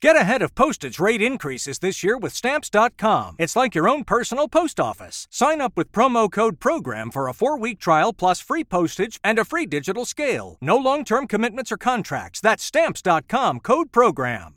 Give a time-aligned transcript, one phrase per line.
[0.00, 3.34] Get ahead of postage rate increases this year with Stamps.com.
[3.36, 5.26] It's like your own personal post office.
[5.28, 9.40] Sign up with promo code PROGRAM for a four week trial plus free postage and
[9.40, 10.56] a free digital scale.
[10.60, 12.40] No long term commitments or contracts.
[12.40, 14.54] That's Stamps.com code PROGRAM.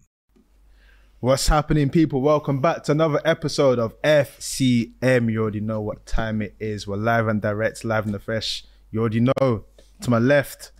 [1.22, 2.22] What's happening, people?
[2.22, 5.32] Welcome back to another episode of FCM.
[5.32, 6.86] You already know what time it is.
[6.86, 8.64] We're live and direct, live in the flesh.
[8.92, 9.66] You already know.
[10.02, 10.72] To my left,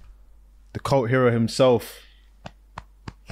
[0.74, 2.00] the cult hero himself,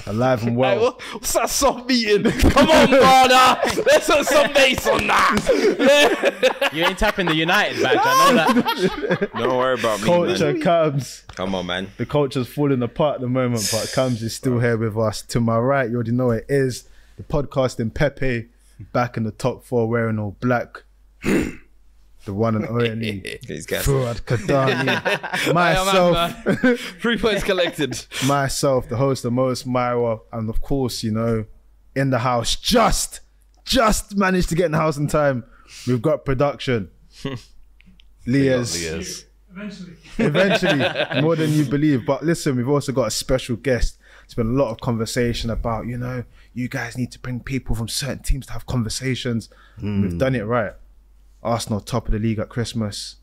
[0.08, 0.82] alive and Hey, well.
[0.82, 2.24] what- what's that soft beating?
[2.32, 3.60] Come on, brother.
[3.86, 6.70] Let's put some bass on that.
[6.74, 7.98] You ain't tapping the United badge.
[8.00, 9.30] I know that.
[9.34, 10.62] Don't worry about me, Culture man.
[10.62, 11.24] comes.
[11.36, 11.88] Come on, man.
[11.98, 15.24] The culture's falling apart at the moment, but Cams is still here with us.
[15.24, 16.88] To my right, you already know it is
[17.18, 18.50] the podcasting Pepe,
[18.94, 20.84] back in the top four, wearing all black.
[22.26, 23.86] The one and only These guys.
[23.86, 25.54] Fuad Kadani.
[25.54, 28.06] myself, Three points collected.
[28.28, 31.46] myself, the host of most Myra, and of course, you know,
[31.96, 33.22] in the house, just,
[33.66, 35.44] just managed to get in the house in time.
[35.88, 36.90] We've got production.
[38.28, 39.26] Lyes Yes.
[40.18, 42.06] eventually more than you believe.
[42.06, 43.98] But listen, we've also got a special guest.
[44.26, 47.76] It's been a lot of conversation about, you know, you guys need to bring people
[47.76, 49.50] from certain teams to have conversations.
[49.82, 50.74] We've done it right.
[51.42, 53.18] Arsenal top of the league at Christmas.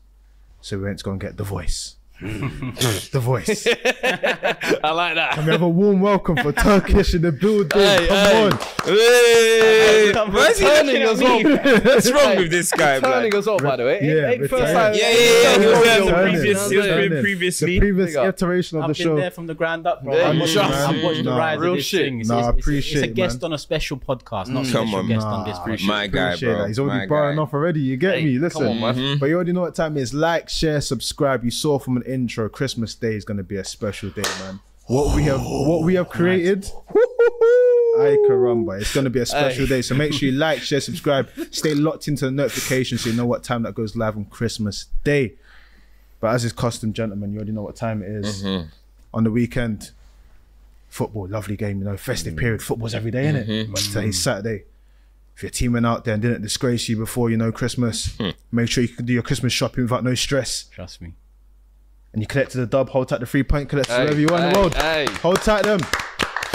[0.61, 1.96] So we went to go and get the voice.
[2.21, 3.67] the voice.
[4.83, 5.37] I like that.
[5.37, 7.69] We have a warm welcome for Turkish in the building.
[7.79, 8.43] Hey, Come hey.
[8.43, 8.59] on.
[8.85, 11.53] Hey, why is he Turning looking us at me?
[11.77, 11.85] up.
[11.85, 13.39] What's wrong with this guy, Turning man?
[13.39, 13.99] us up, by the way.
[14.01, 14.93] Yeah, Ain't we're first time.
[14.95, 15.59] Yeah, yeah, yeah.
[15.59, 16.09] He was there Turning.
[16.09, 16.69] for previous.
[16.71, 17.09] He was Turning.
[17.11, 17.67] there previously.
[17.67, 18.25] The previous Big up.
[18.35, 20.15] iteration of I've the been there from the ground up, bro.
[20.15, 20.61] Yeah, I've you watched, should.
[20.63, 22.01] I've watched the rise real of this shit.
[22.05, 22.17] thing.
[22.19, 23.51] Nah, it's- I it's, appreciate it's a guest man.
[23.51, 25.57] on a special podcast, not a special guest on this.
[25.59, 26.57] appreciate- My guy, bro.
[26.59, 26.67] that.
[26.67, 27.81] He's already My barring off already.
[27.81, 28.39] You get me?
[28.39, 29.17] Listen, on, man.
[29.19, 30.13] But you already know what time it is.
[30.15, 31.43] Like, share, subscribe.
[31.43, 34.59] You saw from an intro, Christmas Day is going to be a special day, man.
[34.85, 36.65] What we have, what we have created.
[37.99, 39.67] Ay caramba, it's going to be a special Ay.
[39.69, 39.81] day.
[39.81, 43.25] So make sure you like, share, subscribe, stay locked into the notifications so you know
[43.25, 45.33] what time that goes live on Christmas Day.
[46.19, 48.43] But as is custom, gentlemen, you already know what time it is.
[48.43, 48.67] Mm-hmm.
[49.13, 49.91] On the weekend,
[50.89, 52.39] football, lovely game, you know, festive Mm-hmm.
[52.39, 52.61] period.
[52.61, 53.71] Football's every day, innit?
[53.71, 54.63] But today's Saturday.
[55.35, 58.29] If your team went out there and didn't disgrace you before, you know, Christmas, Hmm.
[58.51, 60.63] make sure you can do your Christmas shopping without no stress.
[60.71, 61.13] Trust me.
[62.17, 64.37] And you collected the dub, hold tight the three point collectors Hey, wherever you are
[64.37, 64.73] in the hey, world.
[64.73, 65.05] hey.
[65.21, 65.79] Hold tight them.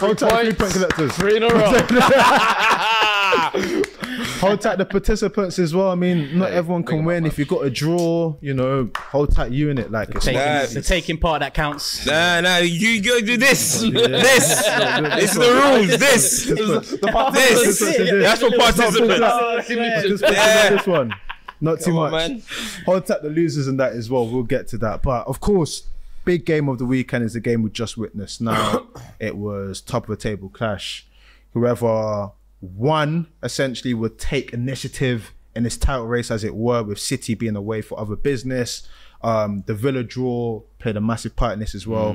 [0.01, 0.73] Hold tight the three point points.
[0.75, 1.13] collectors.
[1.13, 1.53] Three in a row.
[4.41, 5.89] Hold tight the participants as well.
[5.91, 7.25] I mean, not Hey, everyone can win.
[7.27, 9.93] If you got a draw, you know, hold tight you in it.
[9.93, 10.67] Like it's Taking, Nah.
[10.67, 12.05] the taking part that counts.
[12.07, 13.83] Nah, nah, you go do this.
[13.93, 14.67] This.
[14.67, 15.97] This is the rules.
[15.97, 16.45] This.
[16.47, 16.91] This.
[18.23, 19.69] That's for participants.
[20.09, 20.71] Just Yeah.
[20.71, 21.15] this one.
[21.63, 22.29] Not too Come on, much.
[22.29, 22.43] man.
[22.87, 24.27] Hold tight the losers and that as well.
[24.27, 25.01] We'll get to that.
[25.03, 25.85] But of course,
[26.25, 28.41] big game of the weekend is the game we just witnessed.
[28.41, 28.89] Now
[29.21, 31.07] it was top of the table clash.
[31.53, 37.35] Whoever won essentially would take initiative in this title race, as it were, with City
[37.35, 38.89] being away for other business.
[39.23, 42.11] Um, the Villa draw played a massive part in this as well.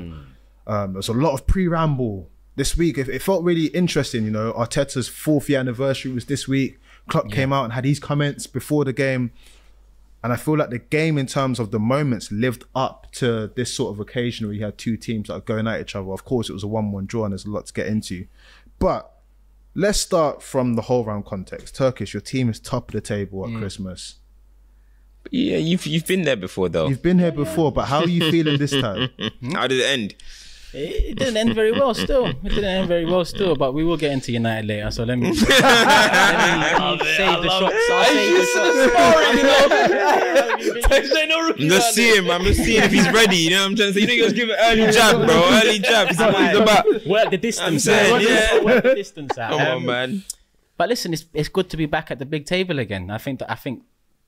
[0.66, 2.98] Um, there was a lot of pre-ramble this week.
[2.98, 4.24] It, it felt really interesting.
[4.24, 6.78] You know, Arteta's fourth year anniversary was this week.
[7.08, 9.32] Klopp came out and had these comments before the game,
[10.22, 13.72] and I feel like the game, in terms of the moments, lived up to this
[13.72, 16.10] sort of occasion where you had two teams that are going at each other.
[16.12, 18.26] Of course, it was a one-one draw, and there's a lot to get into.
[18.78, 19.12] But
[19.74, 21.76] let's start from the whole round context.
[21.76, 23.58] Turkish, your team is top of the table at mm.
[23.58, 24.16] Christmas.
[25.30, 26.88] Yeah, you've you've been there before though.
[26.88, 29.10] You've been here before, but how are you feeling this time?
[29.52, 30.14] How did it end?
[30.74, 30.78] It,
[31.12, 32.26] it didn't end very well still.
[32.28, 34.90] It didn't end very well still, but we will get into United later.
[34.90, 37.74] So let me, let me I'll save the shots.
[37.90, 40.18] I'll save the shots.
[41.60, 42.30] I'm just seeing, him.
[42.30, 43.36] I'm just seeing if he's ready.
[43.36, 44.00] You know what I'm trying to say?
[44.00, 45.48] You know, you just give an early jab, bro.
[45.52, 46.12] Early jab.
[46.14, 47.06] See what he's about.
[47.06, 48.22] Work the distance saying, out.
[48.22, 48.60] yeah.
[48.64, 49.50] Work the distance out.
[49.52, 50.24] Come Um, on, man.
[50.76, 53.10] But listen, it's it's good to be back at the big table again.
[53.10, 53.82] I think that I think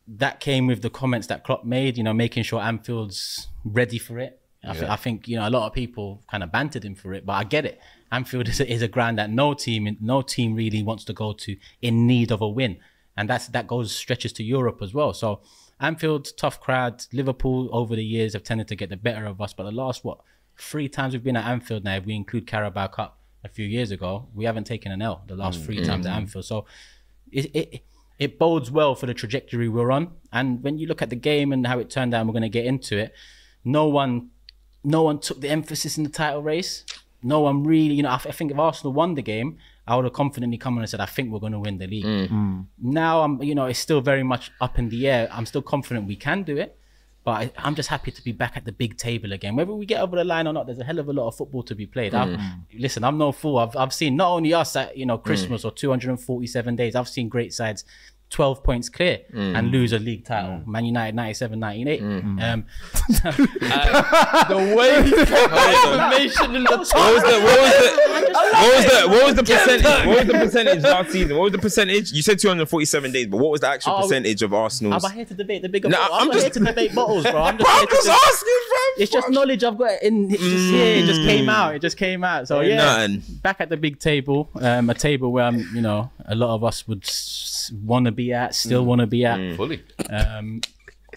[0.09, 1.97] that came with the comments that Klopp made.
[1.97, 4.40] You know, making sure Anfield's ready for it.
[4.63, 7.15] I, thi- I think you know a lot of people kind of bantered him for
[7.15, 7.81] it, but I get it.
[8.13, 11.33] Anfield is a, is a ground that no team no team really wants to go
[11.33, 12.79] to in need of a win,
[13.17, 15.13] and that's that goes stretches to Europe as well.
[15.15, 15.41] So
[15.81, 17.07] Anfield, tough crowd.
[17.13, 20.05] Liverpool over the years have tended to get the better of us, but the last
[20.05, 20.19] what
[20.59, 23.91] three times we've been at Anfield now, if we include Carabao Cup a few years
[23.91, 25.65] ago, we haven't taken an L the last mm.
[25.65, 26.17] three times at mm.
[26.17, 26.45] Anfield.
[26.45, 26.67] So
[27.33, 27.83] it, it
[28.19, 30.13] it bodes well for the trajectory we're on.
[30.31, 32.43] And when you look at the game and how it turned out, and we're going
[32.43, 33.15] to get into it.
[33.65, 34.31] No one,
[34.85, 36.85] no one took the emphasis in the title race.
[37.23, 38.09] No one really, you know.
[38.11, 40.89] I, I think if Arsenal won the game, I would have confidently come on and
[40.89, 42.29] said, "I think we're going to win the league." Mm.
[42.31, 42.67] Mm.
[42.81, 45.29] Now I'm, you know, it's still very much up in the air.
[45.31, 46.79] I'm still confident we can do it,
[47.23, 49.55] But I, I'm just happy to be back at the big table again.
[49.55, 51.37] Whether we get over the line or not, there's a hell of a lot of
[51.37, 52.15] football to be played.
[52.15, 52.81] I'm- mm.
[52.81, 53.59] Listen, I'm no fool.
[53.59, 56.95] I've, I've seen not only us at you know Christmas or 247 days.
[56.95, 57.85] I've seen great sides
[58.31, 59.59] 12 points clear mm.
[59.59, 60.53] and lose a league title.
[60.61, 60.67] Mm.
[60.67, 62.01] Man United 97, 98.
[62.03, 62.43] Mm.
[62.43, 62.65] Um,
[64.51, 66.91] The way he kept information in the What was
[67.23, 67.91] the what was the
[68.51, 70.07] what was the what was the percentage?
[70.07, 71.37] What was the percentage last season?
[71.37, 72.13] What was the percentage?
[72.13, 75.05] You said 247 days, but what was the actual Oh, percentage of Arsenal's?
[75.05, 75.89] I'm here to debate the bigger.
[75.89, 76.15] Nah, bottle.
[76.17, 77.43] I'm, I'm just- here to debate bottles, bro.
[77.43, 79.03] I'm just, Bro, here I'm to just just- asking, fam.
[79.03, 80.31] It's just knowledge I've got in.
[80.31, 81.75] It's just yeah, it just came out.
[81.75, 82.49] It just came out.
[82.49, 82.77] So Ain't yeah,
[83.07, 83.23] nothing.
[83.43, 86.65] back at the big table, um, a table where I'm, you know, a lot of
[86.65, 87.05] us would
[87.73, 89.57] want to be at, still want to be at.
[89.57, 89.83] fully.
[90.09, 90.61] Um,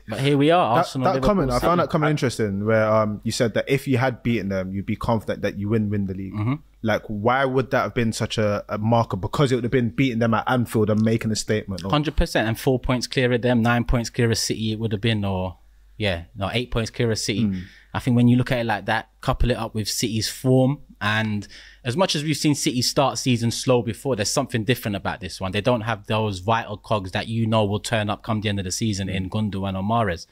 [0.08, 1.06] but here we are, That, Arsenal.
[1.06, 2.66] that Liverpool, comment, I found that comment interesting.
[2.66, 5.70] Where um, you said that if you had beaten them, you'd be confident that you
[5.70, 6.34] win win the league.
[6.34, 6.56] Mm-hmm.
[6.82, 9.16] Like, why would that have been such a, a marker?
[9.16, 11.86] Because it would have been beating them at Anfield and making a statement.
[11.86, 14.74] Or, Hundred percent, and four points clear of them, nine points clear of City.
[14.74, 15.58] It would have been, or
[15.98, 17.44] yeah, no, eight points clear of City.
[17.44, 17.60] Hmm.
[17.94, 20.80] I think when you look at it like that, couple it up with City's form,
[21.00, 21.48] and
[21.84, 25.40] as much as we've seen City start season slow before, there's something different about this
[25.40, 25.52] one.
[25.52, 28.60] They don't have those vital cogs that you know will turn up come the end
[28.60, 29.30] of the season in Hmm.
[29.30, 30.26] Gundogan or Mahrez.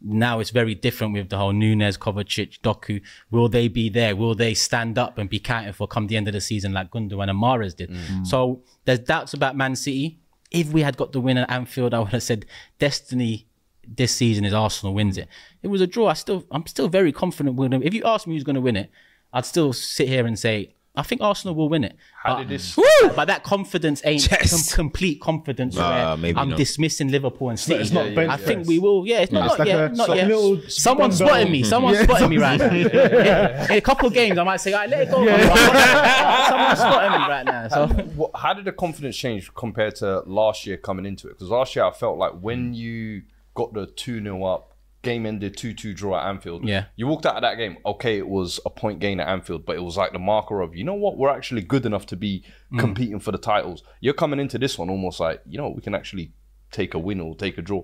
[0.00, 3.02] Now it's very different with the whole Nunes, Kovacic, Doku.
[3.32, 4.14] Will they be there?
[4.14, 6.92] Will they stand up and be counted for come the end of the season like
[6.92, 7.90] Gundogan and Mahrez did?
[8.24, 10.20] So there's doubts about Man City.
[10.52, 12.46] If we had got the win at Anfield, I would have said
[12.78, 13.47] destiny
[13.96, 15.28] this season is Arsenal wins it.
[15.62, 16.08] It was a draw.
[16.08, 17.82] I still, I'm still very confident with them.
[17.82, 18.90] If you ask me who's going to win it,
[19.32, 21.94] I'd still sit here and say I think Arsenal will win it.
[22.24, 22.76] How but, did this-
[23.14, 24.74] but that confidence ain't Yes.
[24.74, 25.76] com- complete confidence.
[25.76, 26.58] Nah, where maybe I'm not.
[26.58, 27.80] dismissing Liverpool and City.
[27.80, 29.06] it's not bench I think we will.
[29.06, 29.92] Yeah, it's not, it's not like yet.
[29.92, 30.26] a- Not like yet.
[30.28, 31.36] little Someone's dumbbell.
[31.36, 31.62] spotting me.
[31.62, 32.66] Someone's spotting me right now.
[32.74, 36.78] in, in a couple of games, I might say, "All right, let it go." Someone's
[36.78, 37.68] spotting me right now.
[37.68, 37.86] So
[38.16, 41.34] What, how did the confidence change compared to last year coming into it?
[41.34, 43.22] Because last year I felt like when you
[43.58, 46.66] got the 2 0 up, game ended 2 2 draw at Anfield.
[46.66, 46.84] Yeah.
[46.94, 49.74] You walked out of that game, okay, it was a point gain at Anfield, but
[49.74, 52.44] it was like the marker of, you know what, we're actually good enough to be
[52.72, 52.78] mm.
[52.78, 53.82] competing for the titles.
[54.00, 56.32] You're coming into this one almost like, you know, we can actually
[56.70, 57.82] take a win or take a draw.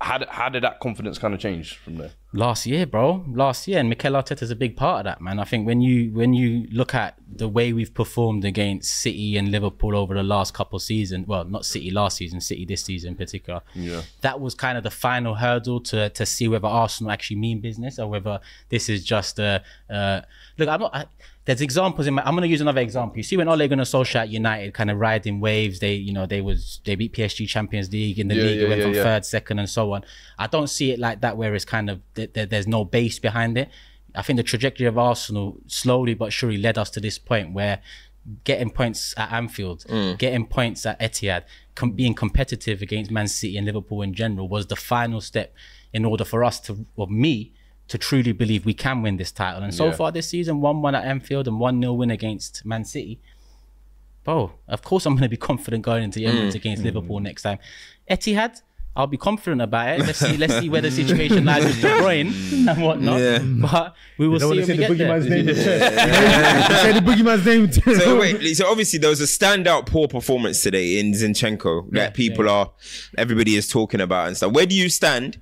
[0.00, 2.10] How did, how did that confidence kind of change from there?
[2.34, 5.38] last year, bro, last year, and Mikel Arteta is a big part of that, man.
[5.40, 9.50] I think when you when you look at the way we've performed against City and
[9.50, 13.16] Liverpool over the last couple seasons, well, not City last season, City this season in
[13.16, 14.02] particular, Yeah.
[14.20, 17.98] that was kind of the final hurdle to to see whether Arsenal actually mean business
[17.98, 20.20] or whether this is just a uh,
[20.58, 20.68] look.
[20.68, 20.94] I'm not.
[20.94, 21.06] I,
[21.48, 22.22] there's examples in my.
[22.26, 23.16] I'm going to use another example.
[23.16, 25.78] You see when Ole Gunnar Solskjaer at United kind of riding waves.
[25.78, 28.60] They, you know, they was they beat PSG Champions League in the Yeah, league.
[28.60, 29.02] yeah, went yeah, from yeah.
[29.02, 30.04] third, second, and so on.
[30.38, 33.18] I don't see it like that where it's kind of th- th- there's no base
[33.18, 33.70] behind it.
[34.14, 37.80] I think the trajectory of Arsenal slowly but surely led us to this point where
[38.44, 40.18] getting points at Anfield, mm.
[40.18, 44.66] getting points at Etihad, com- being competitive against Man City and Liverpool in general was
[44.66, 45.54] the final step
[45.94, 47.54] in order for us to, or me,
[47.88, 49.62] to truly believe we can win this title.
[49.62, 49.92] And so Yeah.
[49.92, 53.18] far this season, 1 1 at Anfield and 1 0 win against Man City.
[54.24, 56.56] Bro, of course I'm going to be confident going into the Emirates mm.
[56.56, 56.86] against mm.
[56.86, 57.58] Liverpool next time.
[58.10, 58.60] Etihad,
[58.94, 60.04] I'll be confident about it.
[60.06, 62.70] Let's see, let's see where the situation lies with De Bruyne mm.
[62.70, 63.20] and whatnot.
[63.20, 63.38] Yeah.
[63.38, 65.38] But we will don't see want to when say we the get boogeyman's there.
[65.38, 66.82] name in the chest.
[66.82, 67.96] Say the boogeyman's name.
[68.00, 72.10] So wait, so obviously there was a standout poor performance today in Zinchenko that Yeah,
[72.10, 72.52] people yeah.
[72.52, 72.72] are,
[73.16, 74.52] everybody is talking about and stuff.
[74.52, 75.38] Where do you stand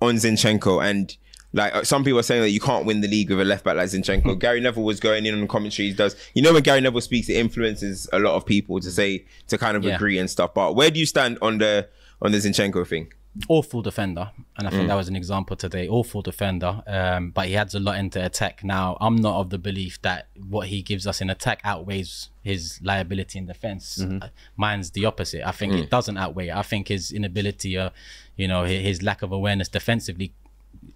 [0.00, 0.84] on Zinchenko?
[0.84, 1.16] And
[1.52, 3.64] like uh, some people are saying that you can't win the league with a left
[3.64, 4.38] back like Zinchenko.
[4.38, 5.96] Gary Neville was going in on the commentaries.
[5.96, 9.24] Does you know when Gary Neville speaks, it influences a lot of people to say
[9.48, 9.94] to kind of Yeah.
[9.94, 10.52] agree and stuff.
[10.54, 11.88] But where do you stand on the
[12.20, 13.12] on the Zinchenko thing?
[13.48, 14.88] awful defender, and I think Mm.
[14.88, 15.86] that was an example today.
[15.86, 18.64] Awful defender, um, but he adds a lot into attack.
[18.64, 22.80] Now, I'm not of the belief that what he gives us in attack outweighs his
[22.82, 23.98] liability in defense.
[24.02, 24.24] Mm-hmm.
[24.24, 25.46] Uh, Mine's the opposite.
[25.46, 25.82] I think Mm.
[25.84, 26.48] it doesn't outweigh.
[26.48, 26.56] it.
[26.56, 27.90] I think his inability, uh,
[28.36, 30.32] you know, his, his lack of awareness defensively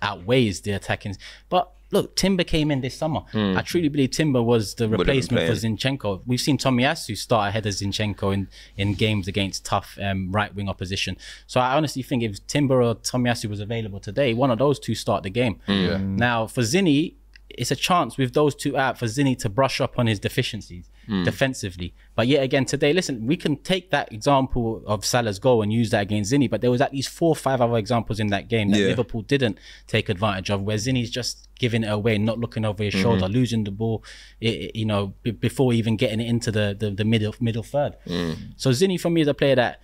[0.03, 1.17] outweighs the attacking.
[1.49, 3.21] But look, Timber came in this summer.
[3.35, 4.99] I truly believe Timber was the Mm.
[4.99, 5.53] replacement for.
[5.55, 6.23] Zinchenko.
[6.27, 10.69] We've seen Tomiyasu start ahead of Zinchenko in, in games against tough um, right wing
[10.69, 11.17] opposition.
[11.47, 14.95] So I honestly think if Timber or Tomiyasu was available today, one of those two
[14.95, 15.61] start the game.
[15.69, 17.15] Now for Zinni,
[17.51, 20.89] it's a chance with those two out for Zinni to brush up on his deficiencies
[21.07, 21.25] Hmm.
[21.25, 21.95] defensively.
[22.15, 25.91] But yet again today, listen, we can take that example of Salah's goal and use
[25.91, 28.47] that against Zinni, but there was at least four or five other examples in that
[28.49, 28.87] game that Yeah.
[28.87, 32.95] Liverpool didn't take advantage of, where Zinni's just giving it away, not looking over his
[32.95, 33.03] mm-hmm.
[33.03, 34.05] shoulder, losing the ball,
[34.41, 37.97] you know, before even getting it into the the, the middle middle third.
[38.07, 38.37] Mm.
[38.57, 39.81] So Zinni for me is a player that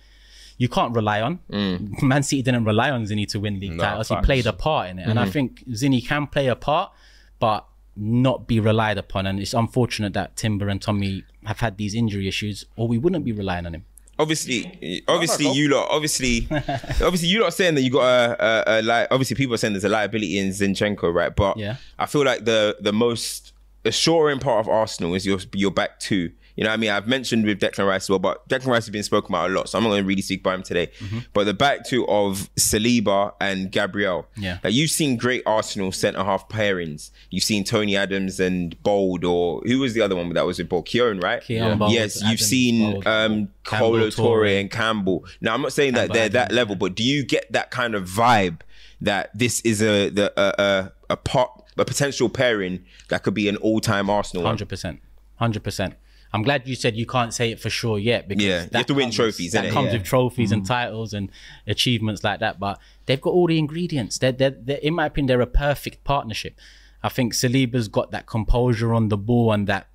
[0.57, 1.39] you can't rely on.
[1.51, 2.01] Mm.
[2.11, 4.07] Man City didn't rely on Zinni to win league No, titles.
[4.07, 5.31] He played a part in it, and I mm-hmm.
[5.31, 6.93] think Zinni can play a part,
[7.39, 7.65] but
[7.99, 9.25] not be relied upon.
[9.25, 13.25] And it's unfortunate that Timber and Tommy have had these injury issues, or we wouldn't
[13.25, 13.85] be relying on him.
[14.17, 15.53] obviously, obviously go.
[15.53, 19.07] you lot, obviously, obviously you lot are saying that you got a, a, a li
[19.11, 21.35] Obviously, people are saying there's a liability in Zinchenko, right?
[21.35, 21.75] But Yeah.
[21.97, 23.53] I feel like the the most
[23.85, 26.31] assuring part of Arsenal is your your back two.
[26.59, 26.89] You know what I mean?
[26.89, 29.53] I've mentioned with Declan Rice as well, but Declan Rice has been spoken about a
[29.53, 30.87] lot, so I'm not going to really speak about him today.
[30.99, 31.19] Mm-hmm.
[31.31, 34.27] But the back two of Saliba and Gabriel.
[34.35, 34.57] Yeah.
[34.61, 37.11] Like you've seen great Arsenal centre half pairings.
[37.29, 40.67] You've seen Tony Adams and Bould, or who was the other one that was with
[40.67, 40.83] Bould?
[40.83, 41.41] Kieran, right?
[41.41, 44.59] Keown Bould, yes, you've Adams, seen Bould, um, Kolo Toure Toure.
[44.59, 45.23] and Campbell.
[45.39, 47.95] Now, I'm not saying that Campbell they're that level, but do you get that kind
[47.95, 48.59] of vibe
[48.99, 53.47] that this is a the a a, a pot a potential pairing that could be
[53.47, 54.45] an all time Arsenal?
[54.45, 54.99] Hundred percent,
[55.37, 55.95] hundred percent.
[56.31, 58.77] I'm glad you said you can't say it for sure yet because Yeah, you that
[58.77, 59.93] have to win comes- trophies, That comes Yeah.
[59.93, 60.53] with trophies Mm.
[60.53, 61.31] and titles and
[61.65, 62.59] achievements like that.
[62.59, 64.17] But they've got all the ingredients.
[64.19, 66.55] They're, they're, they're, in my opinion, they're a perfect partnership.
[67.01, 69.87] I think Saliba's got that composure on the ball and that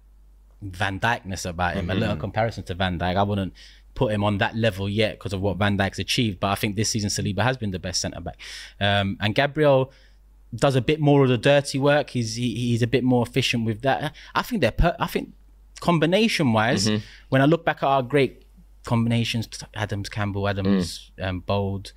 [0.62, 1.88] Van Dijkness about him.
[1.88, 2.00] A Mm-hmm.
[2.00, 3.16] little comparison to Van Dijk.
[3.16, 3.52] I wouldn't
[3.94, 6.40] put him on that level yet because of what Van Dijk's achieved.
[6.40, 8.38] But I think this season Saliba has been the best centre back.
[8.80, 9.92] Um, and Gabriel
[10.54, 12.10] does a bit more of the dirty work.
[12.10, 14.14] He's he, he's a bit more efficient with that.
[14.34, 15.32] I think they're per- I think
[15.80, 17.04] combination wise, Mm-hmm.
[17.28, 18.44] when I look back at our great
[18.84, 21.92] combinations, Adams, Campbell, Adams, um, Bould,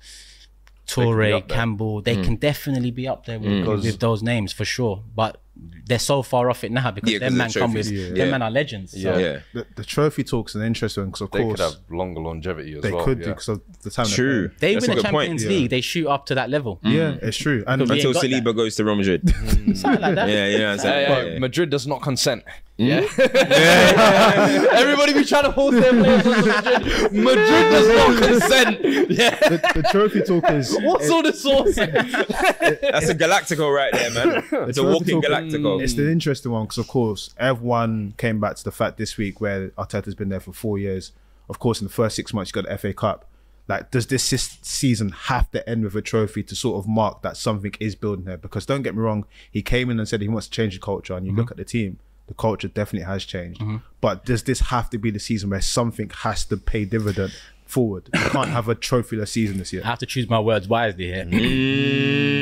[0.86, 1.52] Toure, be.
[1.54, 5.02] Campbell, they can definitely be up there with, with, with those names for sure.
[5.14, 5.38] But
[5.86, 8.08] they're so far off it now because Yeah, 'cause them man the come with trophies.
[8.08, 8.30] them Yeah.
[8.30, 8.92] man are legends.
[8.92, 8.98] So.
[9.18, 9.40] Yeah.
[9.52, 12.82] The, the trophy talks an interesting because of They course could have longer longevity as
[12.82, 13.04] they well.
[13.04, 13.24] could yeah.
[13.24, 14.06] do because of the time.
[14.06, 14.48] they're True.
[14.48, 14.56] playing.
[14.60, 15.24] They That's win the good point.
[15.28, 15.48] Champions Yeah.
[15.50, 16.80] League, they shoot up to that level.
[16.84, 17.64] Yeah, it's true.
[17.66, 19.28] And Until ain't got Saliba goes to Real Madrid.
[19.76, 20.28] Something like that.
[20.30, 21.10] yeah, you know what I'm saying?
[21.10, 21.38] Yeah, Yeah, yeah.
[21.38, 22.44] Madrid does not consent.
[22.78, 23.00] Yeah.
[23.00, 24.66] Hmm?
[24.76, 27.12] Everybody be trying to force their players onto Madrid.
[27.12, 29.10] Madrid does not consent.
[29.10, 29.34] Yeah.
[29.48, 31.74] the, the trophy talk is What's all the sauce?
[31.74, 34.44] That's a Galactico right there, man.
[34.68, 35.82] It's a walking talk- Galactico.
[35.82, 39.40] It's the interesting one because, of course, everyone came back to the fact this week
[39.40, 41.10] where Arteta's been there for four years.
[41.48, 43.28] Of course, in the first six months, you got the FA Cup.
[43.66, 44.22] Like, does this
[44.62, 48.24] season have to end with a trophy to sort of mark that something is building
[48.24, 48.38] there?
[48.38, 50.80] Because don't get me wrong, he came in and said he wants to change the
[50.80, 51.40] culture, and you mm-hmm.
[51.40, 53.60] look at the team, the culture definitely has changed.
[53.60, 53.78] Mm-hmm.
[54.00, 58.08] But does this have to be the season where something has to pay dividend forward?
[58.14, 59.82] You can't have a trophyless season this year.
[59.84, 61.24] I have to choose my words wisely here.
[61.24, 62.37] Mm.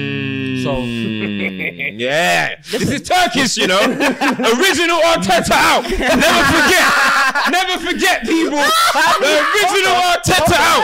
[0.67, 3.79] So mm, Yeah, this is Turkish, you know.
[3.87, 5.85] original Arteta out.
[5.89, 6.85] Never forget.
[7.53, 8.59] Never forget, people.
[8.59, 10.83] The original Arteta out.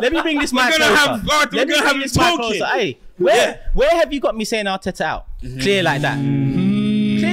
[0.00, 0.96] let me bring this mic gonna closer.
[0.96, 2.64] have- we're let me gonna bring have this mic closer.
[2.66, 5.26] Hey, where where have you got me saying Arteta out?
[5.60, 6.18] Clear like that.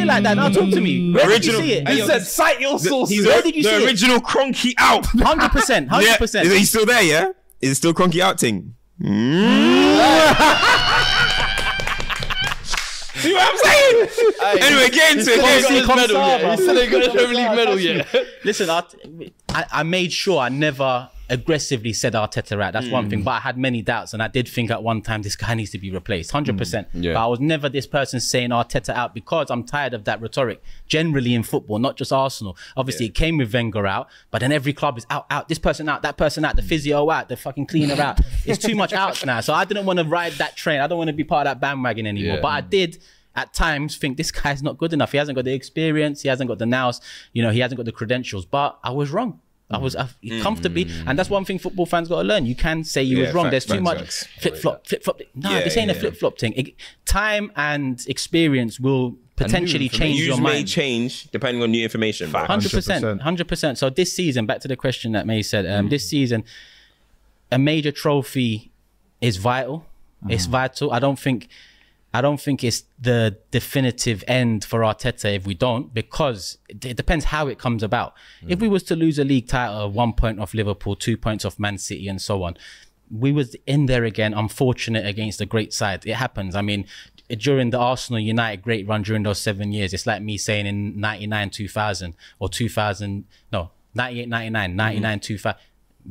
[0.06, 0.34] Clear like that.
[0.36, 1.00] Now talk to me.
[1.10, 1.14] Mm.
[1.16, 1.88] Where Original- did you see it?
[1.88, 3.26] Hey, He yo, said, cite your sources.
[3.26, 3.86] Where did you the see it?
[3.88, 5.06] original Kroenke out.
[5.06, 5.90] Hundred percent.
[5.92, 6.48] Hundred Yeah, percent.
[6.48, 7.04] is he still there?
[7.04, 7.30] Yeah,
[7.62, 8.76] is it still Kroenke out thing?
[9.02, 9.96] Mm.
[13.16, 14.64] See what I'm saying?
[14.64, 15.36] anyway, get into it.
[15.36, 16.10] He Get into got it.
[16.10, 16.60] his medal yet.
[16.60, 18.08] He still ain't got his Premier League medal yet.
[18.44, 18.84] Listen, I,
[19.50, 22.74] I I made sure I never aggressively said Arteta out.
[22.74, 22.92] That's Mm.
[22.92, 23.24] one thing.
[23.24, 25.72] But I had many doubts, and I did think at one time this guy needs
[25.72, 26.88] to be replaced, hundred percent.
[26.94, 27.14] Yeah.
[27.14, 30.62] But I was never this person saying Arteta out because I'm tired of that rhetoric.
[30.88, 32.58] Generally in football, not just Arsenal.
[32.78, 35.50] Obviously, it came with Wenger out, but then every club is out, out.
[35.50, 38.20] This person out, that person out, the physio out, the fucking cleaner out.
[38.46, 39.40] It's too much outs now.
[39.42, 40.80] So I didn't want to ride that train.
[40.82, 42.36] I don't want to be part of that bandwagon anymore.
[42.36, 42.42] Yeah.
[42.42, 43.00] But I did
[43.36, 45.12] at times think this guy's not good enough.
[45.12, 46.22] He hasn't got the experience.
[46.22, 47.02] He hasn't got the nous.
[47.34, 48.46] You know, he hasn't got the credentials.
[48.46, 49.40] But I was wrong.
[49.72, 50.08] I was I,
[50.42, 52.46] comfortably, and that's one thing football fans got to learn.
[52.46, 53.20] You can say you Mm.
[53.20, 53.46] Yeah, was wrong.
[53.46, 55.22] facts, There's too much flip flop, flip flop.
[55.34, 56.54] No, Yeah, this ain't yeah, a flip flop thing.
[56.54, 60.68] It- time and experience will potentially change your Views may mind.
[60.68, 62.30] change depending on new information.
[62.32, 63.22] Hundred percent, 100%.
[63.22, 63.78] hundred percent.
[63.78, 66.44] So this season, back to the question that May said, um, this season,
[67.52, 68.72] a major trophy
[69.20, 69.86] is vital.
[70.30, 70.92] It's vital.
[70.92, 71.48] I don't think,
[72.16, 77.26] I don't think it's the definitive end for Arteta if we don't, because it, depends
[77.26, 78.14] how it comes about.
[78.42, 78.52] Hmm.
[78.52, 81.60] If we was to lose a league title, one point off Liverpool, two points off
[81.60, 82.58] Man City, and so on,
[83.12, 84.34] we was in there again.
[84.34, 86.06] Unfortunate against a great side.
[86.06, 86.56] It happens.
[86.56, 86.86] I mean,
[87.38, 91.00] during the Arsenal United great run during those seven years, it's like me saying in
[91.00, 95.60] 99, 2000 or 2000, no, 98, 99, 99, 2000.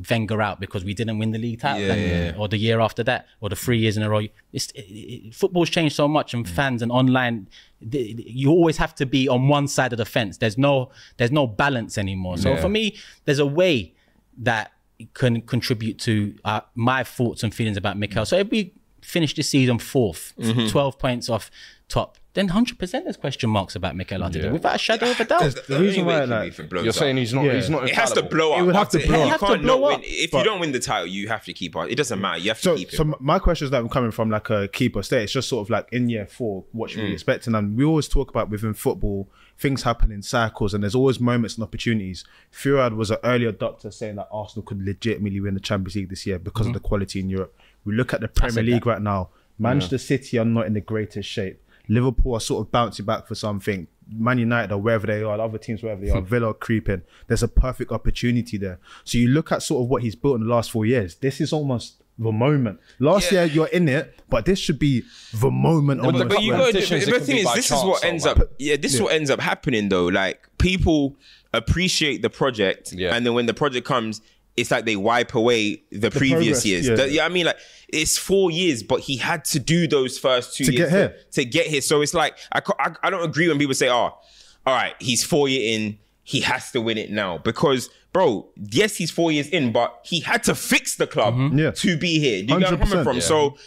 [0.09, 3.03] Wenger out because we didn't win the league title, Yeah, yeah, or the year after
[3.03, 4.21] that, or the three years in a row.
[4.51, 7.47] It's, it, it, football's changed so much, and fans and online,
[7.91, 10.37] th- you always have to be on one side of the fence.
[10.37, 12.37] There's no, there's no balance anymore.
[12.37, 12.61] So Yeah.
[12.61, 13.93] for me, there's a way
[14.39, 14.71] that
[15.13, 18.25] can contribute to uh, my thoughts and feelings about Mikel.
[18.25, 20.67] So if we finish the season 4th Mm-hmm.
[20.69, 21.49] 12 points off
[21.87, 24.51] top, then hundred percent there's question marks about Mikel Arteta Yeah.
[24.51, 25.55] without a shadow of a doubt.
[25.67, 27.45] The reason why, like, You're saying he's not.
[27.45, 27.53] Yeah.
[27.55, 27.89] He's not.
[27.89, 28.59] it has to blow up.
[28.59, 29.41] It would have to blow you up.
[29.41, 29.99] Have to blow not up.
[30.01, 30.09] win.
[30.09, 31.89] If But- you don't win the title, you have to keep on.
[31.89, 32.37] It doesn't matter.
[32.39, 32.95] You have to So, keep it.
[32.95, 35.23] so m- my question is that I'm coming from like a keeper state.
[35.23, 37.13] It's just sort of like in year four, what should we Mm.
[37.13, 37.47] expect?
[37.47, 41.55] And we always talk about within football, things happen in cycles, and there's always moments
[41.55, 42.25] and opportunities.
[42.51, 46.25] Fuad was an early adopter saying that Arsenal could legitimately win the Champions League this
[46.27, 47.55] year because of the quality in Europe.
[47.85, 48.89] We look at the Premier League that.
[48.89, 49.29] right now.
[49.57, 51.61] Manchester City are not in the greatest shape.
[51.87, 53.87] Liverpool are sort of bouncing back for something.
[54.11, 57.01] Man United or wherever they are, the other teams wherever they are, Villa are creeping.
[57.27, 58.79] There's a perfect opportunity there.
[59.03, 61.15] So you look at sort of what he's built in the last four years.
[61.15, 62.79] This is almost the moment.
[62.99, 63.43] Last Yeah.
[63.45, 66.01] year you're in it, but this should be the moment.
[66.01, 66.29] But, almost.
[66.29, 68.41] but you couple got of competitions, the the thing is, this is what ends man.
[68.41, 68.49] up.
[68.59, 70.05] Yeah, this is what ends up happening though.
[70.05, 71.15] Like people
[71.53, 73.15] appreciate the project, Yeah.
[73.15, 74.21] and then when the project comes,
[74.57, 76.87] it's like they wipe away the, previous progress, years.
[76.87, 76.95] yeah.
[76.95, 77.57] The- yeah, I mean, like
[77.89, 81.09] it's four years, but he had to do those first two To years get here.
[81.09, 81.81] To, to get here.
[81.81, 84.17] So it's like I, I I don't agree when people say, "Oh, all
[84.65, 88.47] right, he's four year in." He has to win it now because, bro.
[88.55, 91.69] Yes, he's four years in, but he had to fix the club Yeah.
[91.69, 92.41] to be here.
[92.43, 93.15] Do you get where I'm coming from?
[93.17, 93.21] yeah.
[93.21, 93.57] So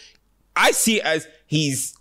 [0.57, 1.95] I see it as he's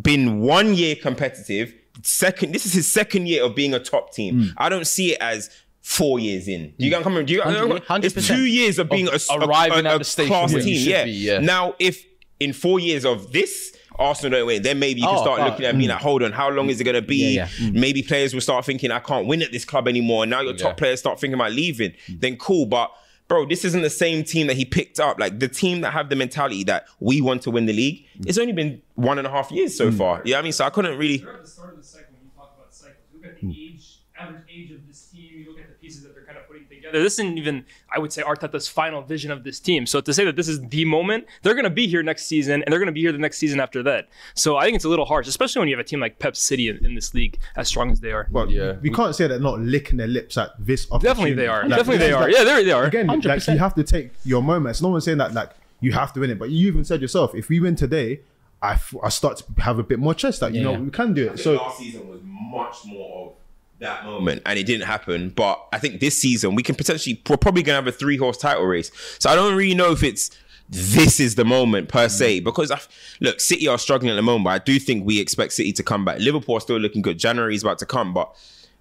[0.00, 1.74] been one year competitive.
[2.02, 4.34] Second, this is his second year of being a top team.
[4.44, 4.52] Mm.
[4.56, 5.50] I don't see it as
[5.88, 6.74] four years in.
[6.78, 7.26] Do you get what I'm coming?
[7.26, 9.98] Do you, Hundred- hundred it's two years of being a, a, arriving a, at a
[9.98, 10.88] the stage class where team.
[10.88, 11.04] Yeah.
[11.04, 11.38] be, yeah.
[11.38, 12.04] Now, if
[12.38, 13.74] in four years of this.
[14.00, 16.02] Arsenal don't win, then maybe you can Oh, start looking at me like, mm.
[16.02, 17.34] hold on, how long is it gonna be?
[17.34, 17.66] Yeah, yeah.
[17.68, 17.72] Mm.
[17.74, 20.22] Maybe players will start thinking, I can't win at this club anymore.
[20.22, 20.74] And now your top Yeah.
[20.74, 21.90] players start thinking about leaving.
[22.06, 22.20] Mm.
[22.20, 22.92] Then cool, but
[23.26, 25.18] bro, this isn't the same team that he picked up.
[25.18, 28.06] Like the team that have the mentality that we want to win the league.
[28.24, 30.22] It's only been one and a half years so far.
[30.24, 31.16] Yeah, I mean, so I couldn't really.
[31.26, 32.94] At the start of the cycle when you talk about cycles.
[33.12, 35.40] Look at the age, average age of this team.
[35.40, 37.02] You look at the pieces that they're kind of putting together.
[37.04, 39.86] This isn't even, I would say, Arteta's final vision of this team.
[39.86, 42.62] So to say that this is the moment, they're going to be here next season,
[42.62, 44.08] and they're going to be here the next season after that.
[44.34, 46.36] So I think it's a little harsh, especially when you have a team like Pep
[46.36, 48.26] City in, in this league, as strong as they are.
[48.30, 48.72] But Yeah.
[48.80, 51.08] we can't say they're not licking their lips at this opportunity.
[51.08, 51.62] Definitely they are.
[51.62, 52.22] Like, Definitely they are.
[52.22, 52.84] like- Yeah, they they are.
[52.84, 53.52] Again, like 100%.
[53.52, 54.82] you have to take your moments.
[54.82, 57.34] No one's saying that like you have to win it, but you even said yourself,
[57.34, 58.20] if we win today,
[58.60, 61.14] I, f- I start to have a bit more trust that you know we can
[61.14, 61.38] do it.
[61.38, 63.32] So last season was much more of
[63.80, 65.30] that moment, and it didn't happen.
[65.30, 68.38] But I think this season we can potentially we're probably gonna have a three horse
[68.38, 68.90] title race.
[69.18, 70.30] So I don't really know if it's
[70.68, 72.44] this is the moment per se mm.
[72.44, 72.80] because I
[73.20, 74.44] look City are struggling at the moment.
[74.44, 76.18] But I do think we expect City to come back.
[76.18, 77.18] Liverpool are still looking good.
[77.18, 78.34] January is about to come, but.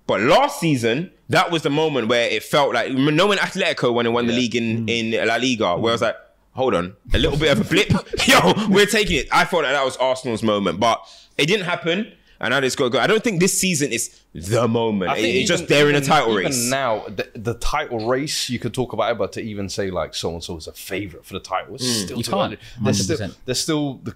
[0.05, 4.05] But last season, that was the moment where it felt like no knowing Atletico when
[4.05, 4.89] they won the league in, mm.
[4.89, 6.05] in La Liga, where I was mm.
[6.05, 6.15] like,
[6.53, 7.89] hold on, a little bit of a blip.
[8.25, 9.27] Yo, we're taking it.
[9.33, 11.05] I thought that that was Arsenal's moment, but
[11.37, 12.13] it didn't happen.
[12.39, 12.99] And now it's got to go.
[12.99, 15.11] I don't think this season is the moment.
[15.11, 16.69] I think it's just even- there in a title even race.
[16.69, 20.13] now, the, the title race, you could talk about it, but to even say like
[20.13, 22.03] so and so is a favorite for the title, it's Mm.
[22.05, 22.53] still You too can't.
[22.53, 22.57] early.
[22.83, 24.15] There's still, there's still the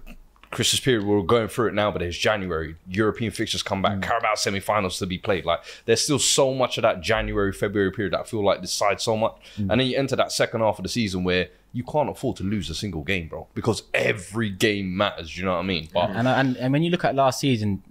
[0.52, 1.04] Christmas period.
[1.04, 2.76] We're going through it now, but it's January.
[2.88, 4.00] European fixtures come Mm.
[4.00, 4.02] back.
[4.02, 5.44] Carabao semi-finals to be played.
[5.44, 9.00] Like there's still so much of that January, February period that I feel like decide
[9.00, 9.34] so much.
[9.58, 9.70] Mm.
[9.70, 12.44] And then you enter that second half of the season where you can't afford to
[12.44, 15.38] lose a single game, bro, because every game matters.
[15.38, 15.88] You know what I mean?
[15.92, 17.82] But And, and and when you look at last season,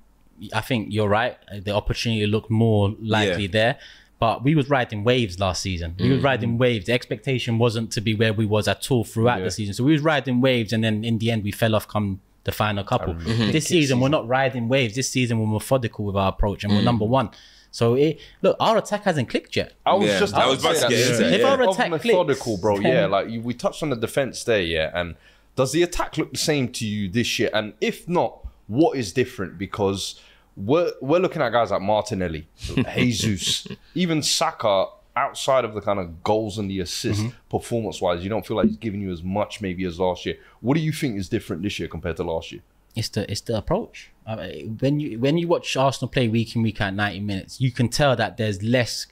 [0.54, 1.38] I think you're right.
[1.51, 3.51] Uh, the opportunity looked more likely Yeah.
[3.51, 3.80] there.
[4.19, 5.95] But we was riding waves last season.
[5.97, 6.23] We was mm.
[6.23, 6.86] riding waves.
[6.86, 9.45] The expectation wasn't to be where we was at all throughout Yeah.
[9.45, 9.73] the season.
[9.73, 12.51] So we was riding waves, and then in the end, we fell off come the
[12.51, 13.15] final couple.
[13.15, 13.58] This mm-hmm.
[13.58, 14.93] season, we're not riding waves.
[14.93, 16.86] This season, we're methodical with our approach, and we're mm.
[16.86, 17.32] number one.
[17.71, 19.73] So it look, our attack hasn't clicked yet.
[19.86, 21.47] I was Yeah, just I was about to get into If yeah.
[21.47, 22.75] our Of attack methodical, clicks, bro.
[22.75, 24.91] then- Yeah, like you, we touched on the defense there, yeah.
[24.93, 25.15] And
[25.56, 27.49] does the attack look the same to you this year?
[27.54, 29.58] And if not, what is different?
[29.58, 30.19] Because
[30.55, 34.87] we're we're looking at guys like Martinelli, Jesus, even Saka.
[35.13, 38.77] Outside of the kind of goals and the assists, performance-wise, you don't feel like he's
[38.77, 40.37] giving you as much maybe as last year.
[40.61, 42.61] What do you think is different this year compared to last year?
[42.95, 44.11] it's the it's the approach.
[44.25, 44.47] Uh,
[44.79, 47.89] when you when you watch Arsenal play week in week out ninety minutes, you can
[47.89, 49.07] tell that there's less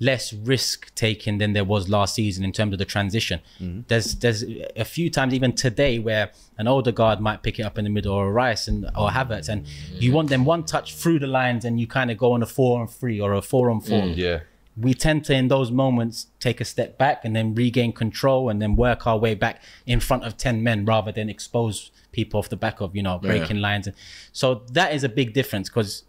[0.00, 3.40] less risk taken than there was last season in terms of the transition.
[3.60, 3.82] Mm-hmm.
[3.86, 4.42] There's there's
[4.74, 7.90] a few times even today where an older guard might pick it up in the
[7.90, 11.26] middle or a Rice and or Havertz, and you want them one touch through the
[11.26, 13.80] lines and you kind of go on a four on three or a four on
[13.80, 14.04] mm, four.
[14.06, 14.40] Yeah,
[14.76, 18.60] We tend to in those moments take a step back and then regain control and
[18.60, 22.48] then work our way back in front of 10 men rather than expose people off
[22.48, 23.86] the back of you know breaking lines.
[23.86, 23.96] And
[24.32, 26.04] so that is a big difference because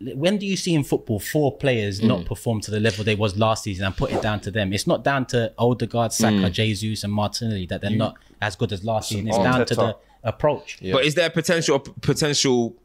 [0.00, 2.26] when do you see in football four players not mm.
[2.26, 4.72] perform to the level they was last season and put it down to them?
[4.72, 6.52] It's not down to Odegaard, Saka, mm.
[6.52, 9.28] Jesus, and Martinelli that they're not as good as last season.
[9.28, 9.76] It's down to Arteta.
[9.76, 9.96] the
[10.28, 10.78] approach.
[10.80, 12.76] But is there potential potential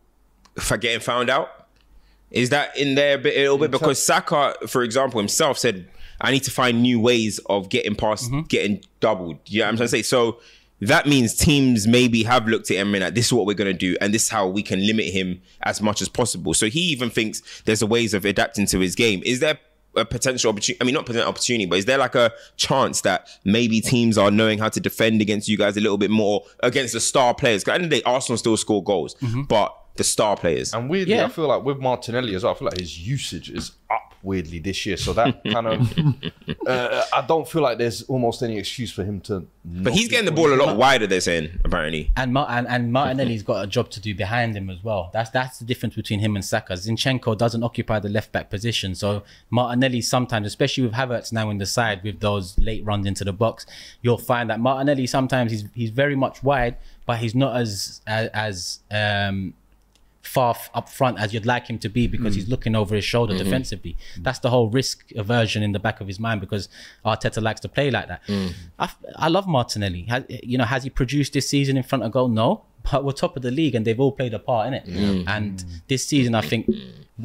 [0.60, 1.68] for getting found out?
[2.32, 3.72] Is that in there a, bit, a little bit?
[3.72, 5.88] Because Saka, for example, himself said,
[6.20, 8.42] "I need to find new ways of getting past, mm-hmm.
[8.42, 10.02] getting doubled." You know what I'm trying to say?
[10.02, 10.40] So
[10.82, 13.72] that means teams maybe have looked at him and like, this is what we're going
[13.72, 16.54] to do, and this is how we can limit him as much as possible.
[16.54, 19.22] So he even thinks there's a ways of adapting to his game.
[19.26, 19.60] Is there
[19.96, 20.82] a potential opportunity?
[20.82, 24.32] I mean, not potential opportunity, but is there like a chance that maybe teams are
[24.32, 27.64] knowing how to defend against you guys a little bit more against the star players?
[27.64, 29.44] Because at the end of the day, Arsenal still score goals, mm-hmm.
[29.44, 30.74] but the star players.
[30.74, 31.26] And weirdly, Yeah.
[31.26, 34.60] I feel like with Martinelli as well, I feel like his usage is up weirdly
[34.60, 34.98] this year.
[34.98, 39.20] So that kind of, uh, I don't feel like there's almost any excuse for him
[39.22, 39.46] to.
[39.66, 41.06] But he's getting the ball a lot wider.
[41.06, 42.12] They're saying apparently.
[42.16, 45.10] And, Mar- and and Martinelli's got a job to do behind him as well.
[45.14, 46.74] That's that's the difference between him and Saka.
[46.74, 51.58] Zinchenko doesn't occupy the left back position, so Martinelli sometimes, especially with Havertz now in
[51.58, 53.66] the side with those late runs into the box,
[54.02, 58.30] you'll find that Martinelli sometimes he's he's very much wide, but he's not as as,
[58.34, 59.54] as um
[60.24, 62.40] far f- up front as you'd like him to be because hmm.
[62.40, 63.44] he's looking over his shoulder mm-hmm.
[63.44, 63.96] defensively.
[64.18, 66.70] That's the whole risk aversion in the back of his mind because
[67.06, 68.22] Arteta likes to play like that.
[68.26, 68.48] Hmm.
[68.80, 70.04] I, f- I love Martinelli.
[70.04, 72.30] Has, you know, has he produced this season in front of goal?
[72.30, 74.86] No, but we're top of the league and they've all played a part in it.
[74.88, 75.28] Hmm.
[75.28, 76.70] And this season, I think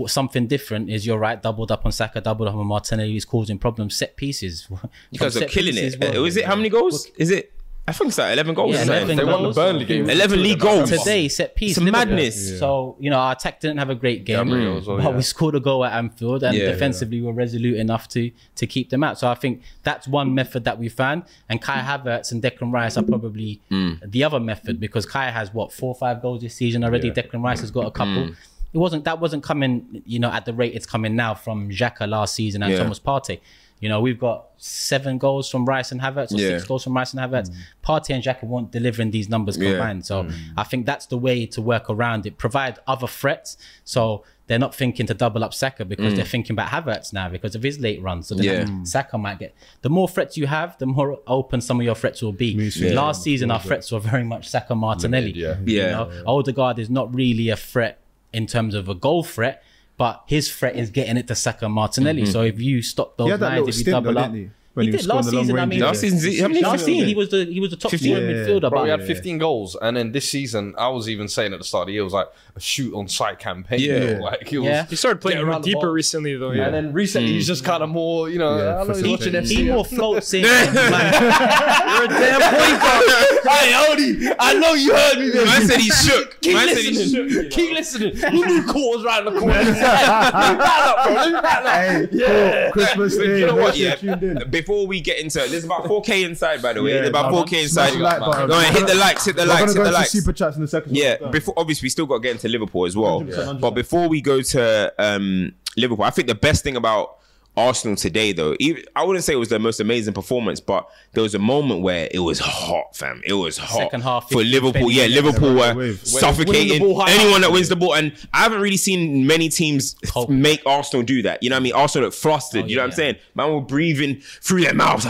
[0.06, 3.12] something different is you're right, doubled up on Saka, doubled up on Martinelli.
[3.12, 3.96] He's causing problems.
[3.96, 4.68] Set pieces.
[5.10, 6.00] You guys are killing pieces, it.
[6.00, 7.06] well- Uh, Was it how many goals?
[7.16, 7.52] Is it?
[7.88, 8.74] I think it's like eleven goals.
[8.74, 9.02] Yeah, isn't it?
[9.12, 9.52] 11 They won the.
[9.52, 10.10] Burnley game.
[10.10, 10.90] 11 league goals.
[10.90, 11.70] today set piece.
[11.70, 12.06] It's a Liverpool.
[12.16, 12.58] madness.
[12.58, 15.16] So you know, our attack didn't have a great game, Gabriel as well, but yeah.
[15.16, 16.70] we scored a goal at Anfield, and Yeah.
[16.70, 19.18] defensively we were resolute enough to to keep them out.
[19.18, 22.98] So I think that's one method that we found, and Kai Havertz and Declan Rice
[22.98, 23.98] are probably mm.
[24.04, 27.10] the other method because Kai has what four or five goals this season already.
[27.10, 28.24] Declan Rice has got a couple.
[28.24, 28.36] Mm.
[28.74, 32.06] It wasn't that wasn't coming, you know, at the rate it's coming now from Xhaka
[32.06, 32.80] last season and Yeah.
[32.80, 33.40] Thomas Partey.
[33.80, 36.48] You know, we've got seven goals from Rice and Havertz, or Yeah.
[36.58, 37.50] six goals from Rice and Havertz.
[37.84, 39.70] Partey and Xhaka weren't delivering these numbers Yeah.
[39.70, 40.04] combined.
[40.04, 40.32] So mm.
[40.56, 42.38] I think that's the way to work around it.
[42.38, 43.56] Provide other threats.
[43.84, 46.28] So they're not thinking to double up Saka because they're mm.
[46.28, 48.28] thinking about Havertz now because of his late runs.
[48.28, 48.82] So then Yeah.
[48.84, 49.54] Saka might get.
[49.82, 52.52] The more threats you have, the more open some of your threats will be.
[52.52, 52.94] Yeah.
[52.94, 55.32] Last season, our threats were very much Saka Martinelli.
[55.32, 55.56] yeah.
[55.64, 55.82] Yeah.
[55.84, 58.00] You know, Odegaard is not really a threat
[58.32, 59.62] in terms of a goal threat.
[59.98, 62.22] But his threat is getting it to Saka Martinelli.
[62.32, 64.32] So if you stop those lines, if you double up?
[64.74, 65.58] When he he was did last the long season.
[65.58, 67.76] I mean, Last season, how many last goals season he was the he was the
[67.76, 68.12] top 15?
[68.12, 68.36] scoring Yeah.
[68.36, 68.60] midfielder.
[68.60, 71.58] Bro, but he had 15 goals, and then this season, I was even saying at
[71.58, 73.80] the start of the year, it was like a shoot on sight campaign.
[73.80, 73.86] Yeah.
[73.86, 74.68] you know, like it was.
[74.68, 74.86] Yeah.
[74.86, 76.52] He started playing around deeper recently, though.
[76.52, 76.66] Yeah.
[76.66, 77.48] And then recently, he's hmm.
[77.48, 79.32] just kind of more, you know, Yeah, I know he's watching.
[79.32, 79.48] FC.
[79.48, 80.42] he more floats in.
[80.42, 83.04] like, You're a damn point guard.
[83.48, 85.32] hey, Odie, I know you heard me.
[85.32, 86.40] Man said he shook.
[86.40, 87.30] Keep Man said he listening.
[87.30, 87.50] shook.
[87.50, 88.16] Keep listening.
[88.16, 89.54] Who knew Court was right in the corner?
[89.54, 91.14] Let me up, bro.
[91.14, 91.66] Let me up.
[91.66, 92.70] Hey, yeah.
[92.70, 93.40] Christmas Day.
[93.40, 93.76] You know what?
[93.78, 94.44] make Yeah.
[94.66, 94.84] Sure you're tuned in.
[94.84, 96.90] Before we get into it, there's about 4K inside, by the way.
[96.90, 97.62] Yeah, there's about come 4K on.
[97.62, 97.94] inside.
[98.00, 98.18] Like.
[98.18, 100.10] Go on, hit the likes, hit the We're likes, hit go the likes.
[100.10, 100.96] super chats in a second.
[100.96, 101.30] Yeah, Go.
[101.30, 103.20] before obviously we still got to get into Liverpool as well.
[103.22, 103.60] 100%, 100.
[103.60, 107.17] But before we go to um, Liverpool, I think the best thing about
[107.58, 111.22] Arsenal today, though, even, I wouldn't say it was the most amazing performance, but there
[111.22, 113.22] was a moment where it was hot, fam.
[113.26, 114.90] It was hot Second half, for Liverpool.
[114.90, 115.22] Yeah, minutes.
[115.22, 116.06] Liverpool were Wave.
[116.06, 119.96] suffocating the ball anyone that wins the ball, and I haven't really seen many teams
[120.10, 120.30] Hope.
[120.30, 121.42] make Arsenal do that.
[121.42, 121.72] You know what I mean?
[121.74, 122.64] Arsenal look flustered.
[122.64, 122.96] Oh, you know what I'm yeah.
[122.96, 123.16] saying?
[123.34, 125.06] Man were breathing through their mouths.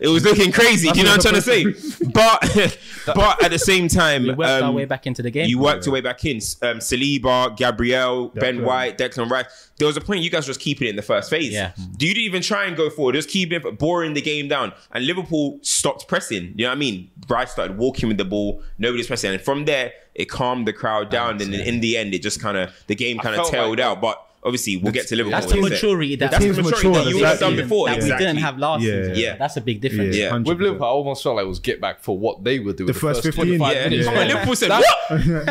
[0.00, 0.88] It was looking crazy.
[0.90, 1.90] Do you know what I'm trying to say?
[2.14, 5.48] But but at the same time, we worked our um, way back into the game.
[5.48, 6.36] you worked your way back in.
[6.62, 9.70] Um, Saliba, Gabriel, Ben White, Declan Rice.
[9.78, 11.52] There was a point you guys were just keeping it in the first phase.
[11.52, 11.72] Yeah.
[11.96, 13.14] Do you even try and go forward?
[13.14, 14.72] Just keep it boring the game down.
[14.92, 16.54] And Liverpool stopped pressing.
[16.56, 17.10] You know what I mean?
[17.28, 18.62] Rice started walking with the ball.
[18.78, 19.32] Nobody's pressing.
[19.32, 21.42] And from there, it calmed the crowd down.
[21.42, 23.78] And then in the end, it just kind of the game kind of felt tailed
[23.78, 24.00] like- out.
[24.00, 25.40] But obviously, we'll get to Liverpool.
[25.40, 25.72] That's the in a sec.
[25.72, 27.86] maturity that That's the maturity mature, that you would have done before.
[27.88, 28.26] that exactly.
[28.26, 28.92] we didn't have last Yeah.
[29.02, 29.14] season.
[29.16, 29.36] Yeah.
[29.36, 30.16] That's a big difference.
[30.16, 30.30] Yeah.
[30.30, 30.46] 100%.
[30.48, 32.86] With Liverpool, I almost felt like it was get back for what they were doing.
[32.88, 34.06] The first 15, 25 yeah, minutes.
[34.06, 35.24] Oh, Come on, Liverpool said, That- what?
[35.26, 35.42] Yo,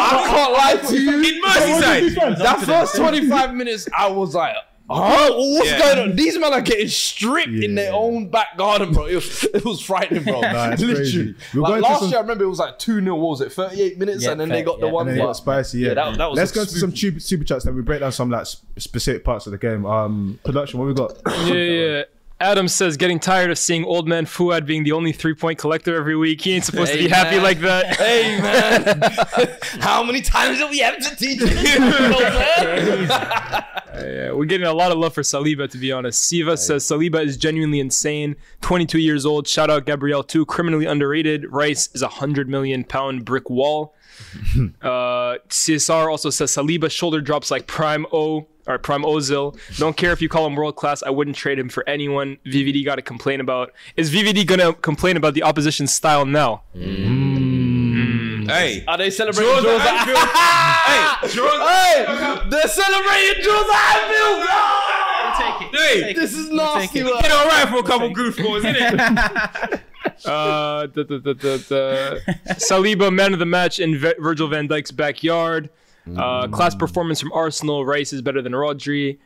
[0.00, 1.18] I can't lie to you.
[1.18, 2.38] In Merseyside.
[2.38, 4.54] That first 25 minutes, I was like,
[4.88, 5.30] huh?
[5.34, 5.78] What's Yeah.
[5.78, 6.16] going on?
[6.16, 9.06] These men are getting stripped in their own back garden, bro.
[9.06, 10.40] It was, it was frightening, bro.
[10.48, 11.34] Nah, Literally.
[11.54, 13.98] Like, going last some- year, I remember it was like 2 0, was it, 38
[13.98, 15.08] minutes, Yeah, and then they got the one.
[15.08, 15.88] And then it got spicy, yeah.
[15.88, 17.64] Yeah, that- that was Let's a go to some super, super chats.
[17.64, 18.46] Then we break down some like
[18.78, 19.84] specific parts of the game.
[19.86, 20.78] Um, production.
[20.78, 21.12] What we got?
[21.46, 22.02] Yeah, yeah.
[22.40, 25.96] Adam says getting tired of seeing old man Fuad being the only three point collector
[25.96, 26.40] every week.
[26.40, 27.96] He ain't supposed to Hey, be happy like that.
[27.96, 29.58] Hey, man.
[29.80, 31.46] How many times do we have to teach you?
[31.48, 33.08] You know what I'm saying?
[33.98, 36.22] Yeah, we're getting a lot of love for Saliba, to be honest.
[36.22, 38.36] Siva says Saliba is genuinely insane.
[38.60, 39.48] 22 years old.
[39.48, 40.46] Shout out Gabriel too.
[40.46, 41.50] Criminally underrated.
[41.50, 43.96] Rice is a hundred million pound brick wall.
[44.82, 49.58] uh, CSR also says Saliba shoulder drops like Prime O or Prime Ozil.
[49.78, 51.02] Don't care if you call him world class.
[51.02, 52.36] I wouldn't trade him for anyone.
[52.46, 53.72] VVD got to complain about.
[53.96, 56.62] Is VVD gonna complain about the opposition's style now?
[58.48, 58.84] Hey.
[58.86, 60.28] Are they celebrating Draws draws at at Anfield.
[60.88, 61.68] hey, draws.
[61.68, 64.48] Hey, they're celebrating draws at Anfield.
[65.74, 67.04] Hey, This is nasty, it.
[67.04, 67.22] man.
[67.22, 69.80] Been all right for a couple goofballs, isn't it?
[70.24, 74.66] Uh, the, the, the, the, the Saliba, man of the match in v- Virgil van
[74.66, 75.68] Dijk's backyard.
[76.16, 77.84] Uh, class performance from Arsenal.
[77.84, 79.18] Rice is better than Rodri.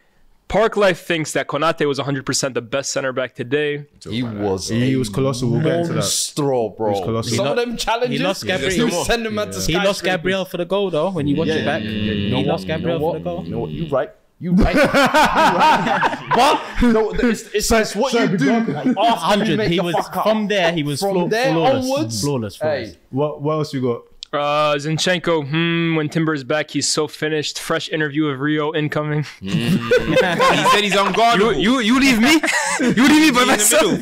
[0.48, 3.86] Park Life thinks that Konate was 100% the best center back today.
[4.06, 4.68] He was.
[4.68, 5.50] He was colossal.
[5.50, 5.94] We'll get into that.
[6.00, 7.02] monster, bro.
[7.02, 7.36] colossal.
[7.36, 8.18] Some He of them challenges.
[8.20, 8.88] he lost Gabriel.
[8.88, 10.02] You send him out to He lost.
[10.04, 11.10] Gabriel for the goal though.
[11.10, 12.12] When you watch Yeah, it back, yeah, yeah, yeah.
[12.12, 12.66] You he know lost what?
[12.68, 13.44] Gabriel you know for the goal.
[13.44, 13.70] You know what?
[13.70, 14.10] You right.
[14.40, 14.74] You right.
[14.74, 16.28] you right.
[16.34, 18.50] But no, it's, it's, it's what so you do.
[18.50, 19.56] after you hundred.
[19.56, 20.24] make He the was fuck up.
[20.24, 20.72] from there.
[20.72, 22.90] He was From flaw- there flawless, onwards, flawless, flawless.
[22.92, 24.02] Hey, What what else you got?
[24.32, 27.58] Uh, Zinchenko, hmm, when Timber's back, he's so finished.
[27.58, 29.24] Fresh interview of Rio incoming.
[29.40, 31.60] he said he's unguardable.
[31.60, 32.40] You, you leave me?
[32.80, 34.00] You leave me by myself?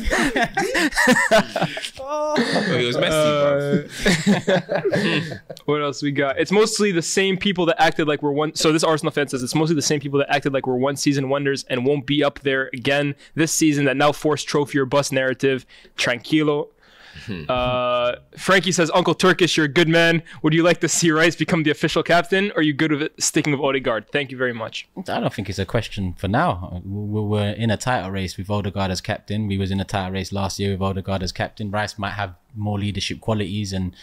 [2.13, 2.35] Oh,
[2.77, 3.87] he was messy,
[4.45, 5.37] bro.
[5.65, 6.39] What else we got?
[6.39, 8.55] It's mostly the same people that acted like we're one.
[8.55, 10.95] So this Arsenal fan says it's mostly the same people that acted like we're one
[10.95, 14.85] season wonders and won't be up there again this season that now force trophy or
[14.85, 15.65] bust narrative.
[15.97, 16.69] Tranquilo.
[17.25, 17.43] Hmm.
[17.47, 20.23] Uh, Frankie says, Uncle Turkish, you're a good man.
[20.43, 22.51] Would you like to see Rice become the official captain?
[22.51, 24.11] Or are you good with it sticking with Odegaard?
[24.11, 24.87] Thank you very much.
[24.97, 26.71] I don't think it's a question for now.
[26.73, 29.47] Uh, we we were in a title race with Odegaard as captain.
[29.47, 31.71] We was in a title race last year with Odegaard as captain.
[31.71, 33.95] Rice might have more leadership qualities, and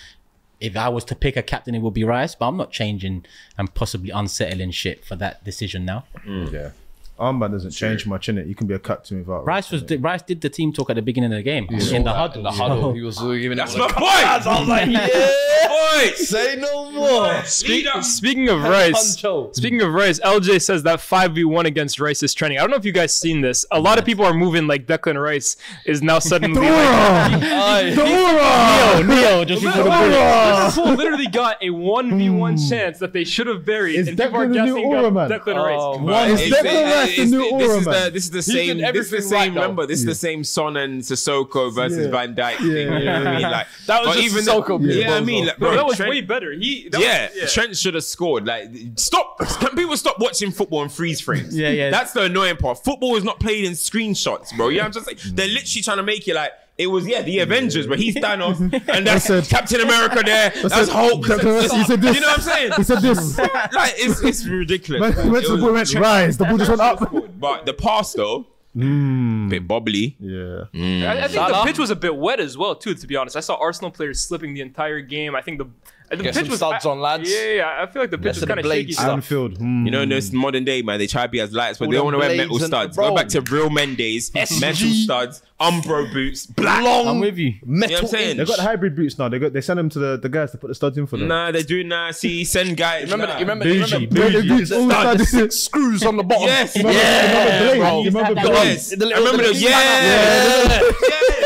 [0.61, 2.35] if I was to pick a captain, it would be Rice.
[2.35, 6.05] But I'm not changing and possibly unsettling shit for that decision now.
[6.25, 6.47] Hmm.
[6.53, 6.71] yeah.
[7.19, 8.47] Armband doesn't change much in it.
[8.47, 11.03] You can be a captain without Rice was Rice did the team talk at the
[11.03, 12.43] beginning of the game in the huddle.
[12.43, 12.93] The huddle.
[12.93, 14.07] He was giving That's it my point.
[14.07, 15.69] I was like, yeah.
[15.69, 16.29] Boys.
[16.29, 17.43] Say no more.
[17.45, 19.17] Speak, speaking of Rice,
[19.53, 22.59] speaking of Rice, LJ says that five v one against Rice is trending.
[22.59, 23.67] I don't know if you guys seen this.
[23.71, 29.45] A lot of people are moving like Declan Rice is now suddenly like, Neo, Neo,
[29.45, 30.77] just before the break.
[30.77, 32.69] Liverpool literally got a one v one hmm.
[32.69, 35.11] chance that they should have buried, Is and people are Declan the new guessing Aura?
[35.11, 35.79] Declan Rice.
[35.81, 38.37] Oh, One Declan it's- Rice the it's- new this Aura is the this is the
[38.39, 39.61] did same this is the everything same right, though.
[39.63, 42.11] remember this is the same Son and Sissoko versus Yeah.
[42.11, 42.67] Van Dijk thing.
[42.69, 43.43] You know what I mean?
[43.43, 45.77] Like That was but just even Sissoko though- being Yeah, I mean, like, Bro, bro,
[45.77, 46.53] that was Trent- way better.
[46.53, 48.47] He, that yeah, was, Trent should have scored.
[48.47, 49.39] Like, stop!
[49.61, 51.57] Can people stop watching football in freeze frames?
[51.57, 51.91] Yeah, yeah.
[51.91, 52.83] That's the annoying part.
[52.85, 54.69] Football is not played in screenshots, bro.
[54.69, 57.41] Yeah, I'm just like they're literally trying to make it like it was yeah the
[57.41, 60.51] Avengers, but he's Thanos and that's said- Captain America there.
[60.63, 61.27] That's Hulk.
[61.27, 62.15] He said this.
[62.15, 62.73] You know what I'm saying?
[62.77, 63.37] He said this.
[63.39, 65.01] like it's it's ridiculous.
[65.01, 65.33] Man, bro.
[65.33, 66.39] went to It the ball, was- went rise.
[66.39, 67.41] The ball just went up.
[67.41, 69.49] But the pass though, hmm.
[69.49, 70.15] bit bobbly.
[70.21, 70.65] Yeah.
[71.11, 71.53] I, I think Salah?
[71.53, 72.95] the pitch was a bit wet as well, too.
[72.95, 75.35] To be honest, I saw Arsenal players slipping the entire game.
[75.35, 75.67] I think the
[76.11, 77.31] the Get pitch some was studs I- on, lads.
[77.31, 78.85] Yeah, yeah, I feel like the pitch Less was kind of shaky.
[78.85, 78.97] blades.
[78.99, 79.11] still.
[79.11, 79.59] Anfield.
[79.59, 79.85] hmm.
[79.87, 81.91] You know, in this modern day, man, they try to be as lights, but All
[81.91, 82.97] they don't want to wear metal studs.
[82.97, 83.11] bro.
[83.11, 86.85] Go back to real men days, metal studs, Umbro boots, black.
[86.85, 87.47] I'm with you.
[87.47, 88.37] You know Metal what I'm saying?
[88.37, 89.29] They got the hybrid boots now.
[89.29, 91.17] They got they send them to the, the guys to put the studs in for
[91.17, 91.29] them.
[91.29, 92.13] Nah, they're doing nah.
[92.13, 93.11] See, send guys.
[93.11, 93.35] Remember, nah.
[93.35, 94.37] you remember, Bougie, you remember, bougie.
[94.39, 95.29] Red boots, all the studs.
[95.31, 96.47] six screws on the bottom.
[96.47, 97.99] Yes, Remember- yeah, remember bro.
[98.03, 100.81] You remember That- Yes, The remember the the yeah,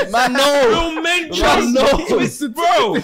[0.04, 0.10] yeah.
[0.10, 0.68] Man, no.
[0.68, 2.06] Real men Man, trust, no.
[2.06, 2.96] Twisted, bro.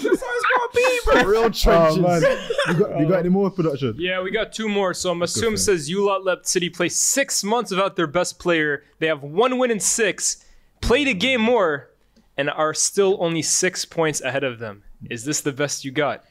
[0.73, 1.23] That's how it's be, bro.
[1.25, 1.99] Real Oh trenches.
[1.99, 2.23] man,
[2.69, 3.95] you got, you got any more production?
[3.99, 4.95] Yeah, we got two more.
[4.95, 8.85] So Masum says you lot let City play six months without their best player.
[8.99, 10.45] They have one win in six,
[10.81, 11.91] played a game more,
[12.37, 14.85] and are still only six points ahead of them.
[15.09, 16.25] Is this the best you got?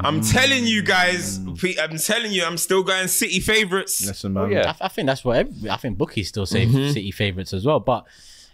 [0.00, 4.06] I'm telling you guys, I'm telling you, I'm still going City favorites.
[4.06, 4.50] Listen, man.
[4.50, 4.74] yeah.
[4.80, 6.92] I, I think that's what every, I think bookies still say mm-hmm.
[6.92, 8.06] City favourites as well, but.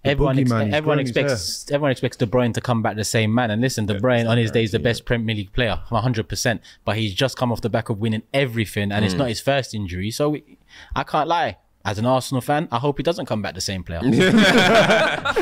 [0.03, 3.35] Everyone, ex- everyone growing his expects everyone expects De Bruyne to come back the same
[3.35, 3.51] man.
[3.51, 6.29] And listen, De Bruyne on his day is the best Premier League player, 100.
[6.29, 9.19] percent But he's just come off the back of winning everything, and it's mm.
[9.19, 10.11] not his first injury.
[10.11, 10.57] So we,
[10.97, 11.59] I can't lie.
[11.83, 14.01] As an Arsenal fan, I hope he doesn't come back the same player.
[14.05, 15.35] I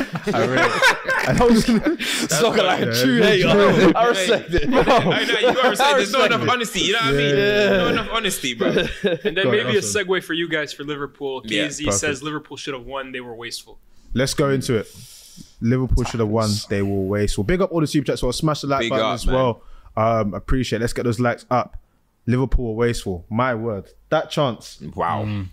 [1.41, 3.91] was gonna- It's not like a Yeah, true yeah, hater.
[3.97, 4.69] I respect it.
[4.69, 6.49] I know, you gotta say, there's not enough it.
[6.49, 7.35] honesty, you know what I mean?
[7.35, 8.69] Not enough honesty, bro.
[9.03, 11.41] And then Go maybe a segue for you guys for Liverpool.
[11.43, 11.99] Yeah, KZ perfect.
[11.99, 13.11] says Liverpool should have won.
[13.11, 13.77] They were wasteful.
[14.13, 14.87] Let's go into it.
[15.61, 16.49] Liverpool should have won.
[16.69, 17.37] They will waste.
[17.37, 18.21] Well, big up all the super chats.
[18.21, 19.35] So smash the like Big button up, as man.
[19.35, 19.61] well.
[19.95, 20.79] Um, appreciate.
[20.79, 21.77] Let's get those likes up.
[22.25, 23.25] Liverpool were wasteful.
[23.29, 23.89] My word.
[24.09, 24.81] That chance.
[24.95, 25.45] Wow.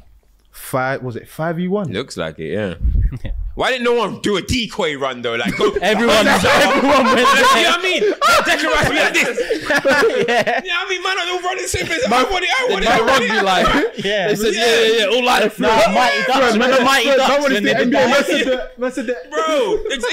[0.50, 1.92] Five was it five v one?
[1.92, 3.30] Looks like it, yeah.
[3.56, 5.34] Why didn't no one do a decoy run though?
[5.34, 8.02] Like, go, Everyone, everyone went you know what I mean?
[8.44, 9.40] Declan Rice be like this.
[9.66, 11.02] You know what I mean?
[11.02, 12.04] Man, I don't run the same place.
[12.04, 13.42] I want it, I want it, I want it.
[13.42, 14.28] like, Yeah.
[14.28, 16.52] they said, yeah, yeah, yeah, all like, Nah, Mighty Ducks.
[16.52, 18.72] Remember Mighty Ducks when they did that?
[18.78, 20.04] Bro, it's,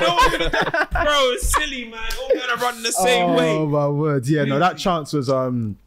[0.00, 0.18] no
[0.90, 2.00] bro, it's silly, man.
[2.20, 3.50] All men are running the same way.
[3.50, 4.26] Oh my word!
[4.26, 5.78] Yeah, no, that chance was um,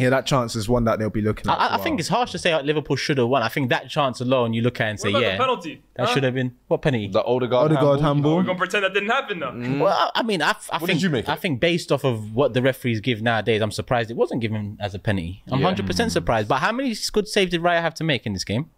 [0.00, 1.58] yeah, that chance is one that they'll be looking at.
[1.58, 3.42] I, I think it's harsh to say like, Liverpool should have won.
[3.42, 5.82] I think that chance alone, you look at it and say, about yeah, the penalty?
[5.94, 6.14] that Huh?
[6.14, 7.08] should have been what penalty?
[7.08, 8.36] the Odegaard, Odegaard handball.
[8.36, 9.52] We're gonna pretend that didn't happen though.
[9.52, 9.80] Mm.
[9.80, 11.40] Well, I- I mean, I, I think did you make I it?
[11.40, 14.94] think based off of what the referees give nowadays, I'm surprised it wasn't given as
[14.94, 15.42] a penalty.
[15.48, 15.64] I'm Yeah.
[15.66, 16.12] 100 percent mm.
[16.12, 16.48] surprised.
[16.48, 18.70] But how many good saves did Raya have to make in this game?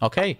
[0.00, 0.36] Okay.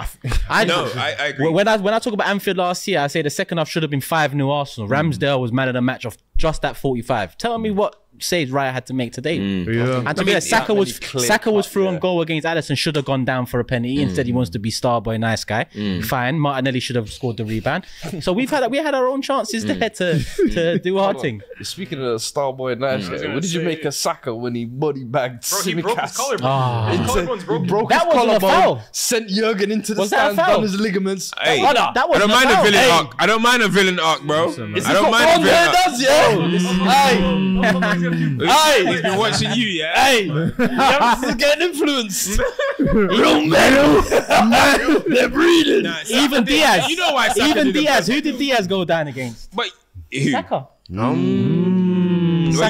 [0.50, 1.48] I No, I- I agree.
[1.48, 3.84] When I when I talk about Anfield last year, I say the second half should
[3.84, 4.88] have been five new Arsenal.
[4.88, 7.38] Ramsdale was man of the match of just that forty five.
[7.38, 9.38] Tell me what saves Raya had to make today.
[9.38, 9.66] Mm.
[9.66, 9.96] Yeah.
[9.98, 12.20] And to I be mean, honest, Saka was many Saka was cut, through on goal
[12.20, 12.76] against Alisson.
[12.76, 13.96] Should have gone down for a penalty.
[13.96, 14.02] Mm.
[14.02, 15.66] Instead, he wants to be star boy, nice guy.
[15.74, 16.04] Mm.
[16.04, 16.38] Fine.
[16.38, 17.84] Martinelli should have scored the rebound.
[18.20, 20.22] So we've had we had our own chances there to
[20.52, 21.42] to do our thing.
[21.62, 24.54] Speaking of the Starboy Nash, was yeah, gonna what did you make of Saka when
[24.54, 26.46] he body bagged Bro, he broke his collarbone.
[26.48, 26.88] Ah.
[26.90, 27.66] His collarbone's broken.
[27.66, 28.82] broke That wasn't a collarbone, foul.
[28.92, 30.54] Sent Jurgen into the Was that a stand, foul?
[30.56, 31.32] done his ligaments.
[31.40, 33.14] Hey, Oh, no, that I wasn't don't mind a villain arc.
[33.18, 34.48] I don't mind a villain arc, bro.
[34.48, 36.52] Is I this don't what mind a villain
[36.88, 38.01] arc.
[38.10, 38.72] does, yeah?
[38.72, 40.04] Hey, He's been watching you, yeah.
[40.04, 42.40] hey, youngsters getting influenced.
[42.78, 43.08] They're
[45.28, 45.82] breeding.
[45.84, 46.88] Nah, Even did- Diaz.
[46.88, 48.06] You know why Saka Even did the Diaz.
[48.06, 49.54] Who did Diaz go down against?
[49.54, 49.66] But
[50.12, 50.30] who?
[50.30, 50.68] Saka.
[50.90, 51.16] Well,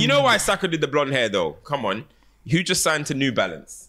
[0.01, 1.53] you know why Saka did the blonde hair though?
[1.65, 2.05] Come on.
[2.51, 3.89] Who just signed to New Balance?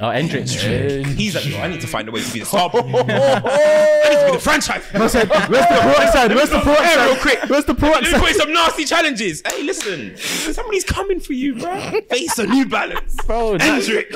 [0.00, 0.52] Oh, Hendricks.
[0.52, 2.70] He's like, "Yo, I need to find a way to be the star.
[2.74, 4.84] I need to be the franchise.
[4.94, 6.34] I said, where's the port side?
[6.34, 7.06] Where's the port side?
[7.06, 7.38] real quick.
[7.50, 8.20] Where's the port Let me side?
[8.20, 9.42] put in some nasty challenges.
[9.44, 12.00] Hey, listen, somebody's coming for you, bro.
[12.10, 13.16] Face a New Balance.
[13.26, 14.12] Bro, Ni- Hendrick.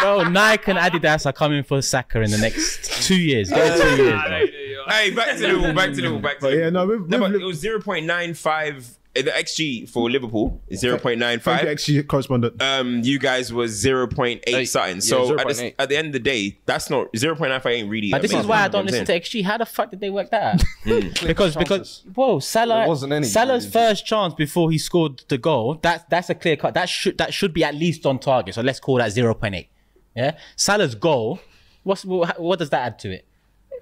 [0.00, 3.48] bro, Nike and Adidas are coming for Saka in the next two years.
[3.48, 4.20] Give it two years.
[4.22, 4.46] bro.
[4.94, 5.72] hey, back to Liverpool.
[5.74, 6.20] Back to Liverpool.
[6.20, 8.96] Back to But yeah, no, with, No, with, but it was 0.95.
[9.18, 11.46] uh, The XG for Liverpool is thank you, 0.95.
[11.64, 12.60] actually, correspondent.
[12.60, 14.64] Um, you guys was 0.8 Eight.
[14.66, 14.96] something.
[14.96, 15.74] Yeah, So at, the, 0.8.
[15.78, 18.10] at the end of the day, that's not 0.95 ain't really.
[18.10, 19.44] But this is why I don't what I'm listen to XG.
[19.44, 20.64] How the fuck did they work that out?
[21.26, 23.26] because because whoa, Salah There wasn't any.
[23.26, 25.78] Salah's first chance before he scored the goal.
[25.82, 26.74] That's that's a clear cut.
[26.74, 28.54] That should that should be at least on target.
[28.54, 29.68] So let's call that zero point eight.
[30.14, 31.40] Yeah, Salah's goal.
[31.82, 33.26] What's what, what does that add to it?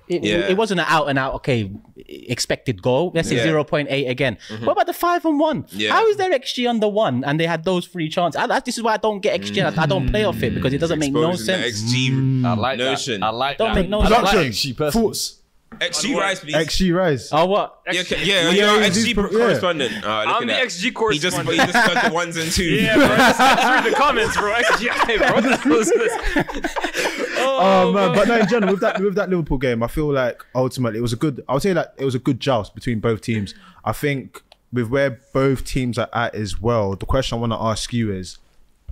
[0.06, 0.48] It, Yeah.
[0.50, 3.10] it wasn't an out and out okay expected goal.
[3.14, 3.44] Let's say Yeah.
[3.44, 4.36] zero point eight again.
[4.62, 5.64] What about the five and one?
[5.70, 5.92] Yeah.
[5.92, 8.38] How is there XG under one and they had those three chances?
[8.38, 9.62] I, I- this is why I don't get XG.
[9.64, 11.80] I, I don't play off it because it doesn't make no sense.
[11.82, 13.20] XG, I like Notion.
[13.20, 13.26] that.
[13.26, 13.80] I like Don't that.
[13.80, 14.22] make no I sense.
[14.22, 15.38] like Production, XG thoughts,
[15.80, 16.54] XG rise, please.
[16.54, 17.30] XG rise.
[17.32, 17.80] Oh what?
[17.90, 19.38] Yeah, okay, yeah, Yeah, yeah, XG pro- yeah.
[19.38, 20.04] correspondent.
[20.04, 20.62] Uh, I'm at the that.
[20.66, 20.94] XG He just,
[21.36, 21.48] correspondent.
[21.48, 22.82] he just does the ones and twos.
[22.82, 23.06] Yeah, bro.
[23.16, 24.52] Just, just read the comments, bro.
[24.52, 25.18] XGI,
[27.16, 27.23] bro.
[27.56, 28.00] What the hell is this?
[28.00, 30.42] Oh man, but no, in general, with that with that Liverpool game, I feel like
[30.54, 31.42] ultimately it was a good.
[31.48, 33.54] I would say that it was a good joust between both teams.
[33.84, 36.96] I think with where both teams are at as well.
[36.96, 38.38] The question I want to ask you is: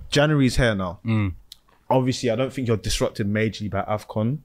[0.09, 0.99] January's here now.
[1.89, 4.39] Obviously, I don't think you're disrupted majorly by Afcon.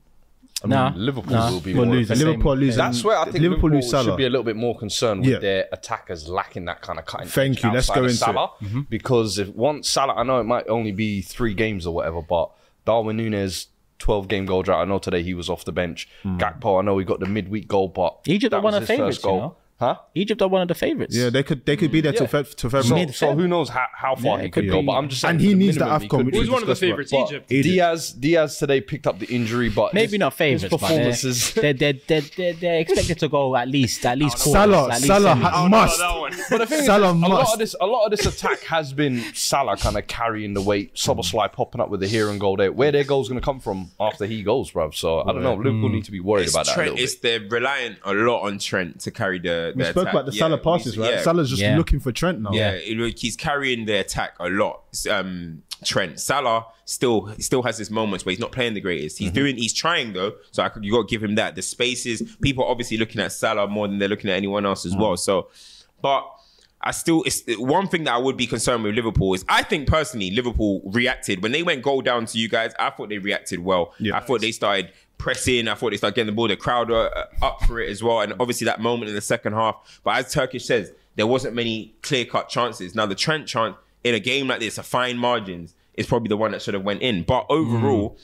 [0.65, 2.79] Nah, Liverpool nah, will be we'll more lose the And same- Liverpool are losing.
[2.79, 5.39] That's where I think Liverpool Liverpool, should be a little bit more concerned with Yeah.
[5.39, 7.29] their attackers lacking that kind of cutting.
[7.29, 7.71] Thank you.
[7.73, 8.35] Let's go of into it.
[8.35, 8.69] Mm-hmm.
[8.69, 12.21] Salah, because if once Salah, I know it might only be three games or whatever,
[12.23, 12.51] but
[12.85, 13.69] Darwin Nunes.
[13.99, 14.81] 12 game goal drought.
[14.81, 16.09] I know today he was off the bench.
[16.23, 16.39] Hmm.
[16.39, 18.87] Gakpo, I know he got the midweek goal, but Egypt that are one of the
[18.87, 19.39] favourites, you goal.
[19.41, 19.57] know?
[19.81, 19.95] Huh?
[20.17, 21.15] Egypt are one of the favourites.
[21.17, 22.31] Yeah, they could they could be there till Yeah.
[22.43, 22.89] Feb, till February.
[22.89, 24.81] So, Mid- so who knows how, how far Yeah, he it could could go?
[24.81, 24.87] be.
[24.87, 26.39] But I'm just saying, And he needs the minimum he AFCON, could which do.
[26.41, 27.11] we Who's one of the favorites?
[27.13, 27.53] But Egypt.
[27.53, 27.65] Egypt.
[27.65, 30.89] Diaz, Diaz today picked up the injury, but Maybe his- not favourites, His but they're,
[30.89, 31.55] performances.
[31.55, 34.95] they're, they're, they're, they're, they're expected to go at least at least quarters, Salah, at
[34.97, 35.97] least Salah ha- I don't know must.
[36.01, 36.33] about that one.
[36.51, 38.93] But the thing Salah is, a lot of this, a lot of this attack has
[38.93, 40.97] been Salah kind of carrying the weight.
[40.97, 42.73] Szoboszlai popping up with the here and goal there.
[42.73, 44.97] Where their goals going to come from after he goes, bruv?
[44.97, 45.55] So I don't know.
[45.55, 45.93] Liverpool mm.
[45.93, 46.91] need to be worried about that Trent.
[46.95, 49.68] little It's they're relying a lot on Trent to carry the.
[49.77, 50.15] We the spoke attack.
[50.15, 51.11] about the Yeah, Salah we- passes, right?
[51.15, 51.23] yeah.
[51.23, 51.77] Salah's just Yeah.
[51.77, 52.51] looking for Trent now.
[52.53, 54.83] Yeah, it- he's carrying the attack a lot.
[55.11, 59.19] Um, Trent Salah still still has his moments where he's not playing the greatest.
[59.19, 60.33] He's doing, he's trying though.
[60.51, 61.55] So I could, you got to give him that.
[61.55, 64.85] The spaces, people are obviously looking at Salah more than they're looking at anyone else
[64.87, 65.17] as well.
[65.17, 65.49] So,
[66.03, 66.25] but
[66.81, 69.89] I still, it's one thing that I would be concerned with Liverpool is I think
[69.89, 72.73] personally Liverpool reacted when they went goal down to you guys.
[72.79, 73.95] I thought they reacted well.
[74.01, 74.17] Yeah.
[74.17, 75.69] I thought they started pressing.
[75.69, 76.49] I thought they started getting the ball.
[76.49, 78.21] The crowd were uh, up for it as well.
[78.21, 80.01] And obviously that moment in the second half.
[80.05, 82.95] But as Turkish says, there wasn't many clear cut chances.
[82.95, 86.37] Now the Trent chance in a game like this, a fine margins, is probably the
[86.37, 87.25] one that should have went in.
[87.25, 88.17] But overall,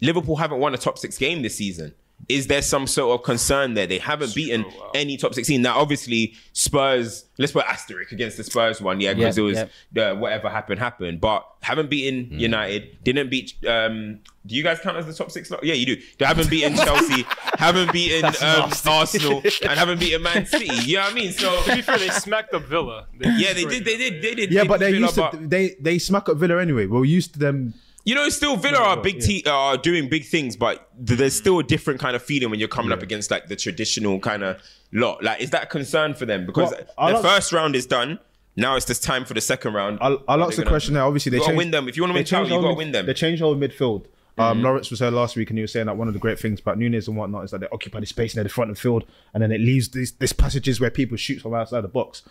[0.00, 1.94] Liverpool haven't won a top six game this season.
[2.28, 3.86] Is there some sort of concern there?
[3.86, 5.60] They haven't beaten any top 16.
[5.60, 9.58] Now, obviously, Spurs, let's put asterisk against the Spurs one, yeah, because Yeah, it was
[9.58, 11.20] uh, whatever happened, happened.
[11.20, 12.38] But haven't beaten Hmm.
[12.38, 13.54] United, didn't beat.
[13.66, 15.50] Um, do you guys count as the top six?
[15.62, 15.96] Yeah, you do.
[16.18, 17.26] They haven't beaten Chelsea,
[17.58, 20.66] haven't beaten um, Arsenal, and haven't beaten Man City.
[20.84, 21.32] You know what I mean?
[21.32, 23.06] So, To be fair, they smacked up Villa.
[23.20, 24.52] yeah, they did, they did, they did.
[24.52, 26.86] Yeah, they but did they're Villa, used to but- they they smack up Villa anyway.
[26.86, 27.74] We're used to them.
[28.04, 31.58] You know, still Villa are big te- are doing big things, but th- there's still
[31.60, 34.60] a different kind of feeling when you're coming up against like the traditional kind of
[34.92, 35.22] lot.
[35.22, 36.44] Like, is that a concern for them?
[36.46, 38.18] Because Well, the ask- first round is done.
[38.56, 39.98] Now it's just time for the second round.
[40.02, 41.06] I'll, I'll ask the question now.
[41.06, 41.88] Obviously, they gotta changed- win them.
[41.88, 43.06] If you wanna they win title, you gotta mid- win them.
[43.06, 44.06] They changed whole midfield.
[44.38, 46.38] Um, Lawrence was here last week and he was saying that one of the great
[46.38, 48.76] things about Nunes and whatnot is that they occupy the space near the front of
[48.76, 49.04] the field
[49.34, 52.22] and then it leaves these, these passages where people shoot from outside the box.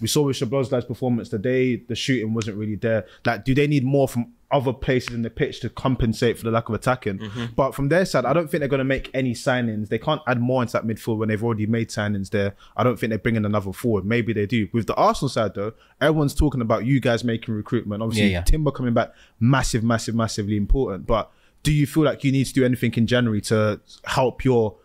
[0.00, 3.06] We saw with Szoboszlai's performance today, the shooting wasn't really there.
[3.24, 6.50] Like, do they need more from other places in the pitch to compensate for the
[6.50, 7.18] lack of attacking?
[7.18, 7.44] Mm-hmm.
[7.54, 9.88] But from their side, I don't think they're going to make any signings.
[9.88, 12.54] They can't add more into that midfield when they've already made signings there.
[12.76, 14.04] I don't think they're bringing another forward.
[14.04, 14.68] Maybe they do.
[14.72, 18.02] With the Arsenal side, though, everyone's talking about you guys making recruitment.
[18.02, 18.42] Obviously, Yeah, yeah.
[18.42, 21.06] Timber coming back, massive, massive, massively important.
[21.06, 21.30] But
[21.62, 24.76] do you feel like you need to do anything in January to help your,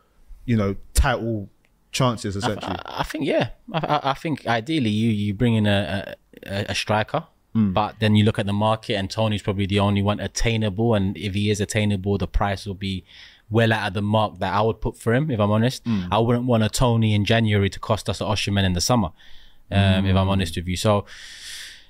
[0.45, 1.49] you know, title
[1.95, 2.75] chances essentially?
[2.85, 3.49] I, I think yeah.
[3.73, 6.15] I, I, think ideally you you bring in a
[6.45, 7.73] a, a striker, hmm.
[7.73, 10.93] but then you look at the market and Toney's probably the only one attainable.
[10.93, 13.03] And if he is attainable, the price will be
[13.49, 15.31] well out of the mark that I would put for him.
[15.31, 16.05] If I'm honest, hmm.
[16.11, 19.11] I wouldn't want a Tony in January to cost us an Osimhen in the summer.
[19.71, 20.33] Um, If I'm hmm.
[20.33, 21.05] honest with you, so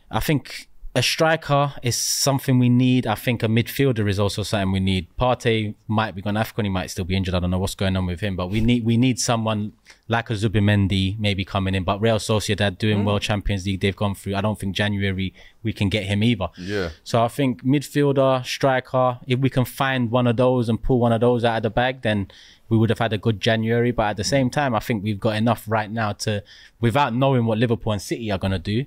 [0.10, 3.06] I think a striker is something we need.
[3.06, 5.08] I think a midfielder is also something we need.
[5.20, 7.36] Partey might be gone Afcon, he might still be injured.
[7.36, 9.74] I don't know what's going on with him, but we need we need someone
[10.08, 11.84] like a Zubimendi maybe coming in.
[11.84, 13.06] But Real Sociedad doing hmm.
[13.06, 14.36] well Champions League, they've gone through.
[14.36, 15.34] I don't think January
[15.64, 16.48] we can get him either.
[16.58, 16.92] Yeah.
[17.04, 21.12] So I think midfielder, striker, if we can find one of those and pull one
[21.12, 22.30] of those out of the bag, then
[22.70, 23.92] we would have had a good January.
[23.92, 26.44] But at the same time, I think we've got enough right now to,
[26.80, 28.86] without knowing what Liverpool and City are going to do,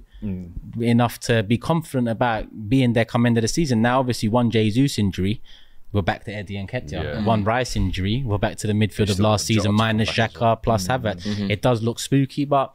[0.80, 3.82] enough to be confident about being there come end of the season.
[3.82, 5.40] Now, obviously, one Jesus injury.
[5.90, 6.92] We're back to Eddie Nketiah.
[6.92, 7.24] Yeah.
[7.24, 8.22] One Rice injury.
[8.22, 11.48] We're back to the midfield of last season, minus Xhaka plus Havertz.
[11.50, 12.74] It does look spooky, but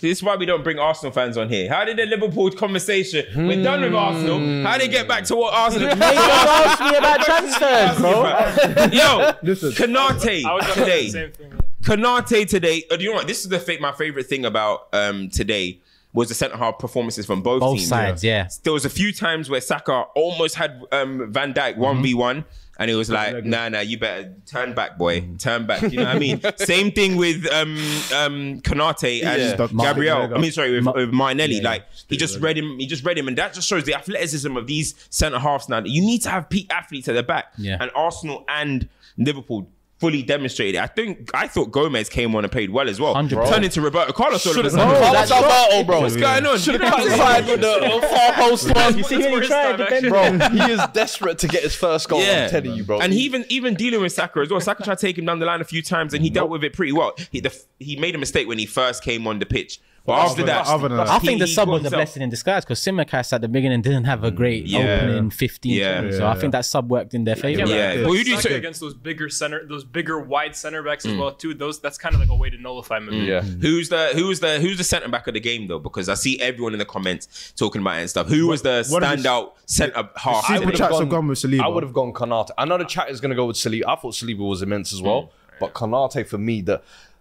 [0.00, 1.68] This is why we don't bring Arsenal fans on here.
[1.68, 3.24] How did the Liverpool conversation?
[3.46, 4.38] We're done with Arsenal.
[4.64, 5.88] How did they get back to what Arsenal?
[6.02, 8.86] ask me about transfers, bro.
[8.92, 9.72] Yo, Listen.
[9.72, 11.04] Konate I was gonna today.
[11.06, 11.52] the same thing.
[11.82, 12.84] Konate today.
[12.90, 13.26] uh, do you know what?
[13.26, 15.80] This is the fa- my favorite thing about um, today
[16.12, 17.88] was the centre half performances from both, Both teams.
[17.88, 18.48] sides, yeah.
[18.64, 22.44] There was a few times where Saka almost had um, Van Dijk one v one.
[22.80, 25.28] And it was like, nah, nah, you better turn back, boy.
[25.38, 25.82] Turn back.
[25.82, 26.40] You know what I mean?
[26.56, 27.76] Same thing with um
[28.16, 29.66] um Konate and Yeah.
[29.84, 30.34] Gabriel.
[30.34, 31.56] I mean, sorry, with, Ma- with Martinelli.
[31.56, 32.78] Yeah, like he just read him.
[32.78, 35.68] He just read him, and that just shows the athleticism of these centre halves.
[35.68, 37.52] Now you need to have peak athletes at the back.
[37.58, 37.76] Yeah.
[37.78, 39.68] And Arsenal and Liverpool
[40.00, 40.80] fully demonstrated it.
[40.82, 43.14] I think I thought Gomez came on and played well as well.
[43.14, 43.48] 100%.
[43.48, 44.96] Turned into Roberto Carlos all of a Should've- sudden.
[44.96, 46.00] Oh, that's bro.
[46.00, 46.58] What's going on?
[46.58, 47.60] Should You have know cut what I'm aside saying?
[47.60, 48.96] with the far post one.
[48.98, 50.38] You see when he First tried to defend, actually.
[50.38, 50.48] bro.
[50.58, 52.20] Bro, he is desperate to get his first goal.
[52.20, 52.44] Yeah.
[52.44, 53.00] I'm telling you, bro.
[53.00, 54.60] And he even even dealing with Saka as well.
[54.60, 56.64] Saka tried to take him down the line a few times, and he dealt with
[56.64, 57.12] it pretty well.
[57.30, 59.80] He the, he made a mistake when he first came on the pitch,
[60.10, 62.64] but after that, other than that- I think the sub was a blessing in disguise
[62.64, 65.00] because Tsimikas at the beginning didn't have a mm, great Yeah.
[65.02, 65.72] opening 15.
[65.72, 66.00] Yeah.
[66.00, 67.66] 20, so I think that sub worked in their favor.
[67.66, 67.96] Yeah.
[67.96, 71.04] but Well, who do you say- against those bigger center, those bigger wide center backs
[71.06, 71.18] as mm.
[71.18, 71.54] well too.
[71.54, 73.20] Those that's kind of like a way to nullify maybe.
[73.22, 73.26] Mm.
[73.26, 73.40] Yeah.
[73.42, 75.78] Who's the who's the who's the centre back of the game though?
[75.78, 78.28] Because I see everyone in the comments talking about it and stuff.
[78.28, 80.46] Who was the what are the- standout centre half?
[80.46, 81.60] See, I the would've chats gone- have gone with Saliba.
[81.62, 82.50] I would have gone Konate.
[82.58, 83.82] I know the chat is going to go with Saliba.
[83.88, 86.80] I thought Saliba was immense as well, but Konate for me, the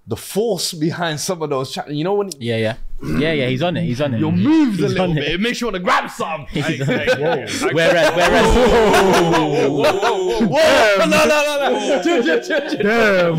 [0.10, 1.78] the force behind some of those.
[1.88, 2.76] You know when Yeah, yeah.
[3.01, 3.83] Yeah, yeah, he's on it.
[3.83, 4.19] He's on it.
[4.19, 5.23] your moves a little bit.
[5.23, 5.31] it.
[5.35, 6.45] It makes you want to grab some.
[6.51, 7.17] He's on it.
[7.73, 8.55] Whereas, whereas,
[9.69, 12.03] Whoa, no, no, no, no.
[12.03, 12.83] Chill, chill, chill, chill.
[12.83, 13.35] Damn.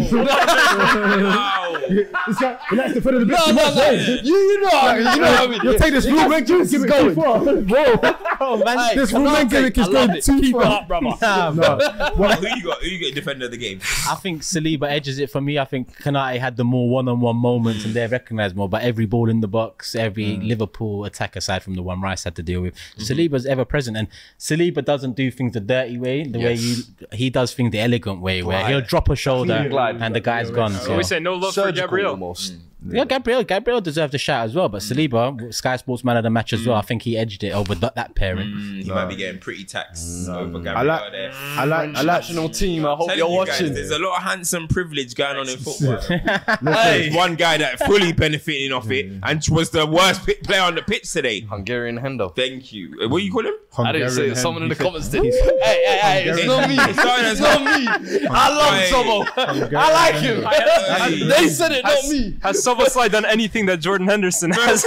[2.26, 3.90] this guy, he likes to put it a bit No, no, no.
[3.90, 5.60] You, you know, mean, you know what I mean.
[5.62, 7.40] You'll take this room and juice, it too far.
[7.40, 8.16] Whoa.
[8.42, 10.24] Oh, man, This room and gimmick is going it.
[10.24, 10.80] too Keep it far.
[10.80, 11.10] up, brother.
[11.20, 11.76] nah, No.
[12.16, 12.78] Well, who you got?
[12.82, 13.80] Who you got defender of the game?
[14.08, 15.58] I think Saliba edges it for me.
[15.58, 18.66] I think Konate had the more one-on-one moments and they're recognised more.
[18.68, 22.34] But every ball in the box, every Liverpool attack aside from the one Rice had
[22.36, 23.96] to deal with, Saliba's ever present.
[23.96, 26.82] And Saliba doesn't do things the dirty way, the way you
[27.12, 29.68] he does things the elegant way, where he'll drop a shoulder
[30.00, 30.72] and the guy's gone.
[30.72, 30.96] So So.
[30.96, 32.10] we say no love for Gabriel.
[32.12, 32.54] almost.
[32.54, 32.60] Mm.
[32.86, 33.44] Yeah, Gabriel.
[33.44, 35.08] Gabriel deserved a shout as well, but mm.
[35.08, 36.76] Saliba, Sky Sports Man of the match as well.
[36.76, 38.48] I think he edged it over th- that pairing.
[38.48, 41.32] Mm, he might be getting pretty tax over Gabriel I like, there.
[41.34, 42.06] I like, I like.
[42.06, 42.86] National team.
[42.86, 43.74] I hope you're you guys, watching.
[43.74, 46.00] there's a lot of handsome privilege going on in football.
[46.70, 47.02] Hey.
[47.02, 49.20] There's one guy that fully benefiting off it mm.
[49.22, 51.40] and was the worst player on the pitch today.
[51.40, 52.34] Hungarian Hendo.
[52.34, 52.98] Thank you.
[53.02, 53.54] Uh, What do you call him?
[53.78, 54.36] I didn't say it.
[54.36, 55.22] Someone in the comments did.
[55.22, 55.30] Hey,
[55.62, 56.76] hey, hey, it's not me.
[56.78, 58.26] It's not- It's not me.
[58.30, 59.72] I love Sobo.
[59.76, 61.28] I like him.
[61.28, 62.36] They said it, not me.
[62.78, 64.84] Has Szoboszlai done anything that Jordan Henderson has?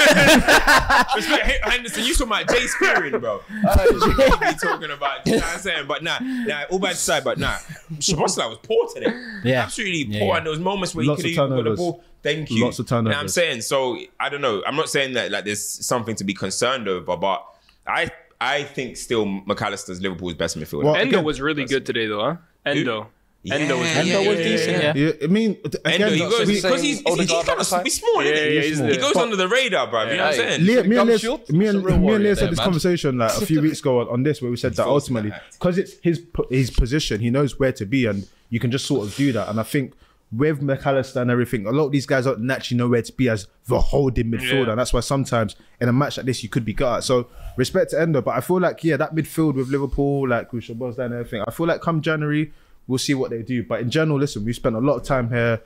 [1.16, 3.42] Respect H- Henderson, you talking about Jay Spearing, bro.
[3.68, 5.88] Oh, you be talking about, you know what I'm saying?
[5.88, 7.56] But nah, nah, all bad aside, but nah.
[7.96, 9.14] Shabosla was poor today.
[9.44, 9.64] Yeah.
[9.64, 10.28] Absolutely Yeah, poor.
[10.30, 10.38] yeah.
[10.38, 11.80] And there was moments where Lots he of could have got the turnovers.
[11.80, 12.04] ball.
[12.24, 12.64] Thank you.
[12.66, 13.62] Lots of You know what I'm saying?
[13.62, 14.64] So, I don't know.
[14.66, 17.46] I'm not saying that like there's something to be concerned over, but
[17.86, 18.10] I
[18.40, 20.84] I think still Mac Allister's Liverpool's best midfielder.
[20.84, 22.36] Well, Endo again- was really good today though, huh?
[22.66, 23.10] Endo.
[23.52, 24.94] Endo was Yeah, Endo yeah, was yeah, decent, yeah.
[24.96, 25.06] yeah.
[25.08, 27.84] Yeah, I mean, again, Endo, he goes because he's, he's, Odegaard he's kind of side.
[27.86, 28.56] he's small, Yeah, isn't he?
[28.56, 30.04] yeah, He the- goes under the radar, bro.
[30.10, 30.66] You know what I'm saying?
[30.66, 32.64] Leah, me and Gum Liz, me and, a real me and Liz had this man.
[32.66, 35.78] conversation like a few weeks ago on, on this where we said that ultimately because
[35.78, 39.16] it's his his position, he knows where to be, and you can just sort of
[39.16, 39.50] do that.
[39.50, 39.94] And I think
[40.32, 43.14] with Mac Allister and everything, a lot of these guys don't naturally know where to
[43.14, 44.70] be as the holding midfielder, Yeah.
[44.72, 47.04] and that's why sometimes in a match like this you could be gut.
[47.04, 47.28] So
[47.58, 50.98] respect to Endo, but I feel like yeah, that midfield with Liverpool, like with Shabazz
[50.98, 52.52] and everything, I feel like come January
[52.88, 53.64] we'll see what they do.
[53.64, 55.62] But in general, listen, we spent a lot of time here.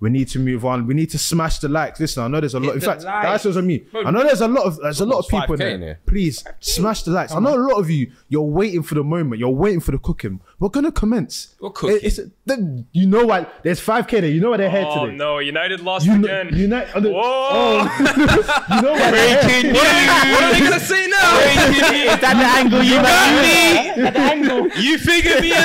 [0.00, 0.86] We need to move on.
[0.86, 2.00] We need to smash the likes.
[2.00, 2.74] Listen, I know there's a lot.
[2.74, 3.26] In the fact, likes.
[3.26, 3.84] that's what's on me.
[3.94, 5.68] I know there's a lot of there's a lot of people in there.
[5.70, 6.00] in here.
[6.04, 7.32] Please smash the likes.
[7.32, 8.10] I know a lot of you.
[8.28, 9.38] You're waiting for the moment.
[9.38, 10.40] You're waiting for the cooking.
[10.60, 11.54] We're gonna commence.
[11.58, 11.96] What cooking?
[11.96, 13.52] It- It's, the, you know what?
[13.64, 14.26] There's 5k there.
[14.30, 15.16] You know what they're here Oh today.
[15.16, 16.56] no, United lost You know, again.
[16.56, 16.92] United.
[16.94, 17.82] Oh, Whoa!
[18.76, 19.10] you know what?
[19.10, 19.72] they're here.
[19.74, 21.38] What are they gonna say now?
[22.14, 24.02] Is that the angle you got me?
[24.02, 24.68] That the angle.
[24.82, 25.60] you figured me out.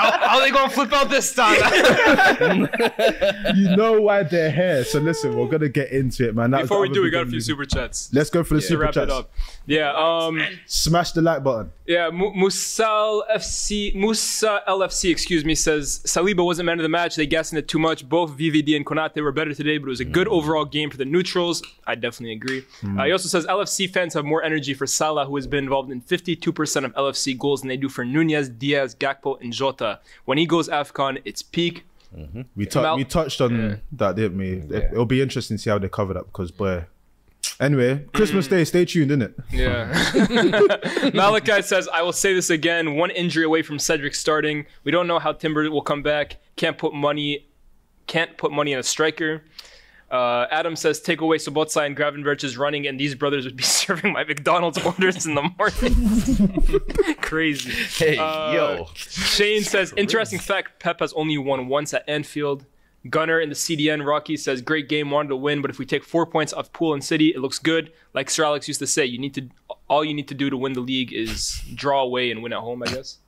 [0.00, 1.60] how, how they gonna flip out this time?
[3.54, 4.84] You know why they're here.
[4.84, 6.50] So listen, we're gonna get into it, man.
[6.50, 8.10] That Before we do, we got a few we- super chats.
[8.12, 9.04] Let's go for the to super wrap chats.
[9.04, 9.30] it up.
[9.66, 11.70] Yeah, um, Smash the like button.
[11.86, 12.10] yeah.
[12.10, 17.16] Mu- Musal FC, Musa LFC, excuse me, says Saliba wasn't man of the match.
[17.16, 18.08] They gassing it too much.
[18.08, 20.32] Both VVD and Konate were better today, but it was a good mm.
[20.32, 21.62] overall game for the neutrals.
[21.86, 22.64] I definitely agree.
[22.80, 22.98] Mm.
[22.98, 25.90] Uh, he also says LFC fans have more energy for Salah, who has been involved
[25.90, 30.00] in 52% of LFC goals, than they do for Nunez, Diaz, Gakpo, and Jota.
[30.24, 31.84] When he goes AFCON, it's peak.
[32.16, 32.42] Mm-hmm.
[32.56, 34.52] We, tou- Mal- we touched on that, didn't we?
[34.74, 36.86] It, will be interesting to see how they cover that because, boy.
[37.58, 39.32] Anyway, Christmas Day, stay tuned, innit?
[39.50, 41.10] Yeah.
[41.14, 42.96] Malachi says, I will say this again.
[42.96, 44.66] One injury away from Cedric starting.
[44.84, 46.36] We don't know how Timber will come back.
[46.56, 47.46] Can't put money
[48.06, 49.42] can't put money on a striker.
[50.08, 53.62] Uh, Adam says, take away Sobotsa and Gravenberch is running, and these brothers would be
[53.64, 57.16] serving my McDonald's orders in the morning.
[57.20, 57.72] Crazy.
[57.72, 58.86] Hey, Uh, yo.
[58.94, 62.64] Shane says, interesting fact Pep has only won once at Anfield.
[63.10, 66.04] Gunner in the CDN Rocky says, great game, wanted to win, but if we take
[66.04, 67.92] four points off Pool and City, it looks good.
[68.14, 69.48] Like Sir Alex used to say, you need to
[69.88, 72.58] all you need to do to win the league is draw away and win at
[72.58, 73.18] home, I guess.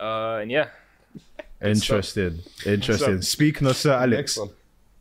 [0.00, 0.68] Uh, and yeah.
[1.62, 2.40] Interesting.
[2.64, 3.22] Interesting.
[3.22, 4.50] Speaking of Sir Alex, Next one.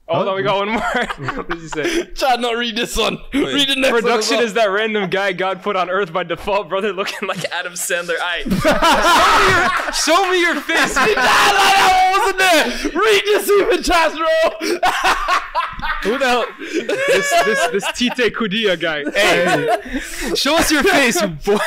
[0.10, 0.82] Oh, no, we got one more.
[1.36, 2.06] what did you say?
[2.06, 3.18] Try not read this one.
[3.34, 3.96] Read the next one.
[3.96, 4.46] as Production well.
[4.46, 8.16] is that random guy God put on earth by default, brother, looking like Adam Sandler.
[8.22, 8.44] I
[9.94, 10.96] show me your, show me your face.
[10.98, 13.02] I wasn't there.
[13.02, 15.44] Read the super chats, bro.
[16.04, 16.46] Who the hell?
[16.60, 19.04] This this this Tite Kudia guy.
[19.12, 20.00] Hey,
[20.36, 21.58] show us your face, you boy.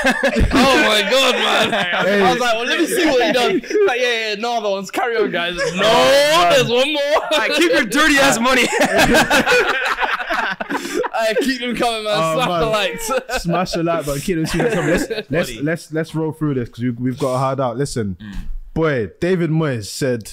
[0.53, 1.73] Oh my god, man.
[1.73, 2.23] Hey.
[2.23, 3.53] I was like, well, let me see what he does.
[3.87, 4.91] Like, yeah, yeah, no other ones.
[4.91, 5.57] Carry on, guys.
[5.57, 7.23] No, there's one more.
[7.33, 8.41] Alright, keep your dirty ass ah.
[8.41, 8.67] money.
[11.13, 12.15] I keep them coming, man.
[12.17, 12.73] Oh, Slap the man.
[12.73, 13.43] lights.
[13.43, 14.23] smash the like button.
[14.23, 14.89] Keep them seeing something.
[14.89, 17.77] Let's let's, let's let's roll through this because we, we've got a hard out.
[17.77, 18.35] Listen, mm.
[18.75, 20.33] boy, David Moyes said,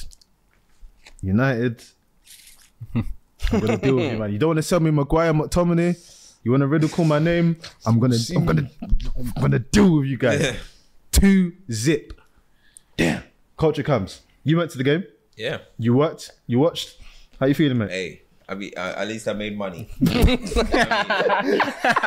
[1.21, 1.83] United.
[3.51, 4.31] I'm gonna deal with you, man.
[4.31, 6.39] You don't want to sell me Maguire, McTominay.
[6.43, 7.57] You want to ridicule my name?
[7.85, 8.69] I'm gonna, I'm gonna,
[9.17, 10.41] I'm gonna deal with you guys.
[10.41, 10.55] Yeah.
[11.11, 12.13] Two zip.
[12.95, 13.23] Damn.
[13.57, 14.21] Culture comes.
[14.43, 15.03] You went to the game.
[15.35, 15.59] Yeah.
[15.77, 16.31] You worked.
[16.45, 16.97] You watched.
[17.39, 17.91] How you feeling, mate?
[17.91, 19.89] Hey, I mean, uh, at least I made money.
[20.01, 20.13] at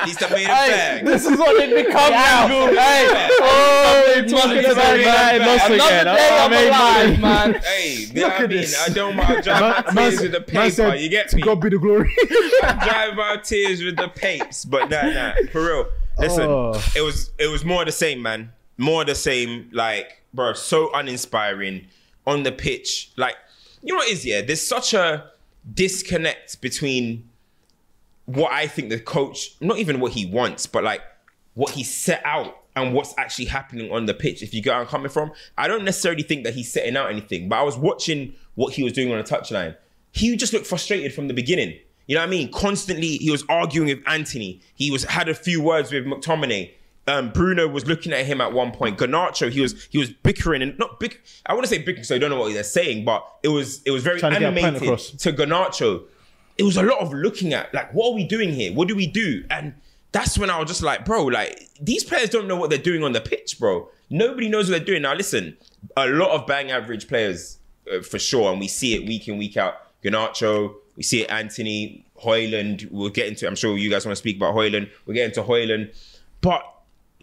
[0.07, 1.05] least I made a bag.
[1.05, 2.47] This is what it become now.
[2.49, 4.97] Hey, oh, it's money It's about a man.
[4.97, 5.71] big bag.
[5.71, 7.55] Another day I'm alive, man.
[7.63, 8.49] Hey, you know what I mean?
[8.51, 8.81] this.
[8.81, 10.71] I don't mind to drive my tears with the Man paper.
[10.71, 11.43] said, You get to me?
[11.43, 12.11] God be the glory.
[12.63, 15.87] I drive my tears with the papes, but nah, nah, for real.
[16.19, 16.73] Listen, Oh.
[16.97, 18.53] it was it was more the same, man.
[18.79, 19.69] More the same.
[19.73, 21.87] Like, bro, so uninspiring
[22.27, 23.13] on the pitch.
[23.17, 23.37] Like,
[23.83, 24.27] you know what is it is?
[24.27, 25.31] Yeah, there's such a
[25.73, 27.29] disconnect between
[28.27, 31.03] what I think the coach, not even what he wants, but like
[31.55, 34.43] what he set out and what's actually happening on the pitch.
[34.43, 37.11] If you get where I'm coming from, I don't necessarily think that he's setting out
[37.11, 39.77] anything, but I was watching what he was doing on the touchline.
[40.13, 41.79] He just looked frustrated from the beginning.
[42.07, 42.51] You know what I mean?
[42.51, 44.61] Constantly, he was arguing with Antony.
[44.75, 46.73] He was had a few words with McTominay.
[47.11, 48.97] Um, Bruno was looking at him at one point.
[48.99, 51.23] Garnacho, he was he was bickering and not bick.
[51.47, 53.83] I want to say bickering, so I don't know what they're saying, but it was
[53.85, 55.11] it was very Trying to get a point animated across.
[55.11, 56.05] to Garnacho.
[56.57, 58.73] It was a lot of looking at like, what are we doing here?
[58.73, 59.45] What do we do?
[59.51, 59.75] And
[60.13, 63.03] that's when I was just like, bro, like these players don't know what they're doing
[63.03, 63.89] on the pitch, bro.
[64.09, 65.03] Nobody knows what they're doing.
[65.03, 65.57] Now, listen,
[65.97, 67.59] a lot of bang average players
[67.93, 69.75] uh, for sure, and we see it week in week out.
[70.05, 71.31] Garnacho, we see it.
[71.31, 72.91] Antony Højlund.
[72.91, 73.47] We'll get into.
[73.47, 74.91] I'm sure you guys want to speak about Højlund.
[75.07, 75.95] We'll get into Højlund,
[76.41, 76.63] but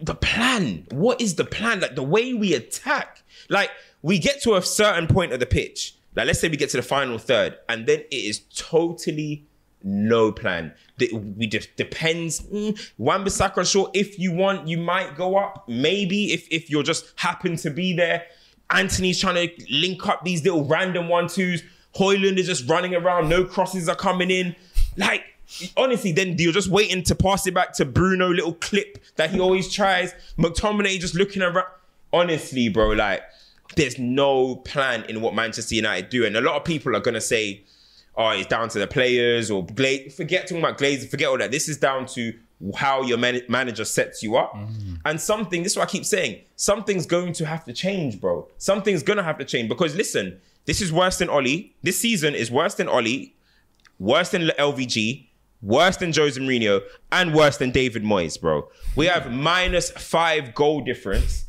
[0.00, 0.86] the plan.
[0.90, 1.80] What is the plan?
[1.80, 3.22] Like the way we attack.
[3.48, 3.70] Like
[4.02, 5.94] we get to a certain point of the pitch.
[6.14, 9.44] Like let's say we get to the final third, and then it is totally
[9.82, 10.72] no plan.
[10.98, 12.40] The- We just depends.
[12.40, 13.90] Mm, Wan-Bissaka, sure.
[13.94, 15.68] If you want, you might go up.
[15.68, 18.24] Maybe if if you're just happen to be there.
[18.70, 21.62] Antony's trying to link up these little random one twos.
[21.96, 23.28] Højlund is just running around.
[23.28, 24.54] No crosses are coming in.
[24.96, 25.22] Like
[25.76, 28.28] honestly, then you're just waiting to pass it back to Bruno.
[28.28, 30.14] Little clip that he always tries.
[30.38, 31.66] McTominay just looking around.
[32.12, 33.22] Honestly, bro, like
[33.76, 37.20] there's no plan in what Manchester United do, and a lot of people are gonna
[37.20, 37.62] say,
[38.16, 41.50] "Oh, it's down to the players," or Gla- forget talking about Glazer, forget all that.
[41.50, 42.32] This is down to
[42.74, 44.98] how your man- manager sets you up, mm.
[45.04, 45.62] and something.
[45.62, 46.40] This is what I keep saying.
[46.56, 48.48] Something's going to have to change, bro.
[48.56, 51.74] Something's gonna have to change because listen, this is worse than Ollie.
[51.82, 53.34] This season is worse than Ollie,
[53.98, 55.27] worse than LVG.
[55.60, 58.68] Worse than Jose Mourinho and worse than David Moyes, bro.
[58.94, 61.46] We have minus five goal difference.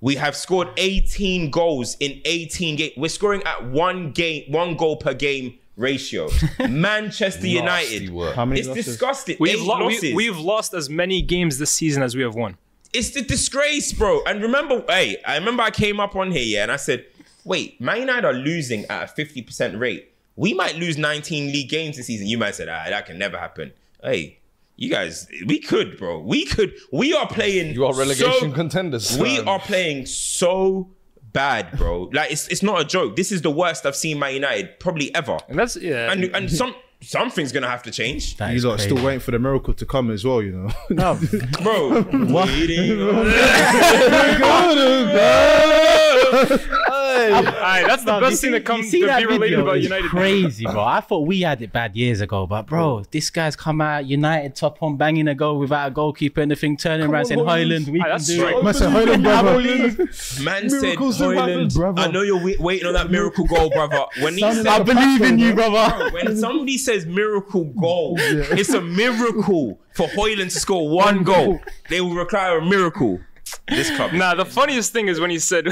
[0.00, 2.92] We have scored 18 goals in 18 games.
[2.96, 6.28] We're scoring at one game, one goal per game ratio.
[6.68, 8.10] Manchester United.
[8.34, 8.84] How many It's losses?
[8.84, 9.36] disgusting.
[9.40, 10.02] We've, lo- losses.
[10.02, 12.56] we, we've lost as many games this season as we have won.
[12.92, 14.22] it's the disgrace, bro.
[14.24, 17.04] And remember, hey, I remember I came up on here, yeah, and I said,
[17.44, 20.12] wait, Man United are losing at a 50% rate.
[20.38, 22.28] We might lose 19 league games this season.
[22.28, 23.72] You might say, ah, that can never happen.
[24.02, 24.38] Hey,
[24.76, 26.20] you guys, we could, bro.
[26.20, 26.74] We could.
[26.92, 27.74] We are playing.
[27.74, 29.18] You are relegation so- contenders.
[29.18, 29.48] We man.
[29.48, 30.90] are playing so
[31.32, 32.08] bad, bro.
[32.12, 33.16] Like it's it's not a joke.
[33.16, 35.38] This is the worst I've seen Man United probably ever.
[35.48, 36.12] And that's, yeah.
[36.12, 39.20] And and some something's gonna have to change, That You is lot are still waiting
[39.20, 40.70] for the miracle to come as well, you know.
[40.90, 41.18] No,
[41.62, 42.02] bro.
[42.32, 42.98] Waiting
[47.18, 49.40] on- Aye, that's the No, best thing see- that comes see to that be related
[49.50, 49.62] video?
[49.62, 50.10] about It's United.
[50.10, 50.80] Crazy, bro.
[50.82, 54.54] I thought we had it bad years ago, but bro, this guy's come out United
[54.54, 57.88] top on banging a goal without a goalkeeper anything, the thing turning around saying Højlund,
[57.88, 58.64] we Aye, can that's do it.
[58.64, 60.42] Man said, Højlund, brother.
[60.44, 62.02] Man said, Miracles Højlund, brother.
[62.02, 64.04] I know you're waiting on that miracle goal, brother.
[64.20, 66.10] When he said, like a believe in you, brother.
[66.10, 71.60] when somebody says miracle goal, it's a miracle for Højlund to score one goal.
[71.90, 73.20] They will require a miracle.
[73.66, 74.12] This club.
[74.12, 75.68] Nah, the funniest thing is when he said,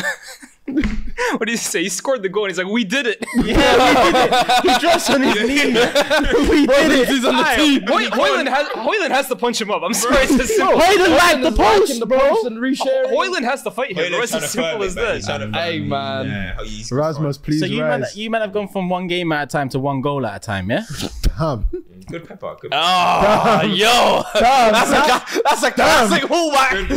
[1.36, 1.82] what did he say?
[1.84, 3.24] He scored the goal and he's like, we did it.
[3.36, 4.62] Yeah, we did it.
[4.62, 5.66] He drops on his knee.
[6.50, 7.08] we did it.
[7.08, 7.82] He's on the Aye, team.
[7.86, 9.82] Hoy- Højlund, has, Højlund has to punch him up.
[9.84, 10.58] I'm sorry to say.
[10.62, 12.18] Højlund like the post, the bro.
[12.18, 13.12] post and resharing.
[13.12, 14.20] Højlund has to fight him, bro.
[14.22, 15.50] It's as simple as that.
[15.54, 16.26] Hey, man.
[16.26, 18.16] Yeah, he's- Rasmus, please So you might, rise.
[18.16, 20.40] you might have gone from one game at a time to one goal at a
[20.40, 20.84] time, yeah?
[21.38, 21.68] Damn.
[22.08, 22.56] Good pepper.
[22.60, 22.82] Good pepper.
[22.84, 24.22] Oh, yo.
[24.34, 26.90] Damn, That's a, that's a classic hallback.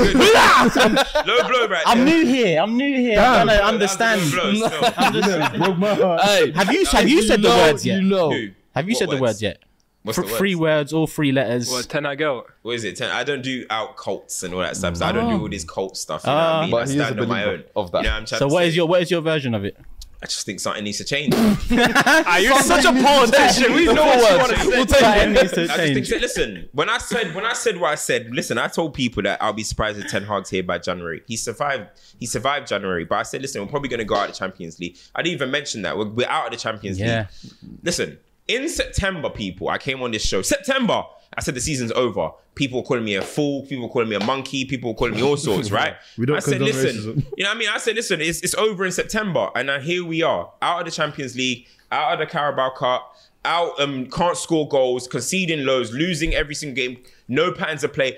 [1.26, 2.62] Low blow right I'm new here.
[2.62, 3.16] I'm new here.
[3.16, 3.48] Damn.
[3.62, 4.62] I'm to That was a understand.
[4.62, 4.70] low
[5.12, 5.60] blow, still.
[5.66, 6.22] Broke my heart.
[6.22, 8.02] Hey, Have you have you you said the words yet?
[8.02, 9.22] You Have you said the words?
[9.22, 9.64] words yet?
[10.04, 10.30] What's Fr- the?
[10.36, 11.70] Three words, all three letters.
[11.70, 12.46] What, 10 I go.
[12.62, 12.96] What is it?
[12.96, 13.12] Ten?
[13.12, 14.96] I don't do out cults and all that stuff.
[14.96, 16.24] So I don't do all this cult stuff.
[16.24, 16.38] You know Ah.
[16.38, 16.72] what I mean?
[16.72, 17.64] But I he is a stand on my own.
[17.76, 17.98] of that.
[18.00, 18.68] You know what I'm trying So to what say?
[18.70, 19.78] is your what is your version of it?
[20.22, 21.34] I just think something needs to change.
[21.72, 23.74] Ah, you're such a politician.
[23.74, 24.68] We know what you want to say.
[24.68, 25.30] We'll take it.
[25.30, 27.96] needs to I just think that, listen, when I said when I said what I
[27.96, 31.22] said, listen, I told people that I'll be surprised if Ten Hag's here by January.
[31.28, 31.88] He survived.
[32.20, 34.40] He survived January, but I said, listen, we're probably going to go out of the
[34.40, 34.98] Champions League.
[35.16, 37.28] I didn't even mention that we're, we're out of the Champions Yeah.
[37.44, 37.80] League.
[37.84, 40.42] Listen, in September, people, I came on this show.
[40.42, 41.04] September,
[41.40, 42.32] I said the season's over.
[42.54, 43.62] People were calling me a fool.
[43.62, 44.66] People were calling me a monkey.
[44.66, 45.96] People were calling me all sorts, right?
[46.18, 47.26] We don't I said, listen, racism.
[47.38, 47.70] you know what I mean?
[47.70, 49.50] I said, listen, it's, it's over in September.
[49.56, 53.16] And now here we are, out of the Champions League, out of the Carabao Cup,
[53.46, 58.18] out, um, can't score goals, conceding lows, losing every single game, no patterns of play.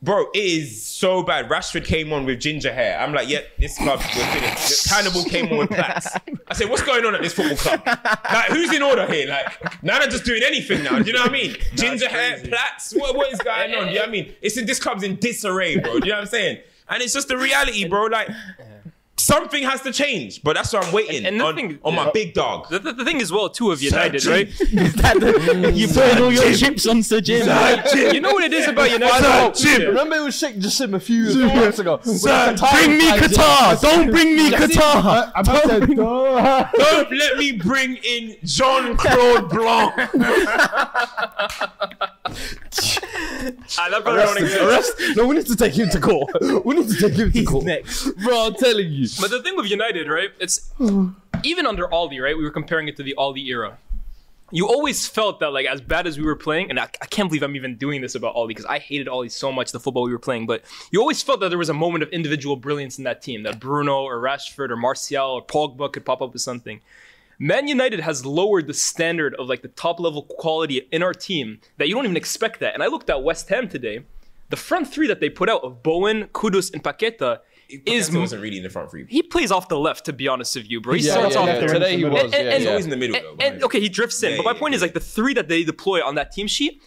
[0.00, 1.48] Bro, it is so bad.
[1.48, 3.00] Rashford came on with ginger hair.
[3.00, 4.88] I'm like, yeah, this club, we're finished.
[4.88, 6.16] Cannibal came on with plaits.
[6.46, 7.82] I said, what's going on at this football club?
[7.84, 9.28] Like, who's in order here?
[9.28, 11.00] Like, none are just doing anything now.
[11.00, 11.56] Do you know what I mean?
[11.74, 12.94] Ginger hair, plaits.
[12.94, 13.86] What, what is going on?
[13.86, 14.34] Do you know what I mean?
[14.40, 15.98] It's in this club's in disarray, bro.
[15.98, 16.60] Do you know what I'm saying?
[16.88, 18.04] And it's just the reality, bro.
[18.04, 18.28] Like,
[19.18, 20.42] something has to change.
[20.42, 22.68] But that's why I'm waiting And the on, thing- on my big dog.
[22.70, 24.32] The, the, the thing is, well, too, of United, Jim.
[24.32, 24.48] right?
[24.60, 27.40] Is that the, you putting all your chips on Sir Jim?
[28.14, 29.54] you know what it is about United?
[29.54, 29.82] Jim.
[29.88, 32.00] Remember it was Sheikh Jassim a few months ago.
[32.02, 33.80] Sir, bring me Qatar.
[33.80, 35.32] Don't bring me Qatar.
[35.34, 36.68] I must say, duh.
[36.76, 39.92] Don't let me bring in Jean Claude Blanc.
[43.78, 44.66] Ah, that brother.
[44.68, 44.92] Arrest.
[45.16, 46.30] No, we need to take him to court.
[46.64, 47.64] We need to take him to He's court.
[47.64, 48.10] next.
[48.22, 49.07] Bro, I'm telling you.
[49.16, 50.30] But the thing with United, right?
[50.38, 50.72] It's
[51.42, 52.36] even under Aldi, right?
[52.36, 53.78] We were comparing it to the Aldi era.
[54.50, 57.28] You always felt that, like, as bad as we were playing, and I, I can't
[57.28, 60.04] believe I'm even doing this about Aldi because I hated Aldi so much, the football
[60.04, 60.46] we were playing.
[60.46, 63.42] But you always felt that there was a moment of individual brilliance in that team,
[63.42, 66.80] that Bruno or Rashford or Martial or Pogba could pop up with something.
[67.38, 71.60] Man United has lowered the standard of like the top level quality in our team
[71.76, 72.74] that you don't even expect that.
[72.74, 74.00] And I looked at West Ham today.
[74.48, 78.56] The front three that they put out of Bowen, Kudus, and Paqueta is wasn't really
[78.56, 79.04] in the front three.
[79.08, 80.94] he plays off the left, to be honest with you, bro.
[80.94, 81.58] He Yeah, starts yeah, off yeah.
[81.60, 81.68] there.
[81.68, 82.22] Today he was.
[82.22, 83.32] And- yeah, and- He's always in the middle, though.
[83.44, 84.30] And, and- okay, he drifts in.
[84.32, 86.46] Yeah, but my yeah, point is like the three that they deploy on that team
[86.46, 86.82] sheet,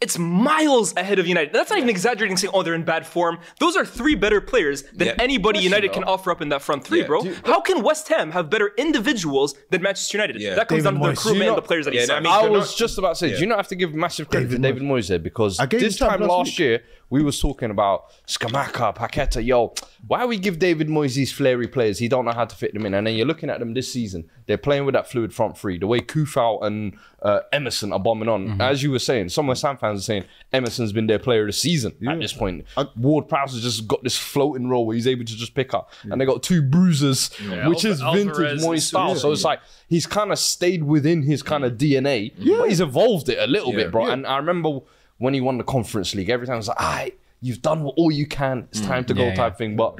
[0.00, 1.52] it's miles ahead of United.
[1.52, 3.38] That's not even exaggerating saying, oh, they're in bad form.
[3.58, 5.14] Those are three better players than Yeah.
[5.18, 7.06] anybody United can offer up in that front three, Yeah.
[7.06, 7.22] bro.
[7.22, 10.40] Do How can West Ham have better individuals than Manchester United?
[10.40, 10.54] Yeah.
[10.54, 11.10] That comes David down to the Moyes.
[11.16, 12.76] recruitment You know- and the players that he Yeah, no, I mean, I was not-
[12.78, 14.82] just about to say, do you not have to give massive credit David to David
[14.84, 16.58] Moyes there because I gave this time time last last week.
[16.60, 19.74] year we was talking about Scamacca, Paqueta, yo,
[20.06, 21.98] why we give David Moyes these flary players?
[21.98, 23.92] He don't know how to fit them in, and then you're looking at them this
[23.92, 24.24] season.
[24.50, 25.78] They're playing with that fluid front three.
[25.78, 28.60] The way Coufal and uh, Emerson are bombing on, Mm-hmm.
[28.60, 31.42] as you were saying, some of the Sam fans are saying Emerson's been their player
[31.42, 32.64] of the season at this point.
[32.96, 35.92] Ward Prowse has just got this floating role where he's able to just pick up,
[36.02, 37.30] and they got two bruisers,
[37.66, 39.10] which is Alvarez vintage and Moyes style.
[39.10, 39.20] Sousa.
[39.20, 43.28] So it's like he's kind of stayed within his kind of DNA, but he's evolved
[43.28, 44.06] it a little bit, bro.
[44.10, 44.80] And I remember
[45.18, 48.10] when he won the Conference League, every time I was like, "Alright, you've done all
[48.10, 48.66] you can.
[48.72, 49.76] It's time to go," Yeah, type thing.
[49.76, 49.98] But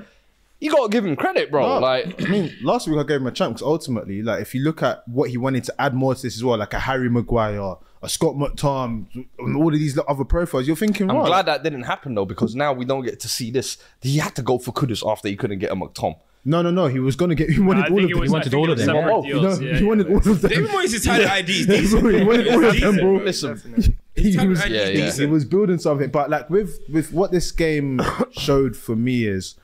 [0.61, 1.67] you gotta give him credit, bro.
[1.67, 3.61] No, Like, I mean, last week I gave him a chance.
[3.61, 6.37] 'cause Ultimately, like if you look at what he wanted to add more to this
[6.37, 9.07] as well, like a Harry Maguire, a Scott McTom,
[9.39, 11.27] and all of these other profiles, you're thinking, I'm right?
[11.27, 13.79] glad that didn't happen though, because now we don't get to see this.
[14.01, 16.17] He had to go for Kudus after he couldn't get a McTom.
[16.43, 16.87] No, no, no.
[16.87, 17.51] He was gonna get.
[17.51, 18.19] He wanted I all of it them.
[18.21, 18.87] was, wanted all of them.
[18.87, 19.59] separate Oh, You know, deals.
[19.59, 20.51] he Yeah, wanted all of them.
[20.51, 21.67] David Moyes has had IDs.
[21.91, 23.13] He wanted all of them, bro.
[23.17, 25.11] Listen, he, he was, Yeah, yeah.
[25.13, 26.09] he was building something.
[26.11, 28.01] But like with with what this game
[28.33, 29.57] showed for me is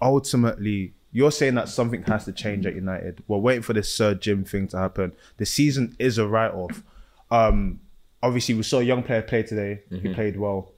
[0.00, 3.22] ultimately you're saying that something has to change at United.
[3.26, 5.12] We're waiting for this Sir Jim thing to happen.
[5.38, 6.82] The season is a write off.
[7.30, 7.80] Um,
[8.22, 9.82] obviously, we saw a young player play today.
[9.90, 10.72] He played well.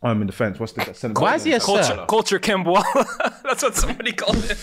[0.00, 2.06] Um, in defense, what's the centre Why is he a Culture, sir?
[2.08, 2.74] culture Campbell.
[3.42, 4.56] That's what somebody called him.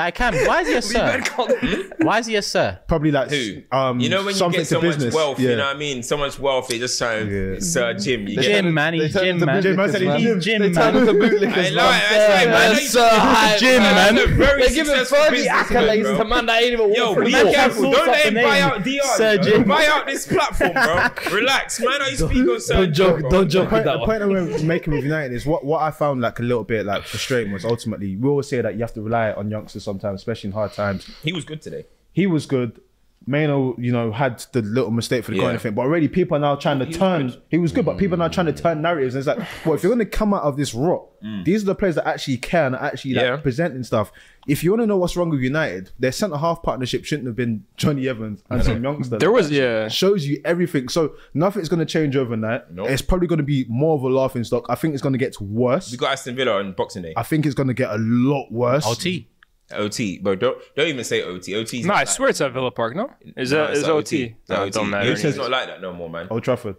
[0.00, 0.34] I can.
[0.46, 1.04] Why is he a sir?
[1.04, 1.92] Man called him.
[1.98, 2.78] Why is he a sir?
[2.86, 3.62] Probably like Who?
[3.72, 5.14] um, you know when you get so to much business.
[5.14, 5.50] wealth, yeah.
[5.50, 6.02] you know what I mean?
[6.02, 7.56] So much wealth, it just sounds Yeah.
[7.60, 8.26] Sir Jim.
[8.26, 8.94] You get Jim, man.
[8.94, 9.62] He's Jim, man.
[9.62, 10.40] Jim, man he's He's Jim.
[10.40, 11.30] Jim, They turned him man.
[11.30, 12.02] to I know, man.
[12.10, 12.74] that's right, man.
[12.74, 14.14] That's Jim, man.
[14.14, 14.36] man.
[14.36, 17.90] Very They're giving successful 30 accolades to man that ain't even Yo, be careful.
[17.90, 19.00] Don't let him buy out DR.
[19.16, 19.38] Sir.
[19.38, 19.64] Jim.
[19.64, 21.08] Buy out this platform, bro.
[21.32, 22.02] Relax, man.
[22.02, 24.92] I speak on Sir Don't joke, don't joke with that the point that we're making
[24.94, 28.16] with United is what, what I found like a little bit like frustrating was ultimately
[28.16, 31.10] we always say that you have to rely on youngsters sometimes, especially in hard times.
[31.22, 31.84] He was good today.
[32.12, 32.80] He was good.
[33.26, 35.42] Mano, you know, had the little mistake for the Yeah.
[35.42, 37.34] corner thing, but already people are now trying to turn.
[37.50, 38.62] he was good, but people are now trying to mm.
[38.62, 39.14] turn narratives.
[39.14, 41.44] And it's like, well, if you're going to come out of this rot, mm.
[41.44, 43.36] these are the players that actually care and are actually like, Yeah.
[43.36, 44.10] presenting stuff.
[44.48, 47.36] If you want to know what's wrong with United, their centre half partnership shouldn't have
[47.36, 49.18] been Jonny Evans and some youngster.
[49.18, 49.88] There was, yeah.
[49.88, 50.88] shows you everything.
[50.88, 52.72] So nothing's going to change overnight.
[52.72, 52.88] Nope.
[52.88, 54.64] It's probably going to be more of a laughing stock.
[54.70, 55.92] I think it's going to get worse.
[55.92, 57.12] We got Aston Villa on Boxing Day.
[57.18, 58.86] I think it's going to get a lot worse.
[58.86, 59.28] OT.
[59.72, 60.34] OT, bro.
[60.34, 61.54] Don't don't even say OT.
[61.54, 61.82] OT.
[61.82, 62.96] No, I swear it's at Villa Park.
[62.96, 64.34] No, is that is OT?
[64.48, 65.10] No, it don't matter.
[65.12, 65.36] It's anyways.
[65.38, 66.28] not like that no more, man.
[66.30, 66.76] Old Trafford.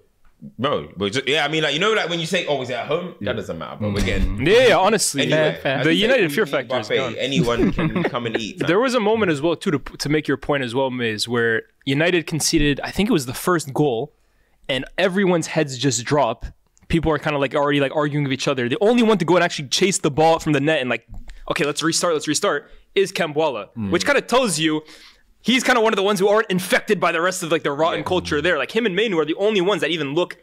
[0.58, 2.72] Bro, but just, yeah, I mean, like you know, like when you say, "Oh, is
[2.72, 3.92] it at home?" That doesn't matter, bro.
[3.94, 4.48] We're getting mm.
[4.48, 5.60] Yeah, yeah, honestly, anyway.
[5.62, 5.78] fair.
[5.78, 6.98] as the United fear eat factor is buffet.
[6.98, 7.16] gone.
[7.18, 8.58] Anyone can come and eat.
[8.58, 8.68] fam.
[8.68, 11.28] There was a moment as well too to to make your point as well, Miz,
[11.28, 12.80] where United conceded.
[12.84, 14.14] I think it was the first goal,
[14.68, 16.48] and everyone's heads just drop.
[16.88, 18.68] People are kind of like already like arguing with each other.
[18.68, 21.08] The only one to go and actually chase the ball from the net and like,
[21.52, 23.92] okay, let's restart, let's restart, is Kambwala, hmm.
[23.92, 24.82] which kind of tells you.
[25.44, 27.64] He's kind of one of the ones who aren't infected by the rest of like
[27.64, 28.60] the rotten culture there.
[28.60, 30.38] Like him and Mainoo are the only ones that even look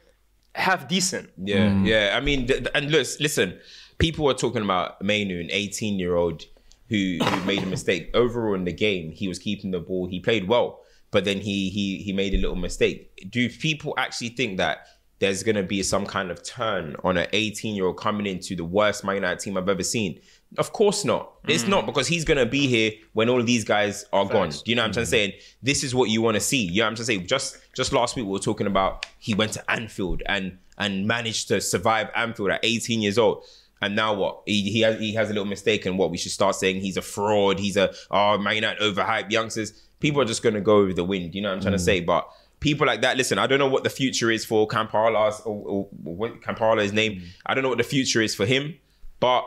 [0.56, 1.30] half decent.
[1.36, 1.84] Yeah, hmm.
[1.84, 2.14] yeah.
[2.16, 3.60] I mean, th- th- and listen, listen.
[3.98, 6.44] People are talking about Mainoo, an 18 year old
[6.88, 8.10] who, who made a mistake.
[8.14, 10.06] Overall in the game, he was keeping the ball.
[10.06, 10.80] He played well,
[11.10, 13.28] but then he he he made a little mistake.
[13.30, 14.86] Do people actually think that
[15.18, 18.64] there's gonna be some kind of turn on an 18 year old coming into the
[18.64, 20.20] worst Man United team I've ever seen?
[20.56, 21.32] Of course not.
[21.46, 21.86] It's not mm.
[21.86, 24.48] because he's gonna be here when all of these guys are gone.
[24.48, 25.10] Do you know what I'm mm.
[25.10, 26.64] trying to this is what you want to see.
[26.64, 27.26] You know what I'm saying?
[27.26, 31.48] Just just last week we were talking about he went to Anfield and and managed
[31.48, 33.44] to survive Anfield at 18 years old.
[33.80, 34.42] And now what?
[34.46, 36.96] He, he has he has a little mistake, and what we should start saying he's
[36.96, 37.58] a fraud.
[37.58, 39.72] He's a oh Man United overhyped youngsters.
[40.00, 41.34] People are just gonna go with the wind.
[41.34, 41.84] You know what I'm trying to mm.
[41.84, 42.00] say?
[42.00, 42.28] But
[42.60, 43.16] people like that.
[43.16, 47.22] Listen, I don't know what the future is for Kambwala's or, or what Kambwala's name.
[47.46, 48.74] I don't know what the future is for him,
[49.20, 49.44] but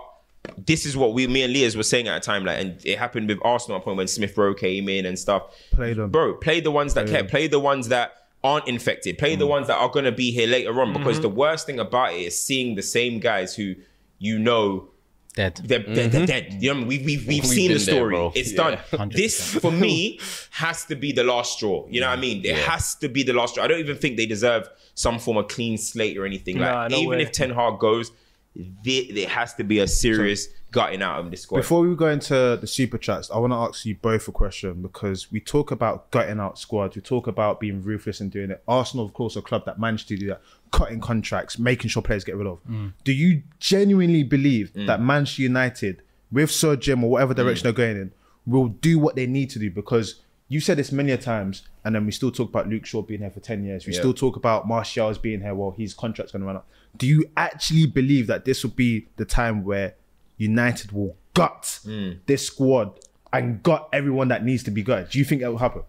[0.58, 2.98] this is what we, me and Leah's were saying at a time, like, and it
[2.98, 5.44] happened with Arsenal at a point when Smith Rowe came in and stuff.
[5.72, 6.10] Play them.
[6.10, 6.34] bro.
[6.36, 7.24] Play the ones that care.
[7.24, 8.14] Play the ones that
[8.44, 9.18] aren't infected.
[9.18, 10.94] Play the ones that are gonna be here later on.
[10.94, 11.22] Because mm-hmm.
[11.24, 13.76] the worst thing about it is seeing the same guys who
[14.18, 14.88] you know
[15.34, 15.62] Dead.
[15.64, 16.26] they're, they're, they're mm-hmm.
[16.26, 16.58] dead.
[16.60, 18.32] You know, we've we've, we've We've seen the been there, story.
[18.36, 18.82] it's Yeah.
[18.98, 19.10] done.
[19.10, 20.20] This for me
[20.52, 21.86] has to be the last straw.
[21.90, 22.44] You know what I mean?
[22.44, 23.64] It has to be the last straw.
[23.64, 26.58] I don't even think they deserve some form of clean slate or anything.
[26.58, 27.22] Like Nah, no even way.
[27.22, 28.12] if Ten Hag goes,
[28.56, 31.60] there, there has to be a serious gutting out of this squad.
[31.60, 34.82] Before we go into the super chats, I want to ask you both a question
[34.82, 38.62] because we talk about gutting out squads, we talk about being ruthless and doing it.
[38.68, 40.42] Arsenal, of course, a club that managed to do that,
[40.72, 42.60] cutting contracts, making sure players get rid of.
[42.70, 42.94] Mm.
[43.04, 44.88] Do you genuinely believe mm.
[44.88, 47.38] that Manchester United, with Sir Jim or whatever mm.
[47.38, 48.12] direction they're going in,
[48.46, 49.72] will do what they need to do?
[49.72, 50.22] Because
[50.52, 53.22] you said this many a times, and then we still talk about Luke Shaw being
[53.22, 53.86] here for ten years.
[53.88, 54.00] We Yeah.
[54.00, 55.56] still talk about Martial's being here.
[55.56, 56.68] Well, his contract's going to run up.
[56.98, 59.96] Do you actually believe that this will be the time where
[60.38, 62.12] United will gut Hmm.
[62.26, 63.00] this squad
[63.32, 65.10] and gut everyone that needs to be gutted?
[65.12, 65.84] Do you think that will happen?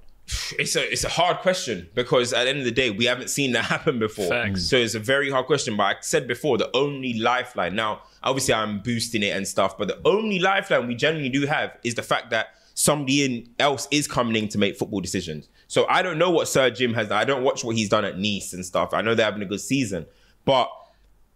[0.59, 3.29] it's a it's a hard question because at the end of the day we haven't
[3.29, 4.29] seen that happen before.
[4.29, 4.63] Facts.
[4.63, 5.77] So it's a very hard question.
[5.77, 8.03] But I said before the only lifeline now.
[8.23, 11.97] Obviously, I'm boosting it and stuff, but the only lifeline we generally do have is
[11.97, 15.49] the fact that somebody in, else is coming in to make football decisions.
[15.69, 17.19] So I don't know what Sir Jim has done.
[17.19, 18.93] I don't watch what he's done at Nice and stuff.
[18.93, 20.07] I know they're having a good season,
[20.45, 20.71] but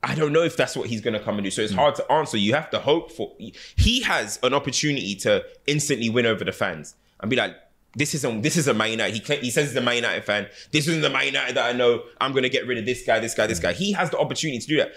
[0.03, 1.51] I don't know if that's what he's going to come and do.
[1.51, 1.79] So it's hmm.
[1.79, 2.37] hard to answer.
[2.37, 3.35] You have to hope for.
[3.77, 7.57] He has an opportunity to instantly win over the fans and be like,
[7.95, 8.43] "This isn't.
[8.43, 10.49] This is a Man United." He he says he's a Man United fan.
[10.71, 12.03] This isn't the Man United that I know.
[12.21, 13.73] I'm going to get rid of this guy, this guy, this guy.
[13.73, 14.93] He has the opportunity to do that.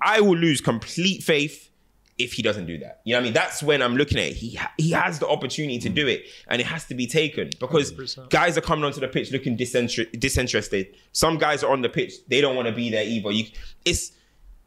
[0.00, 1.70] I will lose complete faith
[2.18, 3.00] if he doesn't do that.
[3.04, 3.32] You know what I mean?
[3.32, 4.36] That's when I'm looking at it.
[4.36, 5.94] He ha- he has the opportunity to mm.
[5.94, 8.30] do it, and it has to be taken because 100%.
[8.30, 10.94] guys are coming onto the pitch looking disinter- disinterested.
[11.12, 13.30] Some guys are on the pitch; they don't want to be there either.
[13.30, 13.46] You,
[13.84, 14.12] it's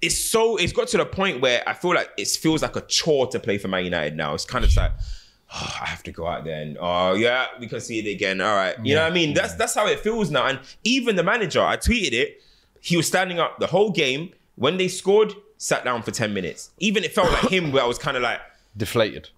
[0.01, 2.81] it's so it's got to the point where I feel like it feels like a
[2.81, 4.33] chore to play for Man United now.
[4.33, 4.91] It's kind of like
[5.53, 8.41] oh, I have to go out there and oh yeah, we can see it again.
[8.41, 9.33] All right, you know what I mean?
[9.33, 10.47] That's that's how it feels now.
[10.47, 12.41] And even the manager, I tweeted it.
[12.81, 15.33] He was standing up the whole game when they scored.
[15.57, 16.69] Sat down for ten minutes.
[16.79, 18.39] Even it felt like him, where I was kind of like,
[18.75, 19.29] Deflated.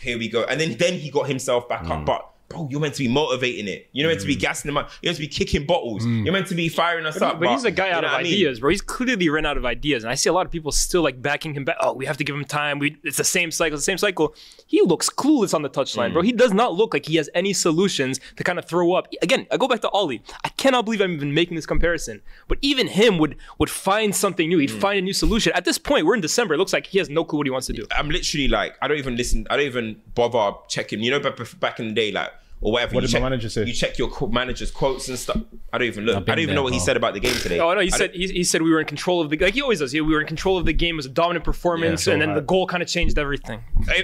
[0.00, 0.44] here we go.
[0.44, 1.90] And then then he got himself back Mm.
[1.90, 2.06] up.
[2.06, 3.88] But bro, you're meant to be motivating it.
[3.92, 4.90] You're meant to be gassing them up.
[5.02, 6.06] You're meant to be kicking bottles.
[6.06, 7.38] You're meant to be firing us up.
[7.40, 8.32] But he's a guy out of what I mean?
[8.32, 8.70] ideas, bro.
[8.70, 11.20] He's clearly run out of ideas, and I see a lot of people still like
[11.20, 11.76] backing him back.
[11.80, 12.78] Oh, we have to give him time.
[12.78, 14.34] We it's the same cycle, the same cycle.
[14.66, 16.12] He looks clueless on the touchline, Mm.
[16.14, 16.22] bro.
[16.22, 19.08] He does not look like he has any solutions to kind of throw up.
[19.22, 20.22] Again, I go back to Ollie.
[20.44, 24.48] I cannot believe I'm even making this comparison, but even him would would find something
[24.48, 24.58] new.
[24.58, 24.80] He'd Mm.
[24.80, 25.52] find a new solution.
[25.54, 26.54] At this point, we're in December.
[26.54, 27.86] It looks like he has no clue what he wants to do.
[27.96, 29.46] I'm literally like, I don't even listen.
[29.50, 31.02] I don't even bother checking.
[31.02, 32.30] You know, back, back in the day, like
[32.60, 32.94] or whatever.
[32.94, 33.64] What you did my check, manager say?
[33.64, 35.38] You check your co- manager's quotes and stuff.
[35.72, 36.16] I don't even look.
[36.16, 37.60] I don't even there, know what he said about the game today.
[37.60, 39.54] Oh no, he I said he, he said we were in control of the like
[39.54, 39.92] he always does.
[39.92, 40.94] He, we were in control of the game.
[40.94, 43.60] It was a dominant performance, so and then the goal kind of changed everything.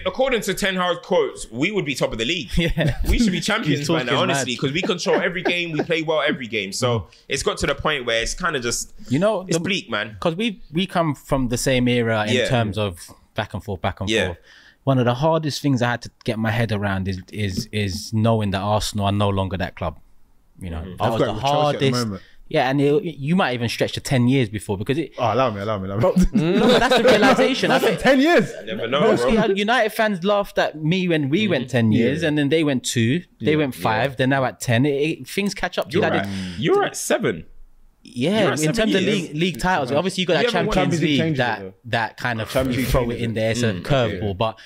[0.07, 2.51] According to Ten Hag quotes, we would be top of the league.
[2.65, 2.99] Yeah.
[3.09, 5.73] We should be champions He's by now, honestly, because we control every game.
[5.73, 6.73] We play well every game.
[6.73, 7.07] So mm.
[7.29, 9.91] it's got to the point where it's kind of just You know, it's the- bleak,
[9.91, 10.15] man.
[10.15, 12.49] because we we come from the same era in Yeah.
[12.49, 14.27] terms of back and forth, back and Yeah.
[14.27, 14.39] forth.
[14.85, 18.13] One of the hardest things I had to get my head around is is is
[18.13, 19.99] knowing that Arsenal are no longer that club.
[20.61, 22.23] You know, that I've was the it with Chelsea at the hardest.
[22.47, 25.13] Yeah, and it, you might even stretch to ten years before because it.
[25.19, 26.27] Oh, allow me, allow me, allow me.
[26.35, 27.71] No, that's the realization.
[27.71, 28.53] I think Ten years.
[28.67, 29.45] Never know, mostly bro.
[29.45, 32.85] uh, United fans laughed at me when we went ten years, and then they went
[32.85, 34.85] two, they went five, they're now at ten.
[34.85, 36.03] It, it- things catch up to you.
[36.03, 37.47] You're That at, you're at seven.
[38.07, 40.75] Yeah, You're in seven terms of league, league titles, obviously you got You that Champions
[40.75, 41.75] Champions League League changes that though.
[41.87, 43.53] that kind of Champions League throw it in there.
[43.53, 43.83] It's a mm.
[43.83, 44.59] curveball, but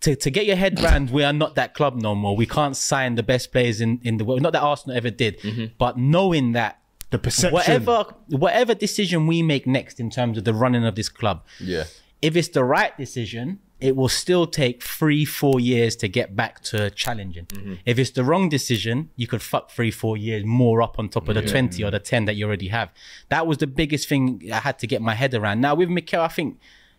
[0.00, 2.36] to, to get your head round, we are not that club no more.
[2.36, 4.42] We can't sign the best players in, in the world.
[4.42, 5.66] Not that Arsenal ever did, mm-hmm.
[5.78, 6.78] but knowing that
[7.10, 7.54] The perception.
[7.54, 11.84] whatever whatever decision we make next in terms of the running of this club, Yeah.
[12.22, 16.60] if it's the right decision, it will still take three, four years to get back
[16.62, 17.44] to challenging.
[17.46, 17.74] Mm-hmm.
[17.84, 21.28] If it's the wrong decision, you could fuck three, four years more up on top
[21.28, 22.90] of the 20 or the 10 that you already have.
[23.28, 25.60] That was the biggest thing I had to get my head around.
[25.60, 26.58] Now, with Mikel, I think,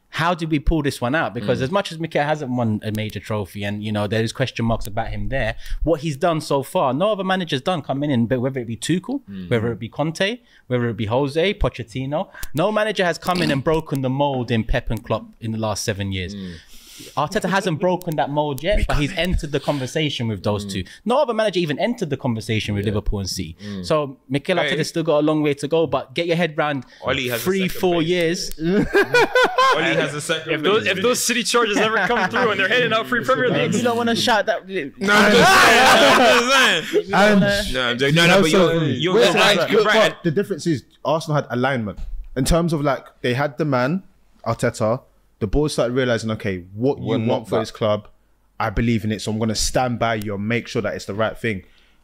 [0.10, 1.34] how did we pull this one out?
[1.34, 1.64] Because mm.
[1.64, 4.88] as much as Mikel hasn't won a major trophy and, you know, there's question marks
[4.88, 8.40] about him there, what he's done so far, no other manager's done coming in, but
[8.40, 9.50] whether it be Tuchel, mm.
[9.50, 13.64] whether it be Conte, whether it be Jose, Pochettino, no manager has come in and
[13.64, 16.34] broken the mold in Pep and Klopp in the last seven years.
[16.34, 16.56] Mm.
[17.16, 20.72] Arteta hasn't broken that mold yet, but he's entered the conversation with those mm.
[20.72, 20.84] two.
[21.06, 23.56] No other manager even entered the conversation with Liverpool and City.
[23.64, 23.86] Mm.
[23.86, 24.76] So Mikel Hey.
[24.76, 27.42] Arteta's still got a long way to go, but get your head round Oli has
[27.42, 28.08] a three, second four place.
[28.08, 28.52] years.
[28.60, 30.54] Oli has a second.
[30.54, 33.50] If those if those city charges ever come through and they're handing out free Premier
[33.50, 34.68] League, You don't want to shout that.
[34.68, 37.14] no, I'm just saying.
[37.14, 37.74] I'm just saying.
[37.74, 38.16] And No, I'm joking.
[38.16, 39.70] no, no, but you're, you're, you're right.
[39.70, 40.12] You're right.
[40.12, 42.00] but the difference is Arsenal had alignment
[42.36, 44.04] in terms of like they had the man
[44.46, 45.02] Arteta.
[45.40, 47.60] The board started realizing, okay, what We're you want for that.
[47.62, 48.08] this club,
[48.60, 50.96] I believe in it, so I'm going to stand by you and make sure that
[50.96, 51.64] it's the right thing.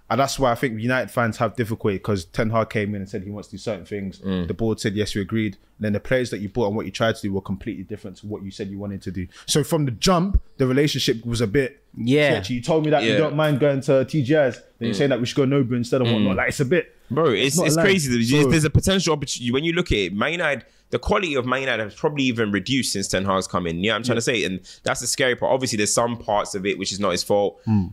[0.10, 3.10] And that's why I think United fans have difficulty because Ten Hag came in and
[3.10, 4.20] said he wants to do certain things.
[4.20, 4.48] Mm.
[4.48, 5.56] The board said yes, we agreed.
[5.78, 7.84] And then the players that you bought and what you tried to do were completely
[7.84, 9.28] different to what you said you wanted to do.
[9.48, 12.34] So from the jump, the relationship was a bit Yeah.
[12.34, 12.56] sketchy.
[12.56, 15.26] You told me that you don't mind going to TGS, then you're saying that we
[15.26, 16.36] should go Nobu instead of whatnot.
[16.36, 16.96] Like it's a bit.
[17.10, 18.12] Bro, it's, not it's crazy.
[18.12, 20.14] There's, So- there's a potential opportunity when you look at it.
[20.14, 23.66] Man United, the quality of Man United has probably even reduced since Ten Hag's come
[23.66, 23.84] in.
[23.84, 24.44] You know I'm trying to say?
[24.44, 25.52] And that's the scary part.
[25.52, 27.60] Obviously, there's some parts of it which is not his fault.
[27.66, 27.88] Hmm.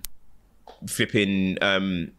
[0.86, 2.12] Flipping, um,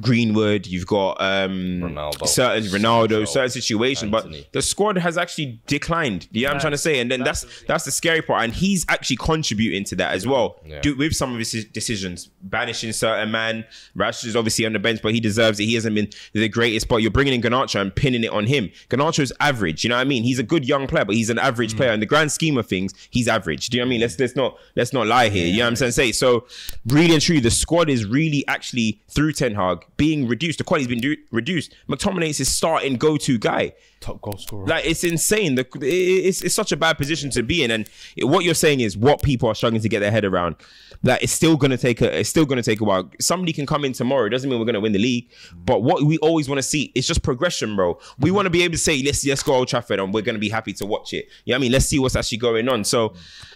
[0.00, 2.26] Greenwood, you've got um, Ronaldo.
[2.28, 6.28] certain Ronaldo, Sancho, certain situation, but the squad has actually declined.
[6.30, 7.00] You know what I'm trying to say?
[7.00, 8.44] And then that's that's the scary part.
[8.44, 10.60] And he's actually contributing to that as well.
[10.64, 10.80] Yeah.
[10.80, 13.64] Do, with some of his decisions, banishing certain man.
[13.96, 15.64] Rashford is obviously on the bench, but he deserves it.
[15.64, 18.70] He hasn't been the greatest, but you're bringing in Garnacho and pinning it on him.
[18.88, 19.82] Garnacho's average.
[19.84, 20.22] You know what I mean?
[20.22, 21.76] He's a good young player, but he's an average Mm.
[21.78, 21.92] player.
[21.92, 23.68] In the grand scheme of things, he's average.
[23.68, 24.00] Do you know what I mean?
[24.02, 25.46] Let's let's not let's not lie here.
[25.46, 25.92] You know what I'm saying?
[25.92, 26.46] Say so.
[26.86, 30.58] Really and truly, the squad is really actually through Ten Hag being reduced.
[30.58, 31.74] The quality's been du- reduced.
[31.88, 33.72] McTominay is his starting go-to guy.
[34.00, 34.66] Top goal scorer.
[34.66, 35.56] Like it's insane.
[35.56, 35.82] The, it-
[36.26, 37.88] it's, it's such a bad position to be in, and
[38.20, 40.56] what you're saying is what people are struggling to get their head around.
[41.02, 43.10] That it's still gonna take a it's still gonna take a while.
[43.20, 44.26] Somebody can come in tomorrow.
[44.26, 46.90] It doesn't mean we're gonna win the league, but what we always want to see
[46.94, 47.98] is just progression, bro.
[48.18, 50.38] We want to be able to say let's let's go Old Trafford, and we're gonna
[50.38, 51.26] be happy to watch it.
[51.44, 51.72] You know what I mean?
[51.72, 52.84] Let's see what's actually going on.
[52.84, 53.12] So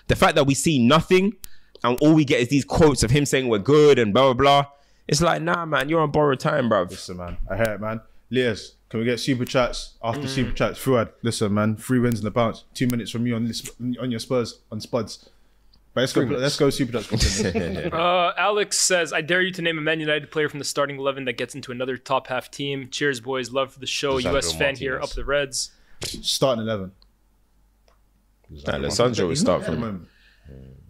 [0.08, 1.34] the fact that we see nothing,
[1.82, 4.62] and all we get is these quotes of him saying we're good and blah blah
[4.62, 4.70] blah.
[5.10, 6.82] It's like nah, man, you're on borrowed time, bro.
[6.82, 7.36] Listen, man.
[7.50, 8.00] I hear it, man.
[8.30, 10.78] Lyes, can we get super chats after super chats?
[10.78, 11.74] Fuad, listen, man.
[11.74, 12.62] Three wins in a bounce.
[12.74, 13.68] Two minutes from you on this,
[14.00, 15.28] on your Spurs on Spuds.
[15.94, 16.20] But let's go.
[16.20, 17.42] Let's go super chats.
[17.92, 20.96] Uh, Alex says, "I dare you to name a Man United player from the starting
[20.96, 23.50] eleven that gets into another top half team." Cheers, boys.
[23.50, 24.14] Love for the show.
[24.18, 24.52] Lisandro U.S.
[24.52, 25.00] fan here.
[25.00, 25.72] Up the Reds.
[26.04, 26.92] starting eleven.
[28.48, 30.06] Nah, Alessandro will start not at the from.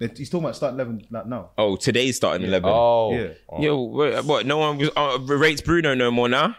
[0.01, 0.19] Moment.
[0.19, 1.51] He's talking about starting eleven like now.
[1.59, 2.71] Oh, today's starting eleven.
[2.73, 3.29] Oh, Yeah.
[3.49, 3.63] Oh.
[3.63, 4.47] Yo, what, what?
[4.47, 6.57] No one was, uh, rates Bruno no more now.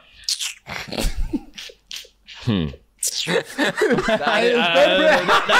[2.44, 2.68] Hmm.
[3.26, 3.76] that, that,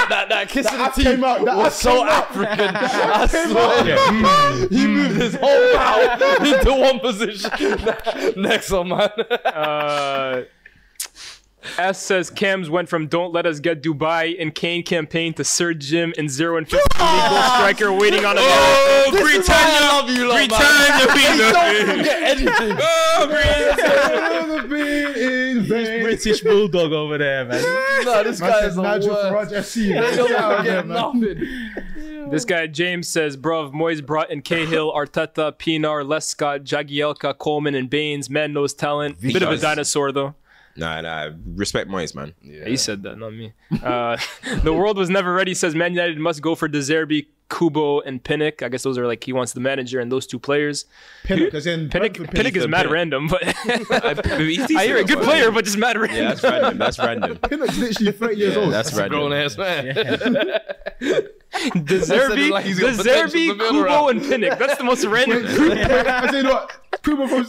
[0.08, 2.30] that, that kiss of the team teeth out, that was so came out.
[2.30, 2.76] African.
[2.76, 4.68] I swear.
[4.68, 4.94] he hmm.
[4.94, 7.50] moved his whole mouth into one position.
[8.42, 9.10] Next one, man.
[9.44, 10.42] Uh,
[11.78, 15.74] S says Cams went from "Don't let us get Dubai" and Kane campaign to Sir
[15.74, 17.24] Jim and zero and fifty ah!
[17.24, 21.06] legal striker waiting on a Oh, This is why I love you, lot, man.
[21.06, 22.76] Britannia, Don't forget anything.
[22.80, 23.28] Oh,
[25.68, 27.62] British bulldog over there, man.
[28.04, 29.14] No, this guy is the Nigel.
[29.14, 29.88] Farage FC.
[29.88, 32.30] They don't Get forget here, nothing.
[32.30, 37.88] This guy James says, "Bruv, Moyes brought in Cahill, Arteta, Pienaar, Lescott, Jagielka, Coleman, and
[37.88, 38.28] Baines.
[38.28, 39.20] Man knows talent.
[39.20, 40.34] Bit of a dinosaur though.
[40.76, 41.30] Nah, nah.
[41.54, 42.34] Respect Moyes, man.
[42.42, 42.66] Yeah.
[42.66, 43.52] He said that, not me.
[43.82, 44.16] Uh,
[44.62, 45.54] the world was never ready.
[45.54, 48.62] Says Man United must go for De Zerbi, Kubo, and Pinnock.
[48.62, 50.86] I guess those are like he wants the manager and those two players.
[51.24, 52.70] Pinnock, as in Pinnick, Brentford Pinnock is Pinnock.
[52.70, 53.52] mad random, but I
[54.78, 56.16] I hear a good player, but just mad random.
[56.16, 56.78] Yeah, that's random.
[56.78, 57.36] That's random.
[57.48, 58.72] Pinnock's literally 30 years old.
[58.72, 59.32] That's Grown random.
[59.32, 59.94] ass man.
[61.84, 64.10] De Zerbi, like he's got potential De Zerbi, to build Kubo, around.
[64.10, 64.58] and Pinnock.
[64.58, 65.44] That's the most random.
[65.44, 66.72] as in what?
[67.02, 67.46] Kubo from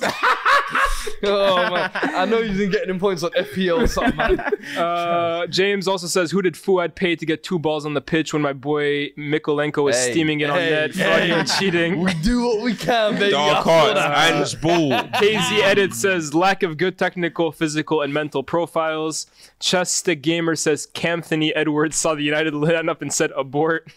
[1.25, 4.39] Oh man, I know you've been getting them points on FPL or something, man.
[4.77, 8.33] Uh, James also says, "Who did Fuad pay to get two balls on the pitch
[8.33, 12.13] when my boy Mykolenko was Hey, steaming it on hey, net, frauding and cheating?" We
[12.15, 13.31] do what we can, baby.
[13.31, 14.33] Dark I feel Hearts, that.
[14.33, 14.91] Ange Ball.
[15.21, 19.27] KZ Edit says lack of good technical, physical, and mental profiles.
[19.59, 23.87] Chess Stick Gamer says Camthony Edwards saw the United line up and said abort.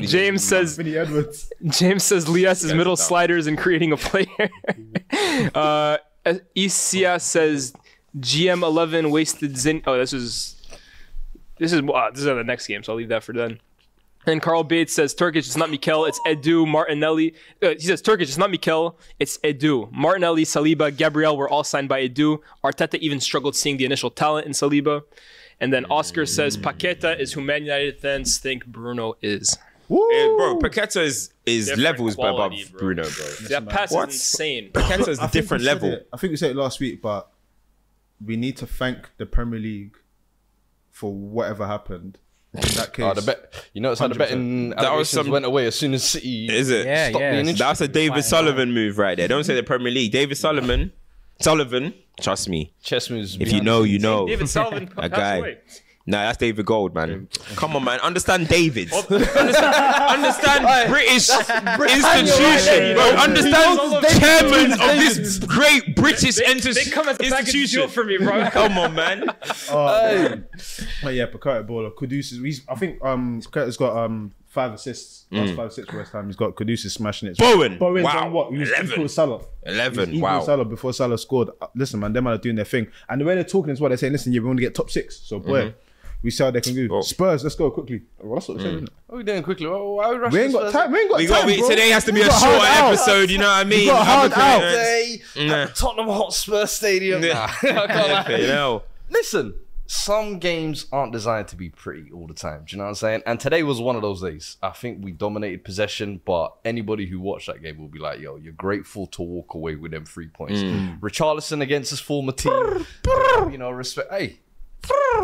[0.00, 1.52] James says Edwards.
[1.66, 4.26] James says Lyes's middle sliders and creating a player.
[5.54, 5.98] uh,
[6.56, 7.72] Isia says
[8.18, 9.82] GM11 wasted Zin.
[9.86, 10.56] Oh, this is
[11.58, 13.60] this is uh, this is the next game, so I'll leave that for then.
[14.26, 17.34] And Carl Bates says Turkish, it's not Mikel, it's Edu, Martinelli.
[17.62, 19.90] Uh, he says Turkish, it's not Mikel, it's Edu.
[19.92, 22.38] Martinelli, Saliba, Gabriel were all signed by Edu.
[22.64, 25.02] Arteta even struggled seeing the initial talent in Saliba.
[25.60, 29.56] And then Oscar says Paqueta is who Man United fans think Bruno is.
[29.88, 32.78] Eh, bro, Paqueta is, is Different levels quality, above bro.
[32.80, 33.26] Bruno, bro.
[33.48, 34.08] That pass What?
[34.08, 34.70] is insane.
[34.72, 35.92] Paqueta's I a think different level.
[35.92, 37.30] it- I think we said it last week, but
[38.22, 39.96] we need to thank the Premier League
[40.90, 42.18] for whatever happened.
[42.56, 43.52] In that case, Oh, the bet.
[43.72, 44.18] You notice how the 100%.
[44.18, 46.86] betting That was some- went away as soon as City Is it?
[46.86, 47.30] Yeah, stopped yeah.
[47.32, 47.64] being interested.
[47.64, 49.28] That's a David Sullivan move right there.
[49.28, 50.12] Don't say the Premier League.
[50.12, 50.92] David Sullivan,
[51.40, 51.94] Sullivan.
[52.20, 52.72] Trust me.
[52.82, 53.36] chess moves.
[53.38, 54.26] If you know, you know.
[54.26, 55.58] David Sullivan A passed guy.
[56.08, 56.16] Away.
[56.18, 57.28] Nah, that's David Gold, man.
[57.56, 58.00] Come on, man.
[58.00, 58.92] Understand David.
[58.92, 59.66] understand,
[60.06, 62.94] understand British institution.
[62.94, 63.04] bro.
[63.16, 67.80] Understand chairman of this great British enter- They come as a package institution.
[67.80, 68.48] deal for me, bro.
[68.50, 69.24] Come on, man.
[69.68, 70.28] Oh,
[71.02, 71.92] but yeah, Paqueta baller.
[71.92, 72.38] Kudus is.
[72.42, 75.26] He's, I think um Paqueta's got um five assists.
[75.30, 76.26] Last five assists for West Ham.
[76.26, 77.36] He's got Kudus is smashing it.
[77.38, 77.78] Bowen.
[77.78, 78.26] Bowen's Wow.
[78.26, 78.52] on what?
[78.52, 79.02] He was equal 11.
[79.02, 79.38] with Salah.
[79.38, 80.08] He was 11.
[80.10, 80.40] equal Wow.
[80.42, 81.50] Salah before Salah scored.
[81.60, 82.86] Uh, Listen, man, them are doing their thing.
[83.08, 84.12] And the way they're talking is what they're saying.
[84.12, 85.16] Listen, yeah, we want to get top six.
[85.20, 85.74] So boy,
[86.22, 86.88] we see how they can do.
[86.92, 87.00] Oh.
[87.02, 88.02] Spurs, let's go quickly.
[88.18, 88.78] Well, that's what they're saying.
[88.80, 88.84] Hmm.
[89.06, 89.66] What are we doing quickly?
[89.66, 90.92] Why, why are we rushing We ain't got this time.
[90.92, 91.36] We ain't got We time.
[91.36, 91.68] got we, bro.
[91.68, 92.88] today has to be We a got short hard out.
[92.88, 93.30] episode.
[93.30, 93.86] You know what I mean?
[93.88, 94.60] got hard out.
[94.60, 95.54] Day Nah.
[95.62, 97.20] at Tottenham Hotspur Stadium.
[97.20, 98.36] Nah, I can't lie.
[98.38, 98.82] You.
[99.10, 99.54] Listen,
[99.88, 102.64] some games aren't designed to be pretty all the time.
[102.66, 103.22] Do you know what I'm saying?
[103.24, 104.56] And today was one of those days.
[104.60, 108.34] I think we dominated possession, but anybody who watched that game will be like, yo,
[108.34, 110.60] you're grateful to walk away with them three points.
[110.60, 110.94] Hmm.
[111.00, 112.84] Richarlison against his former team.
[113.52, 114.10] you know, respect.
[114.12, 114.40] Hey.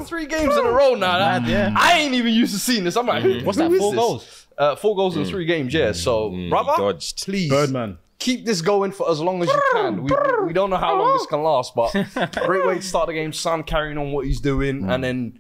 [0.05, 1.19] Three games in a row now.
[1.19, 1.73] Mad, yeah.
[1.77, 2.97] I ain't even used to seeing this.
[2.97, 3.41] I'm like, mm.
[3.41, 4.01] who- What's who that, is four this?
[4.01, 4.47] goals?
[4.59, 5.29] Uh, four goals in mm.
[5.29, 5.93] three games, yeah.
[5.93, 6.51] So, mm.
[6.51, 7.25] brother, dodged.
[7.25, 7.99] please, Birdman.
[8.19, 10.03] keep this going for as long as you can.
[10.03, 11.93] We, we, we don't know how long this can last, but
[12.47, 13.33] great way to start the game.
[13.33, 15.39] Sam carrying on what he's doing, and then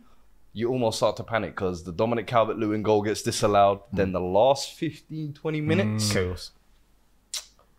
[0.54, 3.80] you almost start to panic because the Dominic Calvert-Lewin goal gets disallowed.
[3.92, 6.50] Then the last 15, 20 minutes, Chaos.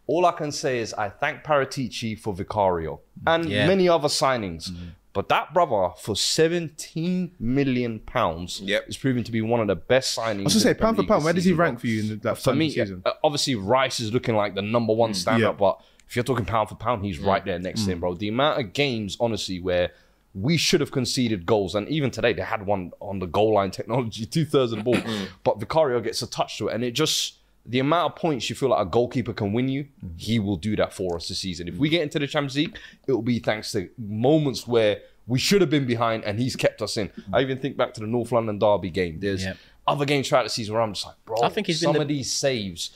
[0.08, 3.68] all I can say is I thank Paratici for Vicario and Yeah.
[3.68, 4.72] many other signings.
[5.14, 8.90] But that brother for 17 million pounds Yep.
[8.90, 10.42] is proving to be one of the best signings.
[10.42, 11.24] I was gonna say pound for pound.
[11.24, 13.04] Where this does he rank for you in that For me, season?
[13.06, 15.16] uh, obviously Rice is looking like the number one mm.
[15.16, 15.60] stand up, Yeah.
[15.60, 17.28] but if you're talking pound for pound, he's mm.
[17.28, 18.02] right there next to him, mm.
[18.02, 18.16] bro.
[18.16, 19.92] The amount of games, honestly, where
[20.34, 23.70] we should have conceded goals, and even today they had one on the goal line
[23.70, 24.98] technology, two thirds of the ball,
[25.44, 27.36] but Vicario gets a touch to it, and it just
[27.66, 30.18] the amount of points you feel like a goalkeeper can win you, mm-hmm.
[30.18, 31.68] he will do that for us this season.
[31.68, 31.82] If mm-hmm.
[31.82, 35.62] we get into the Champions League, it will be thanks to moments where we should
[35.62, 37.10] have been behind and he's kept us in.
[37.10, 37.36] Mm-hmm.
[37.36, 39.20] I even think back to the North London Derby game.
[39.20, 39.58] There's Yep.
[39.88, 42.02] other games throughout the season where I'm just like, bro, I think he's some the-
[42.02, 42.92] of these saves.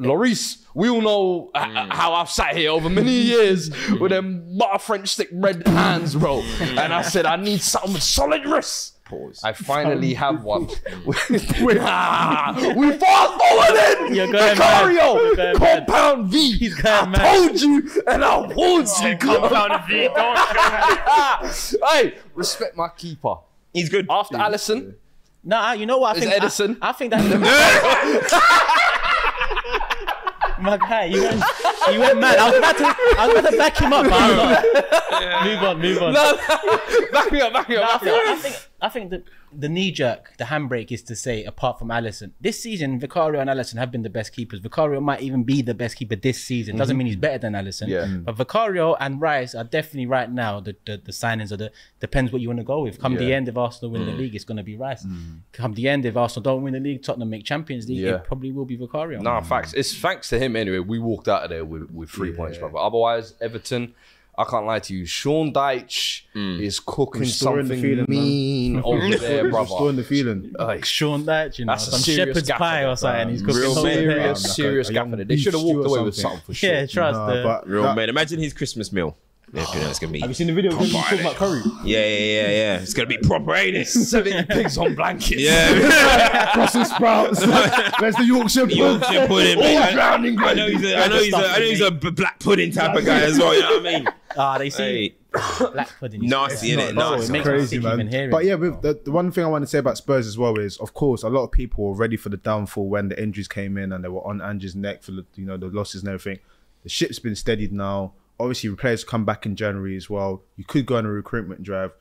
[0.00, 3.68] Loris, we all know uh, how I've sat here over many years
[3.98, 6.40] with them butter French stick red hands, bro.
[6.40, 6.78] Mm.
[6.78, 8.92] and I said, I need something with solid wrists.
[9.08, 9.40] Pause.
[9.42, 10.68] I finally have one.
[11.80, 14.16] Ah, we fast forwarded.
[14.16, 14.58] You're going mad.
[14.58, 15.86] Vicario, You're going mad.
[15.86, 16.52] compound V.
[16.58, 17.36] He's going I mad.
[17.48, 19.16] told you, and I warned you.
[19.16, 20.08] Compound V.
[20.14, 20.38] Don't
[21.92, 23.36] hey, respect my keeper.
[23.72, 24.06] He's good.
[24.10, 24.94] After Alisson,
[25.44, 26.16] Nah, you know what?
[26.16, 26.78] I Is think Ederson?
[26.82, 27.22] I, I think that.
[30.60, 31.42] My guy, you went,
[31.92, 32.36] you went mad.
[32.38, 32.84] I was about to,
[33.16, 34.04] I was about to back him up.
[34.04, 35.44] But I'm not.
[35.44, 36.12] Move on, move on.
[36.14, 38.38] no, no, back me up, back me I up, back me think, I up.
[38.40, 42.30] think, I think the, the knee jerk, the handbrake is to say, apart from Alisson,
[42.40, 44.60] this season, Vicario and Alisson have been the best keepers.
[44.60, 46.76] Vicario might even be the best keeper this season.
[46.76, 46.98] Doesn't mm-hmm.
[46.98, 47.88] mean he's better than Alisson.
[47.88, 48.06] Yeah.
[48.06, 52.30] But Vicario and Rice are definitely right now the, the, the signings of the depends
[52.32, 53.00] what you want to go with.
[53.00, 54.18] Come the end, if Arsenal win the mm.
[54.18, 55.04] league, it's going to be Rice.
[55.04, 55.40] Mm.
[55.52, 58.16] Come the end, if Arsenal don't win the league, Tottenham make Champions League, Yeah.
[58.16, 59.20] it probably will be Vicario.
[59.20, 59.74] Nah, facts.
[59.74, 60.78] It's thanks to him anyway.
[60.78, 62.78] We walked out of there with, with three points, brother.
[62.78, 63.94] Otherwise, Everton,
[64.38, 65.04] I can't lie to you.
[65.04, 66.60] Sean Dyche hmm.
[66.60, 68.06] is cooking something feeling, man.
[68.08, 69.92] mean over there, Restoring brother.
[69.92, 70.52] the feeling.
[70.58, 72.94] Like, Sean that, you know, That's a some serious shepherd's gaffer, pie or bro.
[72.94, 73.28] something.
[73.30, 74.34] He's Real cooking over there.
[74.34, 75.16] serious, a- serious a gaffer.
[75.24, 76.30] They should have walked stew or away with something.
[76.38, 76.70] something for sure.
[76.72, 77.42] Yeah, trust Nah, the.
[77.42, 78.08] but Real that- man.
[78.08, 79.16] Imagine his Christmas meal.
[79.52, 80.20] If you know it's gonna be.
[80.20, 80.76] Have you seen the video?
[80.76, 81.62] When you talk about curry.
[81.84, 82.78] Yeah, yeah, yeah, yeah.
[82.80, 83.86] It's gonna be proper, ain't it?
[83.88, 85.40] Seven pigs on blankets.
[85.40, 86.52] Yeah.
[86.54, 87.44] Brussels sprouts.
[88.00, 88.78] Where's the Yorkshire pudding?
[88.78, 89.76] Yorkshire pudding, mate.
[89.78, 92.10] I, drowning I know he's a, I know he's a, I know he's a b-
[92.10, 93.54] black pudding type of guy as well.
[93.54, 94.08] You know what I mean?
[94.36, 95.14] Ah, they see Hey,
[95.72, 96.22] black pudding.
[96.22, 96.94] you nasty, see innit?
[96.98, 97.32] Oh, it Nasty.
[97.32, 98.06] makes crazy, sick man.
[98.08, 98.30] even.
[98.30, 100.58] But yeah, with the, the one thing I want to say about Spurs as well
[100.58, 103.48] is, of course, a lot of people were ready for the downfall when the injuries
[103.48, 106.10] came in and they were on Ange's neck for the, you know the losses and
[106.12, 106.40] everything.
[106.82, 108.12] The ship's been steadied now.
[108.40, 110.42] Obviously, players come back in January as well.
[110.56, 111.92] You could go on a recruitment drive.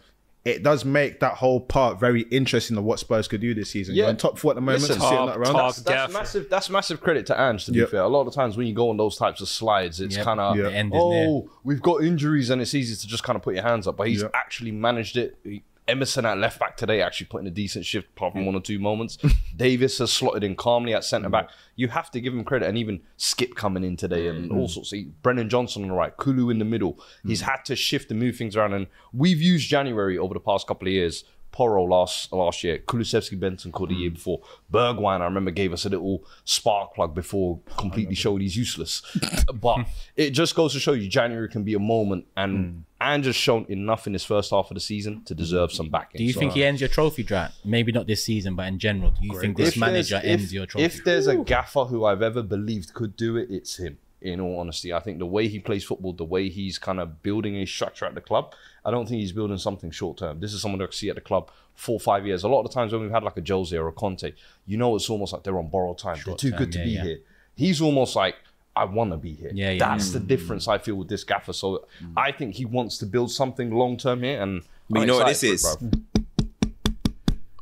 [0.45, 3.95] It does make that whole part very interesting of what Spurs could do this season.
[3.95, 4.03] Yeah.
[4.03, 5.55] You're on top four at the moment, Listen, sitting top, that around.
[5.55, 6.49] That's, that's massive.
[6.49, 7.65] That's massive credit to Ange.
[7.65, 7.89] To be Yep.
[7.89, 10.23] fair, a lot of times when you go on those types of slides, it's Yep.
[10.25, 10.63] kind of Yeah.
[10.63, 13.55] The end is oh, we've got injuries, and it's easy to just kind of put
[13.55, 13.97] your hands up.
[13.97, 14.29] But he's Yeah.
[14.33, 15.37] actually managed it.
[15.43, 18.47] He- Emerson at left back today actually put in a decent shift, apart from hmm.
[18.47, 19.17] one or two moments.
[19.55, 21.45] Davis has slotted in calmly at centre back.
[21.45, 21.55] Hmm.
[21.75, 24.57] You have to give him credit, and even Skip coming in today, and hmm.
[24.57, 24.93] all sorts.
[24.93, 26.99] Of, Brennan Johnson on the right, Kulu in the middle.
[27.25, 30.67] He's had to shift and move things around, and we've used January over the past
[30.67, 31.23] couple of years.
[31.49, 34.41] Porro last last year, Kulusevski Bentancur the year before.
[34.71, 39.01] Bergwijn, I remember, gave us a little spark plug before completely showed he's useless.
[39.53, 43.35] but it just goes to show you January can be a moment, and Ange has
[43.35, 46.17] shown enough in his first half of the season to deserve some backing.
[46.17, 47.51] Do you So- think he uh, ends your trophy drought?
[47.63, 50.23] Maybe not this season, but in general, do you think this If there's- manager if-
[50.23, 50.85] ends your trophy?
[50.85, 53.99] If there's a gaffer who I've ever believed could do it, it's him.
[54.19, 57.21] In all honesty, I think the way he plays football, the way he's kind of
[57.21, 58.51] building a structure at the club,
[58.83, 60.39] I don't think he's building something short term.
[60.39, 62.43] This is someone that I see at the club four, five years.
[62.43, 64.33] A lot of the times when we've had like a Jose or a Conte,
[64.65, 66.17] you know, it's almost like they're on borrowed time.
[66.25, 67.03] they're too term, good to yeah, be yeah.
[67.03, 67.19] here.
[67.55, 68.37] He's almost like,
[68.77, 69.51] I want to be here.
[69.53, 69.79] Yeah, yeah.
[69.79, 70.27] That's the mm.
[70.27, 71.53] difference I feel with this gaffer.
[71.53, 72.13] So mm.
[72.15, 74.41] I think he wants to build something long term here.
[74.41, 75.61] And But you I'm know what this is?
[75.63, 76.03] for it, bruv.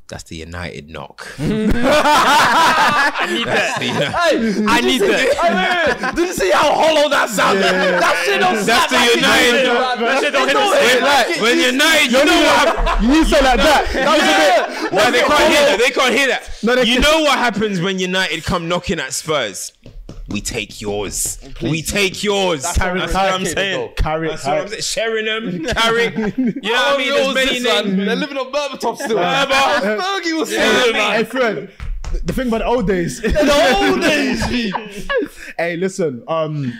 [0.07, 1.25] That's the United knock.
[1.39, 1.49] I
[3.27, 3.77] need that.
[4.69, 6.13] I need that.
[6.15, 7.63] Did you see how hollow that sounded?
[7.63, 9.65] That shit don't That's the United.
[9.65, 11.01] That shit don't hit the When, same.
[11.01, 13.01] like, when United, you know what.
[13.01, 13.89] You need to say like that.
[13.93, 14.93] That was a bit.
[14.93, 15.77] No, they can't hear that.
[15.79, 16.49] They can't hear that.
[16.61, 19.73] No, they you know what happens when United come knocking at Spurs?
[20.27, 21.39] We take yours.
[21.61, 22.63] We take yours.
[22.63, 23.93] That's, Carrot what I'm cake, saying.
[23.95, 24.81] Carrot That's what I'm saying.
[24.81, 26.15] Sheringham, Carrick.
[26.15, 27.09] You know what I mean?
[27.13, 28.05] There's many names.
[28.05, 29.17] They're living on Berbatov still.
[29.17, 29.99] Berbatov.
[30.01, 31.17] Fergie was still Yeah.
[31.17, 31.69] Hey, friend.
[32.23, 33.21] The thing about the old days.
[33.21, 35.07] The old days.
[35.57, 36.23] hey, listen.
[36.27, 36.73] Um,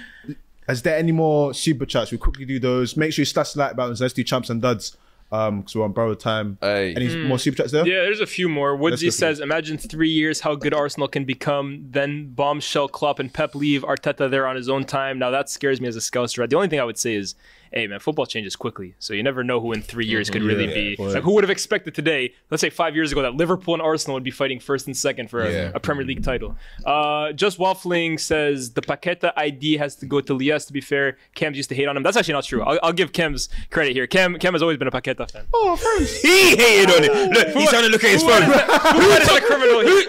[0.68, 2.12] is there any more super chats?
[2.12, 2.98] We quickly do those.
[2.98, 4.02] Make sure you slash the like buttons.
[4.02, 4.98] Let's do champs and duds.
[5.32, 6.58] Um, because we're on borrowed time.
[6.62, 6.94] Hey.
[6.96, 7.86] Any more super chats there?
[7.86, 8.72] Yeah, there's a few more.
[8.74, 11.88] Let's Woodsy says, "Imagine three years how good Arsenal can become.
[11.90, 13.84] Then bombshell Klopp and Pep leave.
[13.84, 15.18] Arteta there on his own time.
[15.20, 16.48] Now that scares me as a Scouser.
[16.48, 17.36] The only thing I would say is,
[17.76, 20.66] hey man, football changes quickly, so you never know who in three years could really
[20.68, 20.96] be.
[20.96, 21.14] boy.
[21.14, 22.34] Like who would have expected today?
[22.50, 25.30] Let's say five years ago that Liverpool and Arsenal would be fighting first and second
[25.30, 25.72] for a, Yeah.
[25.76, 26.56] a Premier League title.
[26.86, 30.66] Uh, just waffling says the Paqueta ID has to go to Lyes.
[30.68, 32.04] To be fair, Cam's used to hate on him.
[32.04, 32.64] That's actually not true.
[32.64, 34.08] I'll, I'll give Cam's credit here.
[34.08, 35.46] Cam Cam has always been a Paqueta fan.
[35.54, 36.22] Oh, of course.
[36.26, 37.32] He hated on it.
[37.32, 38.42] Look, he's trying to look at his phone.
[38.44, 39.82] Who is a criminal?
[39.82, 40.06] He-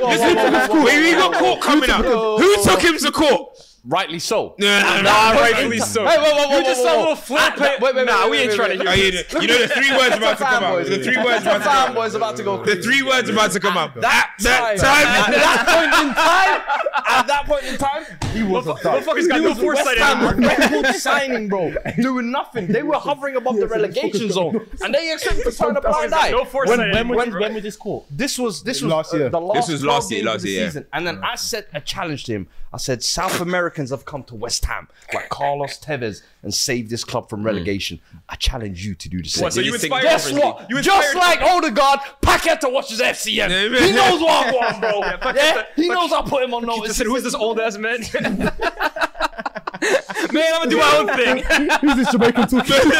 [0.84, 2.04] Wait, we got court coming up.
[2.04, 3.58] Who took him to court?
[3.88, 4.56] Rightly so.
[4.58, 5.02] No, no, no.
[5.02, 6.04] Nah, rightfully so.
[6.04, 7.00] Hey, whoa, whoa, whoa, You just whoa, saw a whoa.
[7.02, 7.40] little flip.
[7.40, 9.32] Ah, that- wait, wait, nah, wait, we ain't wait, trying wait, to hear you, this.
[9.32, 10.84] know- you know the three words about to come out.
[10.86, 12.14] The three words about to come out.
[12.16, 13.96] About to go The three words about to come out.
[13.96, 15.32] At that At time.
[15.32, 18.04] that point in time, at that point in time,
[18.34, 19.04] he was a dud.
[19.04, 20.92] Motherfucker's got no was foresight anymore.
[20.94, 21.72] signing, bro.
[22.00, 22.66] Doing nothing.
[22.66, 26.30] They were hovering above the relegation zone, and they expect to turn a blind eye.
[26.32, 28.04] No foresight When, when, when, when was this call?
[28.10, 29.30] This was this was Last uh, year.
[29.54, 30.80] This was last year, last year, yeah.
[30.92, 32.48] And then I said I challenged him.
[32.76, 37.04] I said South Americans have come to West Ham like Carlos Tevez and saved this
[37.04, 37.46] club from hmm.
[37.46, 38.00] relegation.
[38.28, 39.44] I challenge you to do the same.
[39.44, 40.68] What, so you Did you inspired think- Guess what?
[40.68, 43.48] You Just inspired- like Odegaard, Paqueta watches FCM.
[43.80, 44.98] he knows what I want, bro.
[44.98, 46.98] Yeah, Paqueta- he knows I put him on He notice.
[46.98, 48.00] said, "Who's this old ass man?"
[50.32, 51.44] man, I'm gonna do my own thing.
[51.80, 52.90] Who's this Jamaican talking?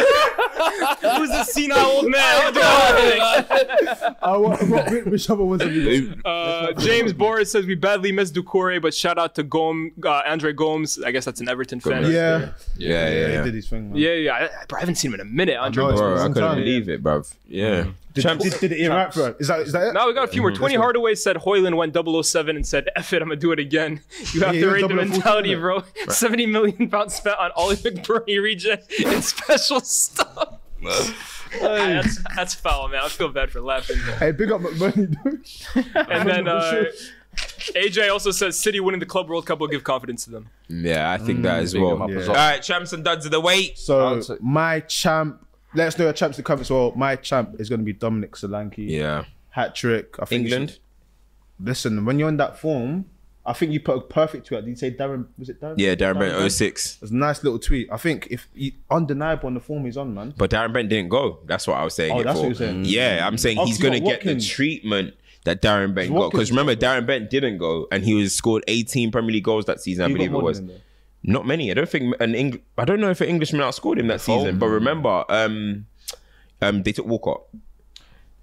[1.17, 2.21] Who's this senile old man?
[2.47, 4.15] I'm gonna do my own thing.
[4.23, 6.27] uh, what, what, which other ones have you got?
[6.27, 10.53] Uh, James Boris says we badly missed Doucouré, but shout out to Gom, uh, Andre
[10.53, 11.03] Gomes.
[11.03, 12.05] I guess that's an Everton fan.
[12.05, 13.43] Yeah, Yeah, yeah, he yeah.
[13.43, 13.91] did his thing.
[13.91, 13.99] Man.
[13.99, 14.35] yeah, yeah.
[14.35, 15.57] I, bro, I haven't seen him in a minute.
[15.57, 16.01] Andre know, Gomes.
[16.01, 16.59] Bro, I couldn't time.
[16.59, 17.33] believe it, bruv.
[17.49, 17.87] Yeah.
[18.17, 19.37] Did, Champs- did, did it even right for her?
[19.39, 19.93] Is that is that it?
[19.93, 20.51] Now we got a few more.
[20.51, 21.95] 20 Hardaway said Højlund went
[22.25, 24.01] 007 and said, F it, I'm gonna do it again.
[24.33, 25.83] You have Yeah, to rate the 014, mentality, isn't bro.
[26.09, 30.59] 70 million pounds spent on Ollie McBurnie region and special stuff.
[31.61, 33.03] that's, that's foul, man.
[33.05, 33.97] I feel bad for laughing.
[34.19, 35.87] Hey, big up McBurnie, dude.
[36.11, 36.85] And then uh,
[37.37, 40.49] AJ also says City winning the Club World Cup will give confidence to them.
[40.69, 41.93] Yeah, I think that as well.
[41.97, 42.37] him up as well.
[42.37, 43.79] right, champs and duds of the weight.
[43.79, 45.46] So my champ,
[45.77, 46.93] let us know your champs to come as well.
[46.97, 48.89] My champ is going to be Dominic Solanke.
[48.89, 49.25] Yeah.
[49.51, 50.17] Hat trick.
[50.19, 50.71] I think England.
[50.71, 50.79] should-
[51.59, 53.07] Listen, when you're in that form,
[53.47, 54.63] I think you put a perfect tweet.
[54.65, 55.27] Did you say Darren?
[55.39, 55.75] Was it Darren?
[55.79, 56.53] Yeah, Darren Brent Brent?
[56.53, 56.99] 06.
[57.01, 57.89] It's a nice little tweet.
[57.91, 60.35] I think if he, undeniable on the form he's on, man.
[60.37, 61.39] But Darren Bent didn't go.
[61.47, 62.13] That's what I was saying.
[62.13, 62.41] Oh, that's for.
[62.41, 62.83] what you're saying.
[62.85, 62.91] Mm.
[62.91, 66.33] Yeah, I'm saying Oh, he's going to get the treatment that Darren Bent got.
[66.33, 69.81] Because remember, Darren Bent didn't go and he was scored 18 Premier League goals that
[69.81, 70.61] season, I believe it was.
[71.27, 71.71] Not many.
[71.71, 74.59] I don't think an Eng- I don't know if an Englishman outscored him that season.
[74.59, 75.87] But remember, um,
[76.63, 77.43] um, they took Walcott.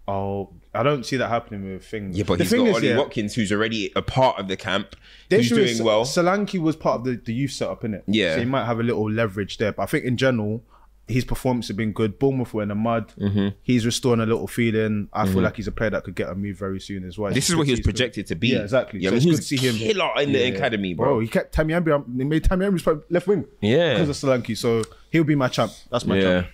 [0.05, 2.17] Oh, I don't see that happening with things.
[2.17, 4.49] Yeah, but the he's thing got is, Ollie yeah, Watkins, who's already a part of
[4.49, 4.97] the camp,
[5.29, 6.03] the who's issue doing is well.
[6.03, 8.03] Solanke was part of the, the youth setup, innit?
[8.07, 8.33] Yeah.
[8.33, 9.71] So he might have a little leverage there.
[9.71, 10.61] But I think in general,
[11.07, 12.17] his performance has been good.
[12.17, 13.11] Bournemouth were in the mud.
[13.19, 13.49] Mm-hmm.
[13.61, 15.09] He's restoring a little feeling.
[15.11, 17.29] I feel like he's a player that could get a move very soon as well.
[17.29, 18.49] This It's is good what he was see his projected to be.
[18.49, 19.01] Yeah, exactly.
[19.01, 19.75] Yeah, So I mean, he good to see him.
[19.75, 21.19] killer in the academy, Bro, bro.
[21.19, 22.05] he kept Tammy Abraham.
[22.17, 23.45] He made Tammy Abraham left wing.
[23.59, 23.93] Yeah.
[23.93, 24.57] Because of Solanke.
[24.57, 25.73] So he'll be my champ.
[25.91, 26.21] That's my yeah.
[26.41, 26.47] champ.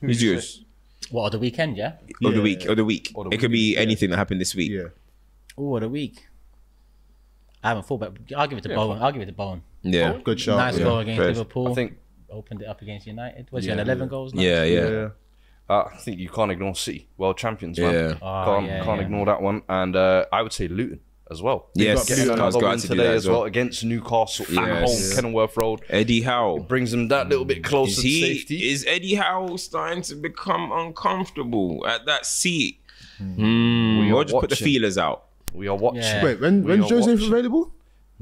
[0.00, 0.64] Who's yours?
[1.10, 1.94] What, of the weekend, yeah?
[2.24, 2.64] Of the week.
[2.64, 3.12] Of the week.
[3.14, 4.72] Of the it could week, be anything that happened this week.
[4.72, 4.88] Yeah.
[5.56, 6.26] Oh, of the week.
[7.62, 9.00] I haven't thought, but I'll give it to Bowen.
[9.00, 9.62] I'll give it to Bowen.
[9.82, 10.18] Yeah.
[10.24, 10.56] Good shot.
[10.56, 10.84] nice yeah.
[10.84, 11.20] goal against.
[11.20, 11.70] Liverpool.
[11.70, 11.98] I think
[12.32, 13.48] opened it up against United.
[13.52, 14.34] Was he on 11 goals?
[14.34, 14.42] now?
[14.42, 14.88] Yeah, yeah.
[14.88, 15.08] Yeah.
[15.70, 17.94] uh, I think you can't ignore City, world champions, man.
[17.94, 18.14] Yeah.
[18.22, 19.04] Oh, can't yeah, can't yeah.
[19.06, 19.62] ignore that one.
[19.68, 21.00] And uh, I would say Luton
[21.30, 21.68] as well.
[21.74, 24.44] Yes, Getting I was another glad win to do today that as well against Newcastle
[24.46, 25.08] at Yes.
[25.08, 25.80] home, Kenilworth Road.
[25.88, 26.58] Eddie Howe.
[26.58, 28.70] Brings them that little bit closer Is to he safety.
[28.70, 32.80] is Eddie Howe starting to become uncomfortable at that seat?
[33.18, 34.00] Hmm.
[34.00, 35.24] We are Or just put the feelers out.
[35.54, 36.02] we are watching.
[36.02, 36.24] Yeah.
[36.24, 37.20] Wait, when, We when's are Joseph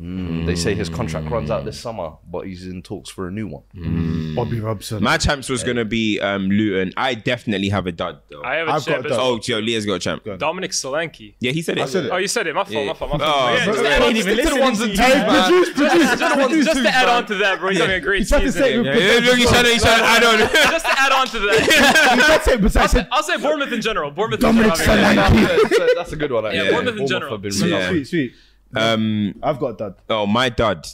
[0.00, 0.24] watching.
[0.24, 0.46] available?
[0.46, 1.82] They say his contract runs out this mm.
[1.82, 3.62] summer, but he's in talks for a new one.
[3.74, 4.34] Mm.
[4.34, 5.02] Bobby Robson.
[5.02, 6.92] My champs was gonna be um, Luton.
[6.96, 8.42] I definitely have a dud though.
[8.42, 9.22] I have a I've champ got as that.
[9.22, 10.24] oh, Joe, Leah's got a champ.
[10.38, 11.34] Dominic Solanke.
[11.40, 11.82] Yeah, he said it.
[11.82, 12.10] I said it.
[12.12, 12.54] Oh, you said it.
[12.54, 12.86] My fault, Yeah.
[12.86, 13.50] my fault, my oh, fault.
[13.50, 15.50] Oh, yeah, just, I to add, just, to listening ones to and twos, Hey, man.
[15.50, 17.70] produce, produce, Just to ones- just to add on to that, bro.
[17.70, 18.86] He's having a great He tried to say season.
[18.86, 20.38] it with- Yeah, look, he's trying to, he's trying to add on.
[20.38, 21.60] Just to add on to that.
[22.10, 24.10] He tried to say it, but I said I'll say Bournemouth in general.
[24.10, 25.04] Bournemouth Dominic in general.
[25.04, 25.94] Solanke.
[25.96, 26.44] that's, a, good one.
[26.44, 26.70] Yeah, actually.
[26.70, 27.32] Bournemouth in general.
[27.32, 28.32] have been really sweet, sweet.
[28.76, 29.94] Um, I've got dud.
[30.08, 30.86] oh, my dud.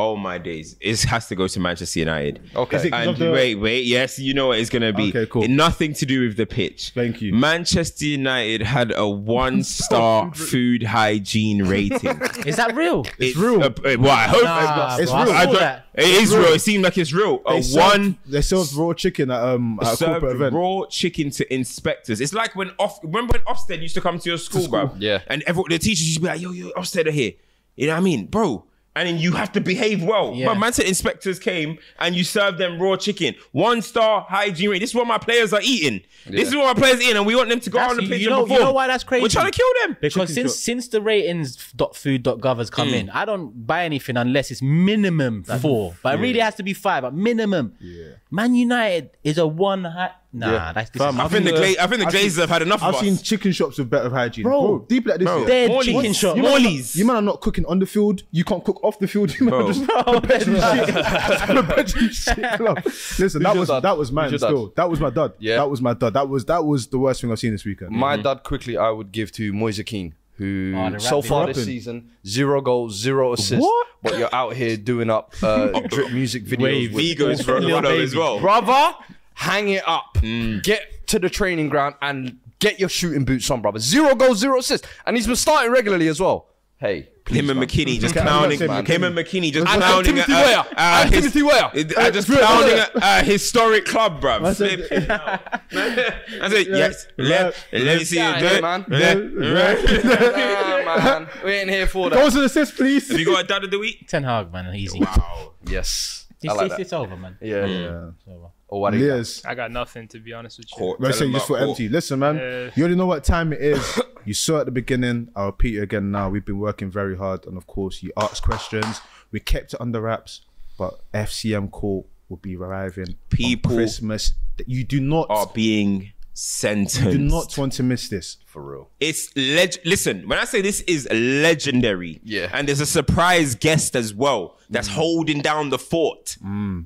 [0.00, 0.76] Oh my days!
[0.80, 2.40] It has to go to Manchester United.
[2.54, 2.76] Okay.
[2.76, 5.08] Is it 'cause And the- wait, wait, yes, you know what it's gonna be.
[5.08, 5.48] Okay, cool.
[5.48, 6.92] Nothing to do with the pitch.
[6.94, 7.34] Thank you.
[7.34, 12.20] Manchester United had a one-star food hygiene rating.
[12.46, 13.04] Is that real?
[13.18, 13.60] It's real.
[13.62, 15.32] Uh, uh, well, I hope Nah, It's bro, I real.
[15.34, 15.84] I don't- that.
[15.94, 16.44] It is real.
[16.52, 17.42] It seemed like it's real.
[17.44, 20.54] A served, one they served raw chicken at um at a served corporate event.
[20.54, 22.20] raw chicken to inspectors.
[22.20, 23.00] It's like when off.
[23.02, 24.92] Remember when Ofsted used to come to your school, bro?
[25.00, 25.22] Yeah.
[25.26, 27.32] And everyone, the teachers used to be like, "Yo, yo, Ofsted are here."
[27.74, 28.64] You know what I mean, bro?
[28.98, 30.32] And then you have to behave well.
[30.34, 30.46] Yeah.
[30.46, 34.80] But man said inspectors came and you served them raw chicken, one star hygiene rate.
[34.80, 36.00] This is what my players are eating.
[36.26, 37.96] This is what my players are eating, and we want them to go That's- on
[37.98, 39.22] the you pitch know- you know why that's crazy?
[39.22, 39.96] We're trying to kill them.
[40.00, 45.44] Because since since the ratings.food.gov has come in, I don't buy anything unless it's minimum
[45.44, 45.94] four.
[46.02, 47.74] But it really has to be five, but minimum.
[47.80, 48.14] Yeah.
[48.30, 50.10] Man United is a one high.
[50.30, 52.38] Nah, that's this Fam, I is, think the Gla- I think the I've seen- Glazers
[52.40, 53.22] have had enough I've of seen us.
[53.22, 54.60] chicken shops with better hygiene, Bro.
[54.60, 54.78] bro.
[54.86, 55.24] deep like this.
[55.26, 55.40] Bro.
[55.40, 55.46] yeah.
[55.46, 55.86] Dead Morley's.
[55.96, 56.36] chicken shop.
[56.36, 56.96] You man, are not, Morley's.
[56.96, 58.22] you man are not cooking on the field.
[58.30, 59.34] You can't cook off the field.
[59.40, 59.68] You man Bro.
[59.68, 60.94] are just perpetually shit.
[61.46, 62.82] perpetually shit club.
[62.84, 63.80] Listen, that your was dad?
[63.80, 64.54] that was mine Who's your dad?
[64.56, 64.72] still.
[64.76, 65.32] That was my dad.
[65.38, 65.56] Yeah.
[65.56, 66.12] that was my dad.
[66.12, 67.90] That was that was the worst thing I've seen this weekend.
[67.92, 71.46] My dad quickly I would give to Moise Kean, who Oh, the so rap- far
[71.46, 73.62] this season zero goals, zero assists.
[73.62, 73.86] What?
[74.02, 76.62] But you're out here doing up uh, drip music videos.
[76.62, 76.92] Wave.
[76.94, 78.18] with Vigo's for Little Ronaldo as baby.
[78.20, 78.38] well.
[78.40, 78.94] brother,
[79.38, 80.16] hang it up.
[80.20, 83.78] Get to the training ground and get your shooting boots on, brother.
[83.78, 86.46] Zero goals, zero assists, and he's been starting regularly as well.
[86.80, 87.68] Hey, please, Him and man.
[87.68, 88.58] McKennie just Okay, clowning.
[88.60, 90.04] not Him and McKennie just And clowning.
[90.14, 90.60] Timothy at- Weah.
[90.76, 91.94] uh, And his- Timothy Weah.
[91.96, 94.44] uh, just Uh, clowning a uh, historic club, bruv.
[94.44, 97.06] I said- I said, yes.
[97.16, 97.24] Yeah.
[97.26, 97.54] Let,
[97.84, 98.62] let me see Yeah, you do it.
[98.62, 98.84] man.
[98.88, 99.18] Let-
[100.88, 102.16] Nah, man, we ain't here for that.
[102.16, 103.08] Goals and assists, please.
[103.10, 104.06] Have you got a dad of the week?
[104.08, 105.00] Ten Hag, man, easy.
[105.00, 105.52] Wow.
[105.66, 106.80] Yes, It's, I like it's, that.
[106.80, 107.36] it's over, man.
[107.42, 107.66] Yeah.
[107.66, 108.10] Yeah.
[108.16, 108.46] It's over.
[108.70, 109.16] Oh, what do you got?
[109.16, 109.42] Lyes.
[109.46, 110.76] I got nothing to be honest with you.
[110.76, 111.00] Court.
[111.00, 111.70] Man, Tell saying him just for about court.
[111.80, 111.88] empty.
[111.88, 114.00] Listen, man, Uh, you already know what time it is.
[114.24, 115.30] you saw at the beginning.
[115.34, 116.28] I'll repeat it again now.
[116.28, 119.00] We've been working very hard, and of course, you asked questions.
[119.32, 120.42] We kept it under wraps,
[120.78, 123.16] but FCM court will be arriving.
[123.30, 124.32] People on Christmas.
[124.66, 127.00] You do not, Are being sentenced.
[127.02, 128.36] do not want to miss this.
[128.46, 128.88] For real.
[129.00, 129.74] It's leg.
[129.84, 132.48] Listen, when I say this is legendary, Yeah.
[132.52, 134.92] and there's a surprise guest as well that's Mm.
[134.92, 136.36] holding down the fort.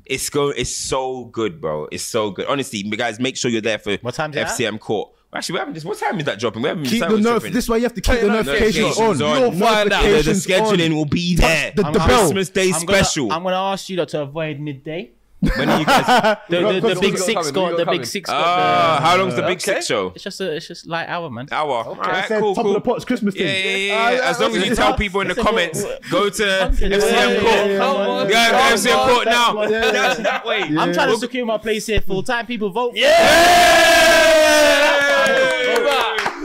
[0.07, 0.49] It's go.
[0.51, 1.89] It's so good, bro.
[1.93, 2.47] It's so good.
[2.47, 4.49] Honestly, guys, make sure you're there for What time it at?
[4.49, 5.11] FCM court.
[5.35, 5.87] Actually, we haven't just.
[5.87, 6.61] What time is that dropping?
[6.63, 8.31] We haven't Keep the what's notif- This is why you have to keep the your
[8.33, 9.17] notifications on.
[9.19, 9.41] notifications on.
[9.41, 10.03] Your Find out.
[10.05, 10.97] The, the scheduling on.
[10.97, 11.73] will be there.
[11.75, 12.07] the- the bell.
[12.07, 13.33] Christmas Day I'm gonna, special.
[13.33, 15.13] I'm gonna ask you lot to avoid midday.
[15.57, 16.39] When are you guys?
[16.49, 19.07] The, the, the got big six coming, got the got big six Ah, got the.
[19.07, 19.59] how long's the big okay.
[19.75, 20.13] six show?
[20.15, 21.49] It's just a it's just light hour, man.
[21.51, 21.85] Hour.
[21.85, 22.77] I Alright, said cool, top cool.
[22.77, 23.65] of the pots Christmas Yeah, thing.
[23.65, 24.11] yeah, yeah.
[24.13, 24.21] yeah.
[24.23, 27.13] Ah, As long as you tell people in the comments, go to FCM Court.
[27.13, 28.11] yeah, yeah, Come man.
[28.11, 29.67] on, Yeah, come FCM Court now.
[29.69, 30.63] That's that way.
[30.63, 32.47] I'm trying to secure my place here full time.
[32.47, 32.95] People vote.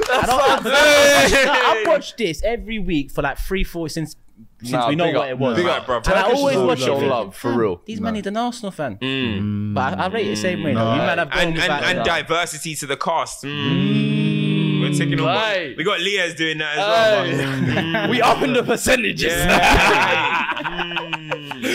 [0.10, 4.16] I don't, I, have watched this every week for like three, four since
[4.60, 5.30] since Nah, we know what up.
[5.30, 5.58] it was.
[5.58, 5.98] Big up, bro.
[5.98, 7.08] And I always watch show it.
[7.08, 7.82] love, for Fam, real.
[7.86, 9.74] These man need an Arsenal fan, Mm.
[9.74, 10.74] but I, I rate it the same way.
[10.74, 10.92] though.
[10.94, 13.44] You might have and, and, and diversity to the cast.
[13.44, 14.82] Mm.
[14.82, 15.76] We're taking on.
[15.78, 18.10] We got Leah's doing that as well.
[18.12, 19.34] we up in the percentages.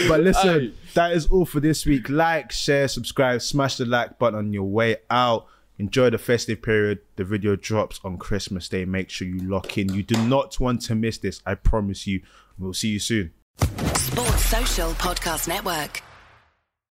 [0.09, 2.09] But listen, that is all for this week.
[2.09, 5.46] Like, share, subscribe, smash the like button on your way out.
[5.78, 7.00] Enjoy the festive period.
[7.16, 8.84] The video drops on Christmas Day.
[8.84, 9.92] Make sure you lock in.
[9.94, 11.40] You do not want to miss this.
[11.46, 12.20] I promise you.
[12.62, 13.32] We'll see you soon.
[13.59, 16.01] Sports Social Podcast Network.